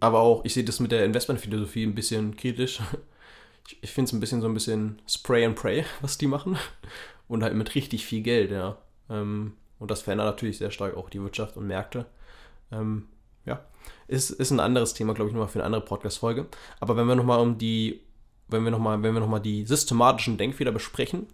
aber 0.00 0.20
auch, 0.20 0.44
ich 0.44 0.54
sehe 0.54 0.64
das 0.64 0.80
mit 0.80 0.92
der 0.92 1.04
Investmentphilosophie 1.04 1.84
ein 1.84 1.94
bisschen 1.94 2.36
kritisch 2.36 2.80
ich, 3.66 3.78
ich 3.82 3.90
finde 3.90 4.08
es 4.08 4.12
ein 4.12 4.20
bisschen 4.20 4.40
so 4.40 4.48
ein 4.48 4.54
bisschen 4.54 5.00
Spray 5.08 5.44
and 5.44 5.56
Pray, 5.56 5.84
was 6.00 6.18
die 6.18 6.26
machen. 6.26 6.56
Und 7.28 7.42
halt 7.42 7.54
mit 7.54 7.74
richtig 7.74 8.04
viel 8.04 8.22
Geld, 8.22 8.50
ja. 8.50 8.76
Ähm, 9.08 9.54
und 9.78 9.90
das 9.90 10.02
verändert 10.02 10.26
natürlich 10.26 10.58
sehr 10.58 10.70
stark 10.70 10.96
auch 10.96 11.10
die 11.10 11.20
Wirtschaft 11.20 11.56
und 11.56 11.66
Märkte. 11.66 12.06
Ähm, 12.70 13.08
ja, 13.44 13.64
ist, 14.06 14.30
ist 14.30 14.50
ein 14.50 14.60
anderes 14.60 14.94
Thema, 14.94 15.14
glaube 15.14 15.30
ich, 15.30 15.34
nochmal 15.34 15.48
für 15.48 15.58
eine 15.58 15.66
andere 15.66 15.84
Podcast-Folge. 15.84 16.46
Aber 16.80 16.96
wenn 16.96 17.06
wir 17.06 17.16
nochmal 17.16 17.40
um 17.40 17.58
die 17.58 18.00
wenn 18.52 18.64
wir 18.64 18.70
nochmal, 18.70 19.02
wenn 19.02 19.14
wir 19.14 19.20
noch 19.20 19.28
mal 19.28 19.40
die 19.40 19.64
systematischen 19.66 20.38
Denkfehler 20.38 20.72
besprechen, 20.72 21.26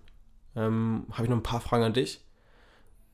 ähm, 0.56 1.06
habe 1.12 1.24
ich 1.24 1.28
noch 1.28 1.36
ein 1.36 1.42
paar 1.42 1.60
Fragen 1.60 1.84
an 1.84 1.92
dich. 1.92 2.20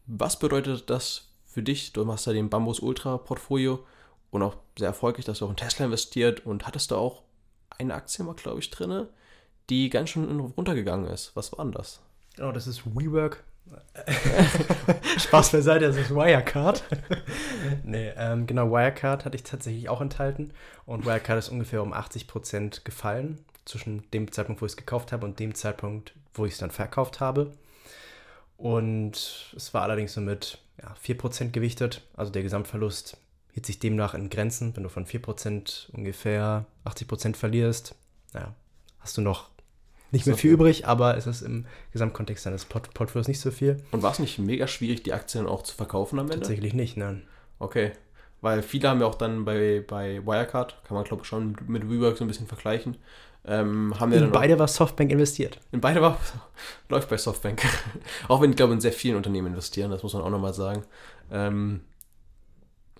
Was 0.06 0.38
bedeutet 0.38 0.90
das 0.90 1.28
für 1.46 1.62
dich? 1.62 1.92
Du 1.92 2.04
machst 2.04 2.26
ja 2.26 2.32
den 2.32 2.50
Bambus 2.50 2.80
Ultra 2.80 3.18
Portfolio 3.18 3.84
und 4.30 4.42
auch 4.42 4.56
sehr 4.78 4.88
erfolgreich, 4.88 5.24
dass 5.24 5.38
du 5.38 5.46
auch 5.46 5.50
in 5.50 5.56
Tesla 5.56 5.86
investiert 5.86 6.44
und 6.44 6.66
hattest 6.66 6.90
da 6.90 6.96
auch 6.96 7.22
eine 7.78 7.94
Aktie 7.94 8.24
mal, 8.24 8.34
glaube 8.34 8.60
ich, 8.60 8.70
drin, 8.70 9.06
die 9.70 9.90
ganz 9.90 10.10
schön 10.10 10.40
runtergegangen 10.40 11.10
ist. 11.10 11.34
Was 11.34 11.52
war 11.52 11.64
denn 11.64 11.72
das? 11.72 12.00
Oh, 12.40 12.52
das 12.52 12.66
ist 12.66 12.84
WeWork. 12.84 13.42
Spaß 15.18 15.52
beiseite, 15.52 15.86
das 15.86 15.96
ist 15.96 16.14
Wirecard. 16.14 16.84
nee, 17.82 18.12
ähm, 18.16 18.46
genau, 18.46 18.70
Wirecard 18.70 19.24
hatte 19.24 19.36
ich 19.36 19.42
tatsächlich 19.42 19.88
auch 19.88 20.00
enthalten. 20.00 20.52
Und 20.84 21.06
Wirecard 21.06 21.38
ist 21.38 21.48
ungefähr 21.48 21.82
um 21.82 21.94
80% 21.94 22.84
gefallen 22.84 23.38
zwischen 23.64 24.08
dem 24.12 24.30
Zeitpunkt, 24.30 24.60
wo 24.60 24.66
ich 24.66 24.72
es 24.72 24.76
gekauft 24.76 25.12
habe 25.12 25.26
und 25.26 25.38
dem 25.38 25.54
Zeitpunkt, 25.54 26.14
wo 26.34 26.46
ich 26.46 26.52
es 26.52 26.58
dann 26.58 26.70
verkauft 26.70 27.20
habe. 27.20 27.52
Und 28.56 29.52
es 29.56 29.74
war 29.74 29.82
allerdings 29.82 30.16
nur 30.16 30.24
mit 30.24 30.58
ja, 30.80 30.94
4% 31.04 31.50
gewichtet. 31.50 32.02
Also 32.16 32.30
der 32.30 32.42
Gesamtverlust 32.42 33.16
hielt 33.52 33.66
sich 33.66 33.78
demnach 33.78 34.14
in 34.14 34.30
Grenzen. 34.30 34.76
Wenn 34.76 34.82
du 34.82 34.88
von 34.88 35.06
4% 35.06 35.90
ungefähr 35.92 36.66
80% 36.84 37.36
verlierst, 37.36 37.94
ja, 38.32 38.54
hast 39.00 39.16
du 39.16 39.22
noch 39.22 39.50
nicht 40.10 40.26
mehr 40.26 40.36
viel 40.36 40.52
übrig, 40.52 40.86
aber 40.86 41.16
es 41.16 41.26
ist 41.26 41.42
im 41.42 41.66
Gesamtkontext 41.92 42.46
deines 42.46 42.64
Port 42.64 42.94
Portfolios 42.94 43.26
nicht 43.26 43.40
so 43.40 43.50
viel. 43.50 43.82
Und 43.90 44.02
war 44.02 44.12
es 44.12 44.20
nicht 44.20 44.38
mega 44.38 44.68
schwierig, 44.68 45.02
die 45.02 45.12
Aktien 45.12 45.46
auch 45.46 45.62
zu 45.62 45.74
verkaufen 45.74 46.20
am 46.20 46.26
Ende? 46.26 46.38
Tatsächlich 46.38 46.72
nicht, 46.72 46.96
nein. 46.96 47.22
Okay. 47.58 47.92
Weil 48.40 48.62
viele 48.62 48.88
haben 48.88 49.00
ja 49.00 49.06
auch 49.06 49.14
dann 49.16 49.44
bei, 49.44 49.82
bei 49.86 50.24
Wirecard, 50.24 50.84
kann 50.84 50.96
man 50.96 51.04
glaube 51.04 51.22
ich 51.22 51.28
schon 51.28 51.56
mit 51.66 51.90
WeWork 51.90 52.16
so 52.16 52.24
ein 52.24 52.28
bisschen 52.28 52.46
vergleichen, 52.46 52.96
ähm, 53.46 53.98
haben 54.00 54.12
in 54.12 54.20
dann 54.20 54.32
beide 54.32 54.58
war 54.58 54.68
Softbank 54.68 55.10
investiert. 55.10 55.58
In 55.70 55.80
beide 55.80 56.00
war, 56.00 56.18
läuft 56.88 57.08
bei 57.08 57.18
Softbank. 57.18 57.62
auch 58.28 58.40
wenn 58.40 58.50
ich 58.50 58.56
glaube, 58.56 58.72
in 58.72 58.80
sehr 58.80 58.92
vielen 58.92 59.16
Unternehmen 59.16 59.48
investieren, 59.48 59.90
das 59.90 60.02
muss 60.02 60.14
man 60.14 60.22
auch 60.22 60.30
nochmal 60.30 60.54
sagen. 60.54 60.82
Ähm, 61.30 61.80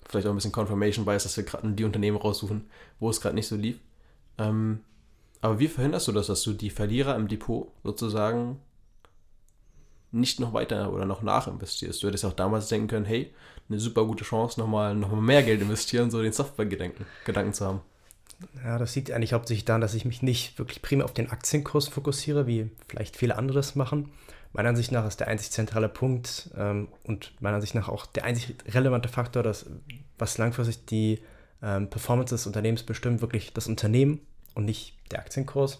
vielleicht 0.07 0.27
auch 0.27 0.31
ein 0.31 0.35
bisschen 0.35 0.51
Confirmation 0.51 1.05
Bias, 1.05 1.23
dass 1.23 1.37
wir 1.37 1.43
gerade 1.43 1.67
die 1.71 1.83
Unternehmen 1.83 2.17
raussuchen, 2.17 2.69
wo 2.99 3.09
es 3.09 3.21
gerade 3.21 3.35
nicht 3.35 3.47
so 3.47 3.55
lief. 3.55 3.79
Ähm, 4.37 4.81
aber 5.41 5.59
wie 5.59 5.67
verhinderst 5.67 6.07
du 6.07 6.11
das, 6.11 6.27
dass 6.27 6.43
du 6.43 6.53
die 6.53 6.69
Verlierer 6.69 7.15
im 7.15 7.27
Depot 7.27 7.71
sozusagen 7.83 8.59
nicht 10.11 10.39
noch 10.39 10.53
weiter 10.53 10.93
oder 10.93 11.05
noch 11.05 11.23
nachinvestierst? 11.23 12.03
Du 12.03 12.07
hättest 12.07 12.23
ja 12.23 12.29
auch 12.29 12.35
damals 12.35 12.67
denken 12.67 12.87
können, 12.87 13.05
hey, 13.05 13.33
eine 13.67 13.79
super 13.79 14.05
gute 14.05 14.23
Chance, 14.23 14.59
nochmal 14.59 14.95
noch 14.95 15.11
mal 15.11 15.21
mehr 15.21 15.41
Geld 15.41 15.61
investieren, 15.61 16.11
so 16.11 16.21
den 16.21 16.33
Software-Gedanken 16.33 17.05
Gedanken 17.25 17.53
zu 17.53 17.65
haben. 17.65 17.81
Ja, 18.63 18.77
das 18.77 18.95
liegt 18.95 19.11
eigentlich 19.11 19.33
hauptsächlich 19.33 19.65
daran, 19.65 19.81
dass 19.81 19.93
ich 19.93 20.05
mich 20.05 20.21
nicht 20.21 20.57
wirklich 20.59 20.81
primär 20.81 21.05
auf 21.05 21.13
den 21.13 21.29
Aktienkurs 21.29 21.87
fokussiere, 21.87 22.47
wie 22.47 22.69
vielleicht 22.87 23.15
viele 23.15 23.37
andere 23.37 23.59
das 23.59 23.75
machen. 23.75 24.11
Meiner 24.53 24.69
Ansicht 24.69 24.91
nach 24.91 25.05
ist 25.05 25.19
der 25.19 25.27
einzig 25.27 25.51
zentrale 25.51 25.89
Punkt 25.89 26.49
ähm, 26.57 26.87
und 27.03 27.33
meiner 27.41 27.55
Ansicht 27.55 27.75
nach 27.75 27.89
auch 27.89 28.05
der 28.05 28.23
einzig 28.23 28.55
relevante 28.67 29.09
Faktor, 29.09 29.43
dass, 29.43 29.65
was 30.17 30.37
langfristig 30.37 30.85
die 30.85 31.21
ähm, 31.61 31.89
Performance 31.89 32.33
des 32.33 32.47
Unternehmens 32.47 32.83
bestimmt, 32.83 33.21
wirklich 33.21 33.53
das 33.53 33.67
Unternehmen 33.67 34.21
und 34.53 34.65
nicht 34.65 34.95
der 35.11 35.19
Aktienkurs. 35.19 35.79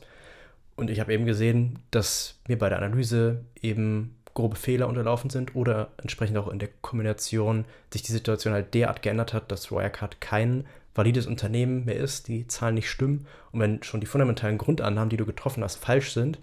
Und 0.75 0.89
ich 0.89 0.99
habe 0.99 1.13
eben 1.13 1.25
gesehen, 1.25 1.79
dass 1.91 2.35
mir 2.47 2.57
bei 2.57 2.69
der 2.69 2.79
Analyse 2.79 3.45
eben 3.61 4.17
grobe 4.33 4.57
Fehler 4.57 4.89
unterlaufen 4.89 5.29
sind 5.29 5.55
oder 5.55 5.91
entsprechend 5.97 6.37
auch 6.37 6.49
in 6.49 6.59
der 6.59 6.69
Kombination 6.81 7.63
sich 7.93 8.03
die 8.03 8.11
Situation 8.11 8.53
halt 8.53 8.73
derart 8.73 9.01
geändert 9.01 9.33
hat, 9.33 9.51
dass 9.51 9.71
Wirecard 9.71 10.19
kein 10.19 10.65
valides 10.95 11.27
Unternehmen 11.27 11.85
mehr 11.85 11.97
ist, 11.97 12.27
die 12.27 12.47
Zahlen 12.47 12.75
nicht 12.75 12.89
stimmen 12.89 13.27
und 13.51 13.59
wenn 13.59 13.83
schon 13.83 13.99
die 13.99 14.07
fundamentalen 14.07 14.57
Grundannahmen, 14.57 15.09
die 15.09 15.17
du 15.17 15.25
getroffen 15.25 15.63
hast, 15.63 15.75
falsch 15.75 16.13
sind, 16.13 16.39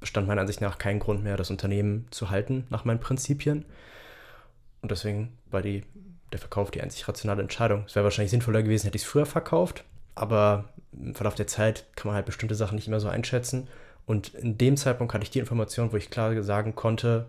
bestand 0.00 0.26
meiner 0.26 0.40
Ansicht 0.42 0.60
nach 0.60 0.78
kein 0.78 0.98
Grund 0.98 1.22
mehr, 1.22 1.36
das 1.36 1.50
Unternehmen 1.50 2.06
zu 2.10 2.28
halten, 2.28 2.66
nach 2.68 2.84
meinen 2.84 3.00
Prinzipien. 3.00 3.64
Und 4.82 4.90
deswegen 4.90 5.32
war 5.50 5.62
die, 5.62 5.84
der 6.32 6.40
Verkauf 6.40 6.72
die 6.72 6.82
einzig 6.82 7.06
rationale 7.08 7.40
Entscheidung. 7.40 7.84
Es 7.86 7.94
wäre 7.94 8.04
wahrscheinlich 8.04 8.32
sinnvoller 8.32 8.64
gewesen, 8.64 8.86
hätte 8.86 8.96
ich 8.96 9.02
es 9.02 9.08
früher 9.08 9.26
verkauft, 9.26 9.84
aber 10.16 10.70
im 10.92 11.14
Verlauf 11.14 11.36
der 11.36 11.46
Zeit 11.46 11.86
kann 11.94 12.08
man 12.08 12.16
halt 12.16 12.26
bestimmte 12.26 12.56
Sachen 12.56 12.74
nicht 12.74 12.88
immer 12.88 13.00
so 13.00 13.08
einschätzen. 13.08 13.68
Und 14.04 14.34
in 14.34 14.58
dem 14.58 14.76
Zeitpunkt 14.76 15.14
hatte 15.14 15.22
ich 15.22 15.30
die 15.30 15.38
Information, 15.38 15.92
wo 15.92 15.96
ich 15.96 16.10
klar 16.10 16.42
sagen 16.42 16.74
konnte, 16.74 17.26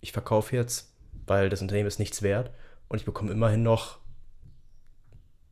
ich 0.00 0.12
verkaufe 0.12 0.56
jetzt, 0.56 0.92
weil 1.26 1.48
das 1.48 1.62
Unternehmen 1.62 1.86
ist 1.86 2.00
nichts 2.00 2.22
wert 2.22 2.50
und 2.88 2.98
ich 2.98 3.04
bekomme 3.04 3.30
immerhin 3.30 3.62
noch 3.62 3.98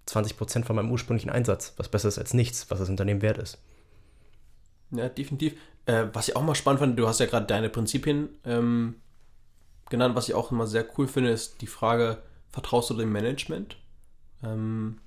20% 0.09 0.65
von 0.65 0.77
meinem 0.77 0.91
ursprünglichen 0.91 1.31
Einsatz, 1.31 1.75
was 1.77 1.89
besser 1.89 2.09
ist 2.09 2.19
als 2.19 2.35
nichts, 2.35 2.71
was 2.71 2.79
das 2.79 2.89
Unternehmen 2.89 3.23
wert 3.23 3.39
ist. 3.39 3.59
Ja, 4.91 5.09
definitiv. 5.09 5.55
Äh, 5.87 6.07
was 6.13 6.29
ich 6.29 6.37
auch 6.37 6.43
mal 6.43 6.55
spannend 6.55 6.81
fand, 6.81 6.99
du 6.99 7.07
hast 7.07 7.21
ja 7.21 7.27
gerade 7.27 7.47
deine 7.47 7.69
Prinzipien 7.69 8.29
ähm, 8.45 8.97
genannt, 9.91 10.15
was 10.15 10.29
ich 10.29 10.35
auch 10.35 10.51
immer 10.51 10.67
sehr 10.67 10.87
cool 10.97 11.07
finde, 11.09 11.31
ist 11.31 11.61
die 11.61 11.67
Frage, 11.67 12.19
vertraust 12.51 12.91
du 12.91 12.95
dem 12.95 13.13
Management? 13.13 13.77
Ähm, 14.43 14.99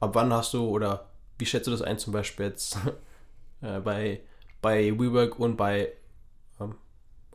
ab 0.00 0.14
wann 0.14 0.32
hast 0.32 0.54
du 0.54 0.66
oder 0.66 1.08
wie 1.38 1.46
schätzt 1.46 1.66
du 1.66 1.70
das 1.70 1.82
ein, 1.82 1.98
zum 1.98 2.12
Beispiel 2.12 2.46
jetzt 2.46 2.78
äh, 3.60 3.80
bei, 3.80 4.20
bei 4.60 4.98
WeWork 4.98 5.38
und 5.38 5.56
bei 5.56 5.92
ähm, 6.60 6.76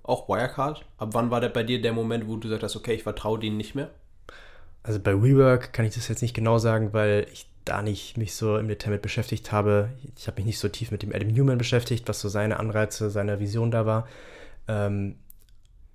auch 0.04 0.28
Wirecard? 0.28 0.86
Ab 0.98 1.10
wann 1.14 1.32
war 1.32 1.42
der 1.42 1.50
bei 1.50 1.64
dir 1.64 1.82
der 1.82 1.94
Moment, 1.94 2.28
wo 2.28 2.36
du 2.36 2.42
gesagt 2.42 2.64
hast, 2.64 2.76
okay, 2.76 2.94
ich 2.94 3.04
vertraue 3.04 3.40
denen 3.40 3.58
nicht 3.58 3.76
mehr? 3.76 3.92
Also 4.88 5.02
bei 5.02 5.22
WeWork 5.22 5.74
kann 5.74 5.84
ich 5.84 5.96
das 5.96 6.08
jetzt 6.08 6.22
nicht 6.22 6.34
genau 6.34 6.60
sagen, 6.60 6.94
weil 6.94 7.28
ich 7.34 7.46
da 7.66 7.82
nicht 7.82 8.16
mich 8.16 8.34
so 8.36 8.58
im 8.58 8.70
Detail 8.70 8.92
mit 8.92 9.02
beschäftigt 9.02 9.52
habe. 9.52 9.90
Ich 10.16 10.28
habe 10.28 10.38
mich 10.38 10.46
nicht 10.46 10.60
so 10.60 10.70
tief 10.70 10.92
mit 10.92 11.04
dem 11.04 11.14
Adam 11.14 11.28
Newman 11.28 11.58
beschäftigt, 11.58 12.08
was 12.08 12.22
so 12.22 12.30
seine 12.30 12.58
Anreize, 12.58 13.10
seine 13.10 13.42
Vision 13.42 13.70
da 13.70 13.86
war. 13.86 14.08
Ähm, 14.70 15.18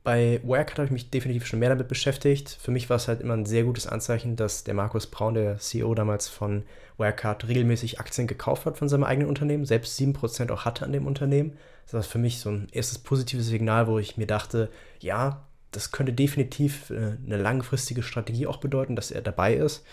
bei 0.05 0.41
Wirecard 0.43 0.77
habe 0.77 0.87
ich 0.87 0.93
mich 0.93 1.11
definitiv 1.11 1.47
schon 1.47 1.61
mehr 1.61 1.71
damit 1.71 1.89
beschäftigt. 1.89 2.51
Für 2.61 2.71
mich 2.71 2.91
war 2.91 2.99
es 2.99 3.09
halt 3.09 3.23
immer 3.23 3.33
ein 3.33 3.47
sehr 3.47 3.65
gutes 3.65 3.87
Anzeichen, 3.87 4.37
dass 4.37 4.63
der 4.63 4.75
Markus 4.75 5.07
Braun, 5.07 5.33
der 5.33 5.57
CEO 5.57 5.95
damals 5.95 6.29
von 6.29 6.65
Wirecard, 6.99 7.49
regelmäßig 7.49 7.99
Aktien 7.99 8.27
gekauft 8.27 8.67
hat 8.67 8.77
von 8.77 8.91
seinem 8.91 9.05
eigenen 9.05 9.31
Unternehmen, 9.31 9.65
selbst 9.65 9.99
7% 9.99 10.53
auch 10.53 10.67
hatte 10.67 10.85
an 10.85 10.93
dem 10.93 11.07
Unternehmen. 11.07 11.57
Das 11.87 11.95
war 11.95 12.03
für 12.03 12.19
mich 12.19 12.41
so 12.41 12.51
ein 12.51 12.69
erstes 12.73 12.99
positives 12.99 13.47
Signal, 13.47 13.87
wo 13.87 13.99
ich 13.99 14.19
mir 14.19 14.27
dachte, 14.27 14.69
ja, 15.01 15.47
das 15.73 15.91
könnte 15.91 16.13
definitiv 16.13 16.91
äh, 16.91 17.17
eine 17.27 17.37
langfristige 17.37 18.03
Strategie 18.03 18.47
auch 18.47 18.59
bedeuten, 18.59 18.97
dass 18.97 19.11
er 19.11 19.23
dabei 19.23 19.55
ist. 19.55 19.85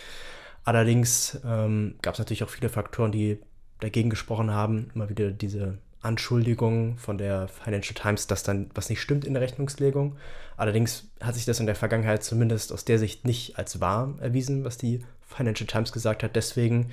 Allerdings 0.64 1.40
ähm, 1.46 1.96
gab 2.02 2.14
es 2.14 2.20
natürlich 2.20 2.44
auch 2.44 2.50
viele 2.50 2.70
Faktoren, 2.70 3.12
die 3.12 3.40
dagegen 3.80 4.10
gesprochen 4.10 4.52
haben. 4.52 4.92
Immer 4.94 5.10
wieder 5.10 5.32
diese 5.32 5.80
Anschuldigungen 6.02 6.98
von 6.98 7.18
der 7.18 7.48
Financial 7.48 7.96
Times, 7.96 8.28
dass 8.28 8.44
dann 8.44 8.70
was 8.74 8.90
nicht 8.90 9.02
stimmt 9.02 9.26
in 9.26 9.34
der 9.34 9.42
Rechnungslegung. 9.42 10.18
Allerdings 10.58 11.10
hat 11.22 11.36
sich 11.36 11.46
das 11.46 11.60
in 11.60 11.66
der 11.66 11.76
Vergangenheit 11.76 12.24
zumindest 12.24 12.72
aus 12.72 12.86
der 12.86 13.00
Sicht 13.00 13.26
nicht 13.26 13.58
als 13.58 13.80
wahr 13.80 14.16
erwiesen, 14.20 14.64
was 14.64 14.78
die 14.78 15.04
Financial 15.22 15.68
Times 15.68 15.92
gesagt 15.92 16.24
hat. 16.24 16.36
Deswegen 16.36 16.92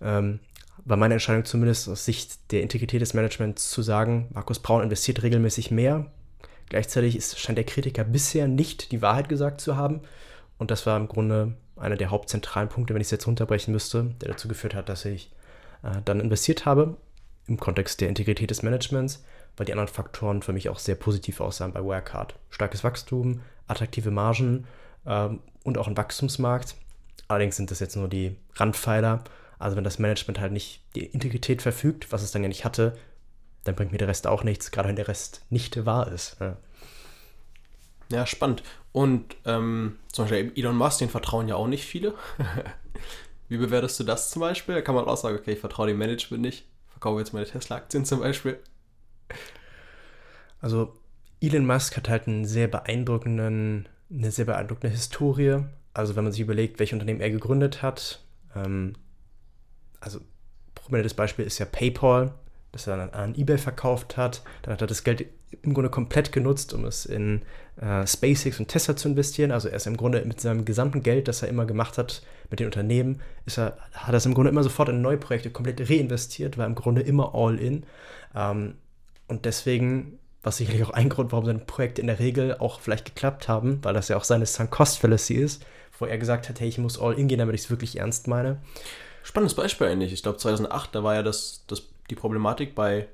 ähm, 0.00 0.40
war 0.84 0.96
meine 0.96 1.14
Entscheidung 1.14 1.44
zumindest 1.44 1.88
aus 1.88 2.04
Sicht 2.04 2.52
der 2.52 2.62
Integrität 2.62 3.00
des 3.00 3.14
Managements 3.14 3.70
zu 3.70 3.82
sagen, 3.82 4.28
Markus 4.32 4.60
Braun 4.60 4.82
investiert 4.82 5.22
regelmäßig 5.22 5.70
mehr. 5.70 6.06
Gleichzeitig 6.70 7.16
ist, 7.16 7.38
scheint 7.38 7.58
der 7.58 7.66
Kritiker 7.66 8.04
bisher 8.04 8.48
nicht 8.48 8.92
die 8.92 9.02
Wahrheit 9.02 9.28
gesagt 9.28 9.60
zu 9.60 9.76
haben. 9.76 10.00
Und 10.56 10.70
das 10.70 10.86
war 10.86 10.96
im 10.96 11.08
Grunde 11.08 11.56
einer 11.76 11.96
der 11.96 12.10
hauptzentralen 12.10 12.68
Punkte, 12.68 12.94
wenn 12.94 13.00
ich 13.00 13.08
es 13.08 13.10
jetzt 13.10 13.26
runterbrechen 13.26 13.72
müsste, 13.72 14.14
der 14.20 14.30
dazu 14.30 14.48
geführt 14.48 14.74
hat, 14.74 14.88
dass 14.88 15.04
ich 15.04 15.32
äh, 15.82 16.00
dann 16.04 16.20
investiert 16.20 16.66
habe 16.66 16.96
im 17.46 17.58
Kontext 17.58 18.00
der 18.00 18.08
Integrität 18.08 18.50
des 18.50 18.62
Managements, 18.62 19.24
weil 19.56 19.66
die 19.66 19.72
anderen 19.72 19.88
Faktoren 19.88 20.42
für 20.42 20.52
mich 20.52 20.68
auch 20.68 20.78
sehr 20.78 20.94
positiv 20.94 21.40
aussahen 21.40 21.72
bei 21.72 21.82
Wirecard. 21.82 22.36
Starkes 22.50 22.84
Wachstum, 22.84 23.40
attraktive 23.66 24.12
Margen 24.12 24.66
ähm, 25.06 25.40
und 25.64 25.76
auch 25.76 25.88
ein 25.88 25.96
Wachstumsmarkt. 25.96 26.76
Allerdings 27.26 27.56
sind 27.56 27.70
das 27.70 27.80
jetzt 27.80 27.96
nur 27.96 28.08
die 28.08 28.36
Randpfeiler. 28.54 29.24
Also 29.58 29.76
wenn 29.76 29.84
das 29.84 29.98
Management 29.98 30.38
halt 30.38 30.52
nicht 30.52 30.84
die 30.94 31.06
Integrität 31.06 31.62
verfügt, 31.62 32.12
was 32.12 32.22
es 32.22 32.30
dann 32.30 32.42
ja 32.42 32.48
nicht 32.48 32.64
hatte, 32.64 32.96
dann 33.64 33.74
bringt 33.74 33.92
mir 33.92 33.98
der 33.98 34.08
Rest 34.08 34.26
auch 34.26 34.44
nichts, 34.44 34.70
gerade 34.70 34.88
wenn 34.88 34.96
der 34.96 35.08
Rest 35.08 35.44
nicht 35.50 35.84
wahr 35.84 36.10
ist. 36.10 36.36
Ja, 36.40 36.56
ja 38.10 38.26
spannend. 38.26 38.62
Und 38.92 39.36
ähm, 39.44 39.98
zum 40.12 40.24
Beispiel 40.24 40.52
Elon 40.56 40.76
Musk, 40.76 40.98
den 40.98 41.10
vertrauen 41.10 41.48
ja 41.48 41.56
auch 41.56 41.68
nicht 41.68 41.84
viele. 41.84 42.14
Wie 43.48 43.56
bewertest 43.56 43.98
du 44.00 44.04
das 44.04 44.30
zum 44.30 44.40
Beispiel? 44.40 44.74
Da 44.76 44.82
kann 44.82 44.94
man 44.94 45.04
auch 45.06 45.16
sagen, 45.16 45.36
okay, 45.36 45.52
ich 45.52 45.60
vertraue 45.60 45.88
dem 45.88 45.98
Management 45.98 46.42
nicht 46.42 46.64
verkaufe 47.00 47.20
jetzt 47.20 47.32
meine 47.32 47.46
Tesla-Aktien 47.46 48.04
zum 48.04 48.20
Beispiel. 48.20 48.58
Also 50.60 50.92
Elon 51.40 51.64
Musk 51.64 51.96
hat 51.96 52.10
halt 52.10 52.28
einen 52.28 52.44
sehr 52.44 52.68
beeindruckenden, 52.68 53.88
eine 54.10 54.30
sehr 54.30 54.44
beeindruckende 54.44 54.90
Historie. 54.90 55.64
Also 55.94 56.14
wenn 56.14 56.24
man 56.24 56.32
sich 56.32 56.42
überlegt, 56.42 56.78
welche 56.78 56.94
Unternehmen 56.94 57.22
er 57.22 57.30
gegründet 57.30 57.80
hat. 57.80 58.22
Ähm, 58.54 58.92
also 59.98 60.20
prominentes 60.74 61.14
Beispiel 61.14 61.46
ist 61.46 61.58
ja 61.58 61.64
PayPal. 61.64 62.34
Das 62.72 62.86
er 62.86 62.96
dann 62.96 63.10
an 63.10 63.34
eBay 63.34 63.58
verkauft 63.58 64.16
hat. 64.16 64.42
Dann 64.62 64.74
hat 64.74 64.80
er 64.80 64.86
das 64.86 65.04
Geld 65.04 65.26
im 65.62 65.74
Grunde 65.74 65.90
komplett 65.90 66.32
genutzt, 66.32 66.72
um 66.72 66.84
es 66.84 67.06
in 67.06 67.42
äh, 67.80 68.06
SpaceX 68.06 68.60
und 68.60 68.68
Tesla 68.68 68.96
zu 68.96 69.08
investieren. 69.08 69.50
Also 69.50 69.68
er 69.68 69.76
ist 69.76 69.86
im 69.86 69.96
Grunde 69.96 70.24
mit 70.24 70.40
seinem 70.40 70.64
gesamten 70.64 71.02
Geld, 71.02 71.28
das 71.28 71.42
er 71.42 71.48
immer 71.48 71.66
gemacht 71.66 71.98
hat 71.98 72.22
mit 72.50 72.60
den 72.60 72.66
Unternehmen, 72.66 73.20
ist 73.46 73.58
er, 73.58 73.76
hat 73.92 74.14
er 74.14 74.18
es 74.18 74.26
im 74.26 74.34
Grunde 74.34 74.50
immer 74.50 74.62
sofort 74.62 74.88
in 74.88 75.02
neue 75.02 75.18
Projekte 75.18 75.50
komplett 75.50 75.88
reinvestiert, 75.88 76.58
war 76.58 76.66
im 76.66 76.74
Grunde 76.74 77.02
immer 77.02 77.34
all 77.34 77.58
in. 77.58 77.84
Ähm, 78.34 78.74
und 79.28 79.44
deswegen 79.44 80.18
was 80.42 80.56
sicherlich 80.56 80.82
auch 80.84 80.90
ein 80.90 81.08
Grund, 81.08 81.32
warum 81.32 81.44
seine 81.44 81.58
Projekte 81.58 82.00
in 82.00 82.06
der 82.06 82.18
Regel 82.18 82.56
auch 82.58 82.80
vielleicht 82.80 83.04
geklappt 83.04 83.48
haben, 83.48 83.78
weil 83.82 83.94
das 83.94 84.08
ja 84.08 84.16
auch 84.16 84.24
seine 84.24 84.46
Sunk-Cost-Fallacy 84.46 85.34
ist, 85.34 85.64
wo 85.98 86.06
er 86.06 86.16
gesagt 86.16 86.48
hat, 86.48 86.60
hey, 86.60 86.68
ich 86.68 86.78
muss 86.78 86.98
all 86.98 87.18
in 87.18 87.28
gehen, 87.28 87.38
damit 87.38 87.54
ich 87.54 87.62
es 87.62 87.70
wirklich 87.70 87.98
ernst 87.98 88.26
meine. 88.26 88.58
Spannendes 89.22 89.54
Beispiel 89.54 89.88
eigentlich. 89.88 90.14
Ich 90.14 90.22
glaube 90.22 90.38
2008, 90.38 90.94
da 90.94 91.04
war 91.04 91.14
ja 91.14 91.22
das, 91.22 91.64
das, 91.66 91.82
die 92.10 92.14
Problematik 92.14 92.74
bei 92.74 93.08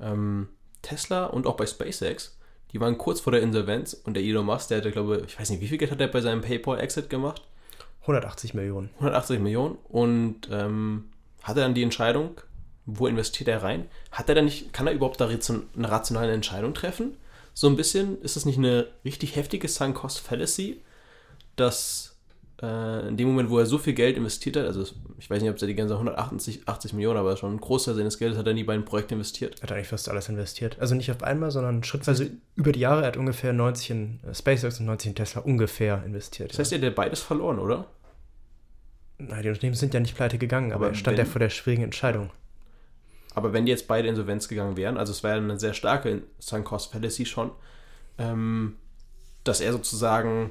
ähm, 0.00 0.48
Tesla 0.82 1.26
und 1.26 1.46
auch 1.46 1.56
bei 1.56 1.66
SpaceX. 1.66 2.38
Die 2.72 2.80
waren 2.80 2.98
kurz 2.98 3.20
vor 3.20 3.32
der 3.32 3.42
Insolvenz 3.42 3.94
und 3.94 4.14
der 4.14 4.22
Elon 4.22 4.46
Musk, 4.46 4.68
der 4.68 4.78
hatte, 4.78 4.92
glaube 4.92 5.24
ich, 5.26 5.38
weiß 5.38 5.50
nicht, 5.50 5.60
wie 5.60 5.68
viel 5.68 5.78
Geld 5.78 5.90
hat 5.90 6.00
er 6.00 6.08
bei 6.08 6.20
seinem 6.20 6.40
PayPal-Exit 6.40 7.10
gemacht? 7.10 7.42
180 8.02 8.54
Millionen. 8.54 8.90
180 8.96 9.40
Millionen 9.40 9.78
und 9.88 10.48
ähm, 10.50 11.10
hatte 11.42 11.60
dann 11.60 11.74
die 11.74 11.82
Entscheidung, 11.82 12.40
wo 12.86 13.06
investiert 13.06 13.48
er 13.48 13.62
rein? 13.62 13.88
Hat 14.12 14.28
er 14.28 14.34
da 14.34 14.42
nicht, 14.42 14.72
kann 14.72 14.86
er 14.86 14.92
überhaupt 14.92 15.20
da 15.20 15.26
eine 15.28 15.90
rationale 15.90 16.32
Entscheidung 16.32 16.74
treffen? 16.74 17.16
So 17.54 17.68
ein 17.68 17.76
bisschen, 17.76 18.20
ist 18.22 18.36
das 18.36 18.46
nicht 18.46 18.58
eine 18.58 18.88
richtig 19.04 19.36
heftige 19.36 19.68
Sunk-Cost-Fallacy, 19.68 20.80
dass 21.56 22.09
äh, 22.62 23.08
in 23.08 23.16
dem 23.16 23.28
Moment, 23.28 23.50
wo 23.50 23.58
er 23.58 23.66
so 23.66 23.78
viel 23.78 23.94
Geld 23.94 24.16
investiert 24.16 24.56
hat, 24.56 24.66
also 24.66 24.84
ich 25.18 25.30
weiß 25.30 25.40
nicht, 25.42 25.50
ob 25.50 25.60
er 25.60 25.66
die 25.66 25.74
ganze 25.74 25.94
180 25.94 26.68
80 26.68 26.92
Millionen, 26.92 27.18
aber 27.18 27.36
schon 27.36 27.54
ein 27.54 27.60
Großteil 27.60 27.94
seines 27.94 28.18
Geldes 28.18 28.38
hat 28.38 28.46
er 28.46 28.54
nie 28.54 28.64
bei 28.64 28.74
einem 28.74 28.84
Projekt 28.84 29.12
investiert. 29.12 29.56
Er 29.60 29.62
hat 29.62 29.72
eigentlich 29.72 29.88
fast 29.88 30.08
alles 30.08 30.28
investiert. 30.28 30.76
Also 30.78 30.94
nicht 30.94 31.10
auf 31.10 31.22
einmal, 31.22 31.50
sondern 31.50 31.82
schrittweise 31.84 32.30
über 32.56 32.72
die 32.72 32.80
Jahre. 32.80 33.02
Er 33.02 33.08
hat 33.08 33.16
ungefähr 33.16 33.52
90 33.52 33.90
in 33.90 34.20
äh, 34.28 34.34
SpaceX 34.34 34.80
und 34.80 34.86
90 34.86 35.08
in 35.10 35.14
Tesla 35.14 35.42
ungefähr 35.42 36.02
investiert. 36.04 36.50
Das 36.50 36.58
heißt, 36.58 36.72
er 36.72 36.86
hat 36.86 36.94
beides 36.94 37.20
verloren, 37.20 37.58
oder? 37.58 37.86
Nein, 39.18 39.42
die 39.42 39.48
Unternehmen 39.48 39.74
sind 39.74 39.94
ja 39.94 40.00
nicht 40.00 40.16
pleite 40.16 40.38
gegangen, 40.38 40.72
aber, 40.72 40.86
aber 40.86 40.94
er 40.94 40.98
stand 40.98 41.18
ja 41.18 41.24
vor 41.24 41.40
der 41.40 41.50
schwierigen 41.50 41.84
Entscheidung. 41.84 42.30
Aber 43.34 43.52
wenn 43.52 43.64
die 43.64 43.70
jetzt 43.70 43.86
beide 43.86 44.08
Insolvenz 44.08 44.48
gegangen 44.48 44.76
wären, 44.76 44.96
also 44.96 45.12
es 45.12 45.22
wäre 45.22 45.36
eine 45.36 45.58
sehr 45.58 45.74
starke 45.74 46.22
Sunk 46.38 46.64
Cost 46.66 46.92
Fallacy 46.92 47.26
schon, 47.26 47.52
ähm, 48.18 48.76
dass 49.44 49.60
er 49.60 49.72
sozusagen 49.72 50.50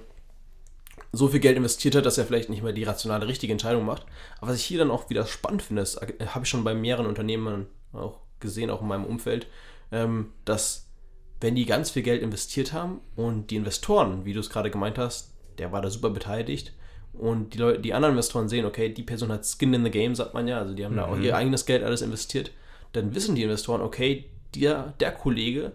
so 1.12 1.28
viel 1.28 1.40
Geld 1.40 1.58
investiert 1.58 1.96
hat, 1.96 2.06
dass 2.06 2.18
er 2.18 2.26
vielleicht 2.26 2.50
nicht 2.50 2.64
mehr 2.64 2.74
die 2.74 2.84
rationale, 2.84 3.28
richtige 3.28 3.52
Entscheidung 3.52 3.86
macht. 3.86 4.06
Aber 4.40 4.52
was 4.52 4.58
ich 4.58 4.66
hier 4.66 4.80
dann 4.80 4.92
auch 4.92 5.10
wieder 5.10 5.26
spannend 5.26 5.62
finde, 5.62 5.82
das 5.82 5.96
habe 5.98 6.44
ich 6.44 6.50
schon 6.50 6.64
bei 6.64 6.74
mehreren 6.74 7.08
Unternehmen 7.08 7.68
auch 7.94 8.20
gesehen, 8.40 8.70
auch 8.70 8.82
in 8.82 8.88
meinem 8.88 9.06
Umfeld, 9.06 9.48
ähm, 9.92 10.32
dass 10.46 10.88
wenn 11.42 11.56
die 11.56 11.66
ganz 11.66 11.92
viel 11.92 12.04
Geld 12.04 12.22
investiert 12.22 12.74
haben 12.74 13.02
und 13.16 13.50
die 13.50 13.56
Investoren, 13.56 14.26
wie 14.26 14.34
du 14.34 14.40
es 14.40 14.50
gerade 14.50 14.70
gemeint 14.70 14.98
hast, 14.98 15.34
der 15.58 15.72
war 15.72 15.82
da 15.82 15.90
super 15.90 16.10
beteiligt 16.10 16.74
und 17.14 17.54
die, 17.54 17.58
Leute, 17.58 17.80
die 17.80 17.94
anderen 17.94 18.14
Investoren 18.14 18.50
sehen, 18.50 18.66
okay, 18.66 18.90
die 18.90 19.04
Person 19.04 19.32
hat 19.32 19.46
Skin 19.46 19.74
in 19.74 19.84
the 19.84 19.92
Game, 19.92 20.16
sagt 20.16 20.34
man 20.34 20.48
ja, 20.48 20.60
also 20.60 20.74
die 20.74 20.86
haben 20.86 20.94
mhm. 20.94 20.98
da 20.98 21.06
auch 21.06 21.16
mhm. 21.16 21.24
ihr 21.24 21.36
eigenes 21.36 21.66
Geld 21.66 21.84
alles 21.84 22.02
investiert, 22.02 22.52
dann 22.94 23.16
wissen 23.16 23.36
die 23.36 23.44
Investoren, 23.44 23.82
okay, 23.82 24.26
der, 24.56 24.94
der 25.00 25.12
Kollege, 25.12 25.72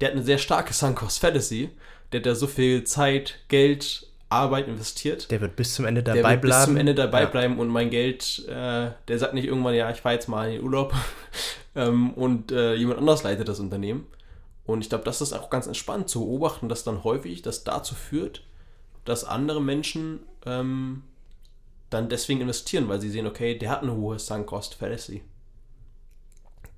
der 0.00 0.08
hat 0.08 0.14
eine 0.14 0.24
sehr 0.24 0.38
starke 0.38 0.72
Sunk-Cost 0.72 1.20
Fallacy, 1.20 1.70
der 2.12 2.20
hat 2.20 2.26
da 2.26 2.34
so 2.34 2.46
viel 2.46 2.84
Zeit, 2.84 3.40
Geld, 3.48 4.06
Arbeit 4.34 4.68
investiert. 4.68 5.30
Der 5.30 5.40
wird 5.40 5.56
bis 5.56 5.74
zum 5.74 5.84
Ende 5.84 6.02
dabei 6.02 6.20
der 6.20 6.30
wird 6.30 6.40
bleiben. 6.42 6.60
Bis 6.60 6.64
zum 6.64 6.76
Ende 6.76 6.94
dabei 6.94 7.22
ja. 7.22 7.26
bleiben 7.26 7.58
und 7.58 7.68
mein 7.68 7.90
Geld, 7.90 8.44
äh, 8.48 8.90
der 9.08 9.18
sagt 9.18 9.34
nicht 9.34 9.46
irgendwann, 9.46 9.74
ja, 9.74 9.90
ich 9.90 10.00
fahre 10.00 10.14
jetzt 10.14 10.28
mal 10.28 10.48
in 10.48 10.56
den 10.56 10.64
Urlaub 10.64 10.94
ähm, 11.74 12.12
und 12.14 12.52
äh, 12.52 12.74
jemand 12.74 12.98
anders 12.98 13.22
leitet 13.22 13.48
das 13.48 13.60
Unternehmen. 13.60 14.06
Und 14.66 14.80
ich 14.80 14.88
glaube, 14.88 15.04
das 15.04 15.20
ist 15.20 15.32
auch 15.32 15.50
ganz 15.50 15.66
entspannt 15.66 16.08
zu 16.08 16.20
beobachten, 16.20 16.68
dass 16.68 16.84
dann 16.84 17.04
häufig 17.04 17.42
das 17.42 17.64
dazu 17.64 17.94
führt, 17.94 18.44
dass 19.04 19.24
andere 19.24 19.60
Menschen 19.60 20.20
ähm, 20.46 21.02
dann 21.90 22.08
deswegen 22.08 22.40
investieren, 22.40 22.88
weil 22.88 23.00
sie 23.00 23.10
sehen, 23.10 23.26
okay, 23.26 23.56
der 23.58 23.70
hat 23.70 23.82
eine 23.82 23.94
hohe 23.94 24.18
Sunk-Cost 24.18 24.74
Fallacy. 24.74 25.22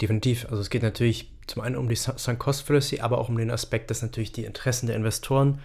Definitiv. 0.00 0.46
Also 0.50 0.60
es 0.60 0.70
geht 0.70 0.82
natürlich 0.82 1.30
zum 1.46 1.62
einen 1.62 1.76
um 1.76 1.88
die 1.88 1.96
Sunk-Cost 1.96 2.62
Fallacy, 2.62 3.00
aber 3.00 3.18
auch 3.18 3.28
um 3.28 3.38
den 3.38 3.50
Aspekt, 3.50 3.90
dass 3.90 4.02
natürlich 4.02 4.32
die 4.32 4.44
Interessen 4.44 4.88
der 4.88 4.96
Investoren 4.96 5.60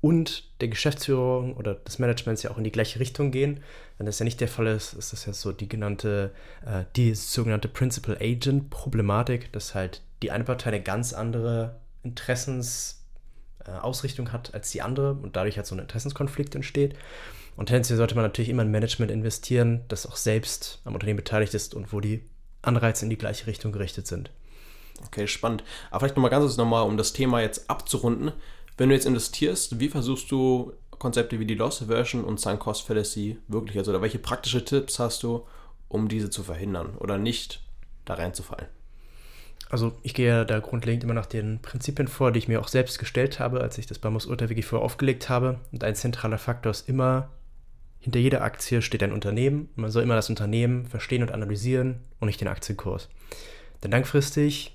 und 0.00 0.44
der 0.60 0.68
Geschäftsführung 0.68 1.56
oder 1.56 1.74
des 1.74 1.98
Managements 1.98 2.42
ja 2.42 2.50
auch 2.50 2.58
in 2.58 2.64
die 2.64 2.72
gleiche 2.72 3.00
Richtung 3.00 3.30
gehen. 3.30 3.60
Wenn 3.98 4.06
das 4.06 4.18
ja 4.18 4.24
nicht 4.24 4.40
der 4.40 4.48
Fall 4.48 4.66
ist, 4.66 4.94
ist 4.94 5.12
das 5.12 5.26
ja 5.26 5.34
so 5.34 5.52
die 5.52 5.68
genannte, 5.68 6.32
äh, 6.64 6.84
die 6.96 7.14
sogenannte 7.14 7.68
Principal 7.68 8.16
Agent 8.20 8.70
Problematik, 8.70 9.52
dass 9.52 9.74
halt 9.74 10.00
die 10.22 10.30
eine 10.30 10.44
Partei 10.44 10.70
eine 10.70 10.82
ganz 10.82 11.12
andere 11.12 11.78
Interessensausrichtung 12.02 14.28
äh, 14.28 14.30
hat 14.30 14.54
als 14.54 14.70
die 14.70 14.80
andere 14.80 15.12
und 15.14 15.36
dadurch 15.36 15.56
halt 15.56 15.66
so 15.66 15.74
ein 15.74 15.80
Interessenskonflikt 15.80 16.54
entsteht. 16.54 16.94
Und 17.56 17.66
tendenziell 17.66 17.98
sollte 17.98 18.14
man 18.14 18.24
natürlich 18.24 18.48
immer 18.48 18.62
in 18.62 18.70
Management 18.70 19.10
investieren, 19.10 19.82
das 19.88 20.06
auch 20.06 20.16
selbst 20.16 20.80
am 20.84 20.94
Unternehmen 20.94 21.18
beteiligt 21.18 21.52
ist 21.52 21.74
und 21.74 21.92
wo 21.92 22.00
die 22.00 22.24
Anreize 22.62 23.04
in 23.04 23.10
die 23.10 23.18
gleiche 23.18 23.46
Richtung 23.46 23.72
gerichtet 23.72 24.06
sind. 24.06 24.30
Okay, 25.06 25.26
spannend. 25.26 25.64
Aber 25.90 26.00
vielleicht 26.00 26.16
nochmal 26.16 26.30
ganz 26.30 26.44
kurz 26.44 26.56
nochmal, 26.56 26.84
um 26.84 26.96
das 26.96 27.12
Thema 27.12 27.40
jetzt 27.40 27.70
abzurunden. 27.70 28.32
Wenn 28.80 28.88
du 28.88 28.94
jetzt 28.94 29.04
investierst, 29.04 29.78
wie 29.78 29.90
versuchst 29.90 30.30
du 30.30 30.72
Konzepte 30.92 31.38
wie 31.38 31.44
die 31.44 31.54
Loss 31.54 31.82
Aversion 31.82 32.24
und 32.24 32.40
Sunk 32.40 32.60
Cost 32.60 32.86
Fallacy 32.86 33.36
wirklich, 33.46 33.76
also 33.76 33.90
oder 33.90 34.00
welche 34.00 34.18
praktische 34.18 34.64
Tipps 34.64 34.98
hast 34.98 35.22
du, 35.22 35.46
um 35.88 36.08
diese 36.08 36.30
zu 36.30 36.42
verhindern 36.42 36.96
oder 36.96 37.18
nicht 37.18 37.62
da 38.06 38.14
reinzufallen? 38.14 38.68
Also 39.68 39.92
ich 40.02 40.14
gehe 40.14 40.46
da 40.46 40.60
grundlegend 40.60 41.04
immer 41.04 41.12
nach 41.12 41.26
den 41.26 41.60
Prinzipien 41.60 42.08
vor, 42.08 42.32
die 42.32 42.38
ich 42.38 42.48
mir 42.48 42.58
auch 42.58 42.68
selbst 42.68 42.98
gestellt 42.98 43.38
habe, 43.38 43.60
als 43.60 43.76
ich 43.76 43.84
das 43.84 43.98
bei 43.98 44.08
Urteil 44.08 44.62
vorher 44.62 44.82
aufgelegt 44.82 45.28
habe. 45.28 45.60
Und 45.72 45.84
ein 45.84 45.94
zentraler 45.94 46.38
Faktor 46.38 46.70
ist 46.70 46.88
immer, 46.88 47.28
hinter 47.98 48.18
jeder 48.18 48.40
Aktie 48.40 48.80
steht 48.80 49.02
ein 49.02 49.12
Unternehmen. 49.12 49.68
Man 49.76 49.90
soll 49.90 50.04
immer 50.04 50.16
das 50.16 50.30
Unternehmen 50.30 50.86
verstehen 50.86 51.20
und 51.20 51.32
analysieren 51.32 52.00
und 52.18 52.28
nicht 52.28 52.40
den 52.40 52.48
Aktienkurs. 52.48 53.10
Denn 53.84 53.90
langfristig 53.90 54.74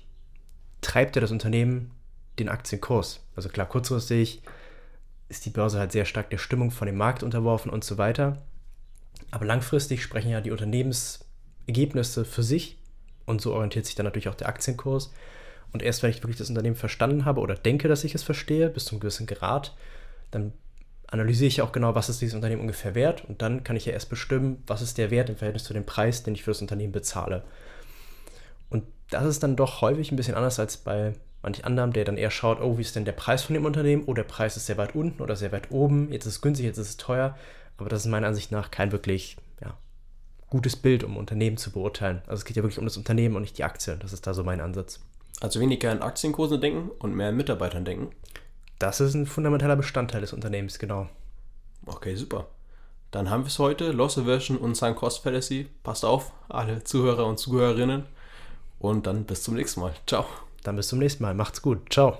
treibt 0.80 1.16
ja 1.16 1.20
das 1.20 1.32
Unternehmen 1.32 1.90
den 2.38 2.48
Aktienkurs. 2.48 3.20
Also 3.34 3.48
klar, 3.48 3.66
kurzfristig 3.66 4.42
ist 5.28 5.44
die 5.44 5.50
Börse 5.50 5.78
halt 5.78 5.92
sehr 5.92 6.04
stark 6.04 6.30
der 6.30 6.38
Stimmung 6.38 6.70
von 6.70 6.86
dem 6.86 6.96
Markt 6.96 7.22
unterworfen 7.22 7.70
und 7.70 7.84
so 7.84 7.98
weiter. 7.98 8.42
Aber 9.30 9.44
langfristig 9.44 10.02
sprechen 10.02 10.30
ja 10.30 10.40
die 10.40 10.50
Unternehmensergebnisse 10.50 12.24
für 12.24 12.42
sich 12.42 12.78
und 13.24 13.40
so 13.40 13.52
orientiert 13.54 13.86
sich 13.86 13.94
dann 13.94 14.04
natürlich 14.04 14.28
auch 14.28 14.34
der 14.34 14.48
Aktienkurs. 14.48 15.12
Und 15.72 15.82
erst 15.82 16.02
wenn 16.02 16.10
ich 16.10 16.22
wirklich 16.22 16.38
das 16.38 16.48
Unternehmen 16.48 16.76
verstanden 16.76 17.24
habe 17.24 17.40
oder 17.40 17.54
denke, 17.54 17.88
dass 17.88 18.04
ich 18.04 18.14
es 18.14 18.22
verstehe, 18.22 18.70
bis 18.70 18.84
zu 18.84 18.92
einem 18.92 19.00
gewissen 19.00 19.26
Grad, 19.26 19.76
dann 20.30 20.52
analysiere 21.08 21.48
ich 21.48 21.62
auch 21.62 21.72
genau, 21.72 21.94
was 21.94 22.08
ist 22.08 22.20
dieses 22.20 22.34
Unternehmen 22.34 22.62
ungefähr 22.62 22.94
wert 22.94 23.24
und 23.24 23.42
dann 23.42 23.64
kann 23.64 23.76
ich 23.76 23.86
ja 23.86 23.92
erst 23.92 24.08
bestimmen, 24.08 24.62
was 24.66 24.82
ist 24.82 24.98
der 24.98 25.10
Wert 25.10 25.28
im 25.28 25.36
Verhältnis 25.36 25.64
zu 25.64 25.72
dem 25.72 25.86
Preis, 25.86 26.22
den 26.22 26.34
ich 26.34 26.42
für 26.42 26.50
das 26.50 26.62
Unternehmen 26.62 26.92
bezahle. 26.92 27.44
Und 28.70 28.84
das 29.10 29.24
ist 29.24 29.42
dann 29.42 29.56
doch 29.56 29.80
häufig 29.82 30.10
ein 30.10 30.16
bisschen 30.16 30.34
anders 30.34 30.58
als 30.58 30.76
bei 30.76 31.12
manch 31.46 31.64
anderem, 31.64 31.92
der 31.92 32.04
dann 32.04 32.16
eher 32.16 32.32
schaut, 32.32 32.60
oh, 32.60 32.76
wie 32.76 32.82
ist 32.82 32.96
denn 32.96 33.04
der 33.04 33.12
Preis 33.12 33.44
von 33.44 33.54
dem 33.54 33.64
Unternehmen? 33.64 34.02
Oh, 34.06 34.14
der 34.14 34.24
Preis 34.24 34.56
ist 34.56 34.66
sehr 34.66 34.76
weit 34.76 34.96
unten 34.96 35.22
oder 35.22 35.36
sehr 35.36 35.52
weit 35.52 35.70
oben. 35.70 36.12
Jetzt 36.12 36.26
ist 36.26 36.34
es 36.34 36.40
günstig, 36.42 36.66
jetzt 36.66 36.76
ist 36.76 36.88
es 36.88 36.96
teuer. 36.96 37.38
Aber 37.78 37.88
das 37.88 38.00
ist 38.00 38.10
meiner 38.10 38.26
Ansicht 38.26 38.50
nach 38.50 38.72
kein 38.72 38.90
wirklich 38.90 39.36
ja, 39.62 39.78
gutes 40.50 40.74
Bild, 40.74 41.04
um 41.04 41.16
Unternehmen 41.16 41.56
zu 41.56 41.70
beurteilen. 41.70 42.20
Also 42.26 42.40
es 42.40 42.44
geht 42.44 42.56
ja 42.56 42.64
wirklich 42.64 42.80
um 42.80 42.84
das 42.84 42.96
Unternehmen 42.96 43.36
und 43.36 43.42
nicht 43.42 43.56
die 43.58 43.64
Aktie. 43.64 43.96
Das 43.96 44.12
ist 44.12 44.26
da 44.26 44.34
so 44.34 44.42
mein 44.42 44.60
Ansatz. 44.60 44.98
Also 45.40 45.60
weniger 45.60 45.92
in 45.92 46.02
Aktienkursen 46.02 46.60
denken 46.60 46.90
und 46.98 47.14
mehr 47.14 47.28
in 47.28 47.36
Mitarbeitern 47.36 47.84
denken. 47.84 48.10
Das 48.80 49.00
ist 49.00 49.14
ein 49.14 49.26
fundamentaler 49.26 49.76
Bestandteil 49.76 50.22
des 50.22 50.32
Unternehmens, 50.32 50.80
genau. 50.80 51.08
Okay, 51.86 52.16
super. 52.16 52.48
Dann 53.12 53.30
haben 53.30 53.44
wir 53.44 53.48
es 53.48 53.60
heute. 53.60 53.92
Loss 53.92 54.18
Aversion 54.18 54.58
und 54.58 54.76
Sunk 54.76 54.96
Cost 54.96 55.22
Fallacy. 55.22 55.68
Passt 55.84 56.04
auf, 56.04 56.32
alle 56.48 56.82
Zuhörer 56.82 57.26
und 57.26 57.38
Zuhörerinnen. 57.38 58.04
Und 58.80 59.06
dann 59.06 59.24
bis 59.24 59.44
zum 59.44 59.54
nächsten 59.54 59.80
Mal. 59.80 59.94
Ciao. 60.06 60.26
Dann 60.66 60.76
bis 60.76 60.88
zum 60.88 60.98
nächsten 60.98 61.22
Mal. 61.22 61.34
Macht's 61.34 61.62
gut. 61.62 61.92
Ciao. 61.92 62.18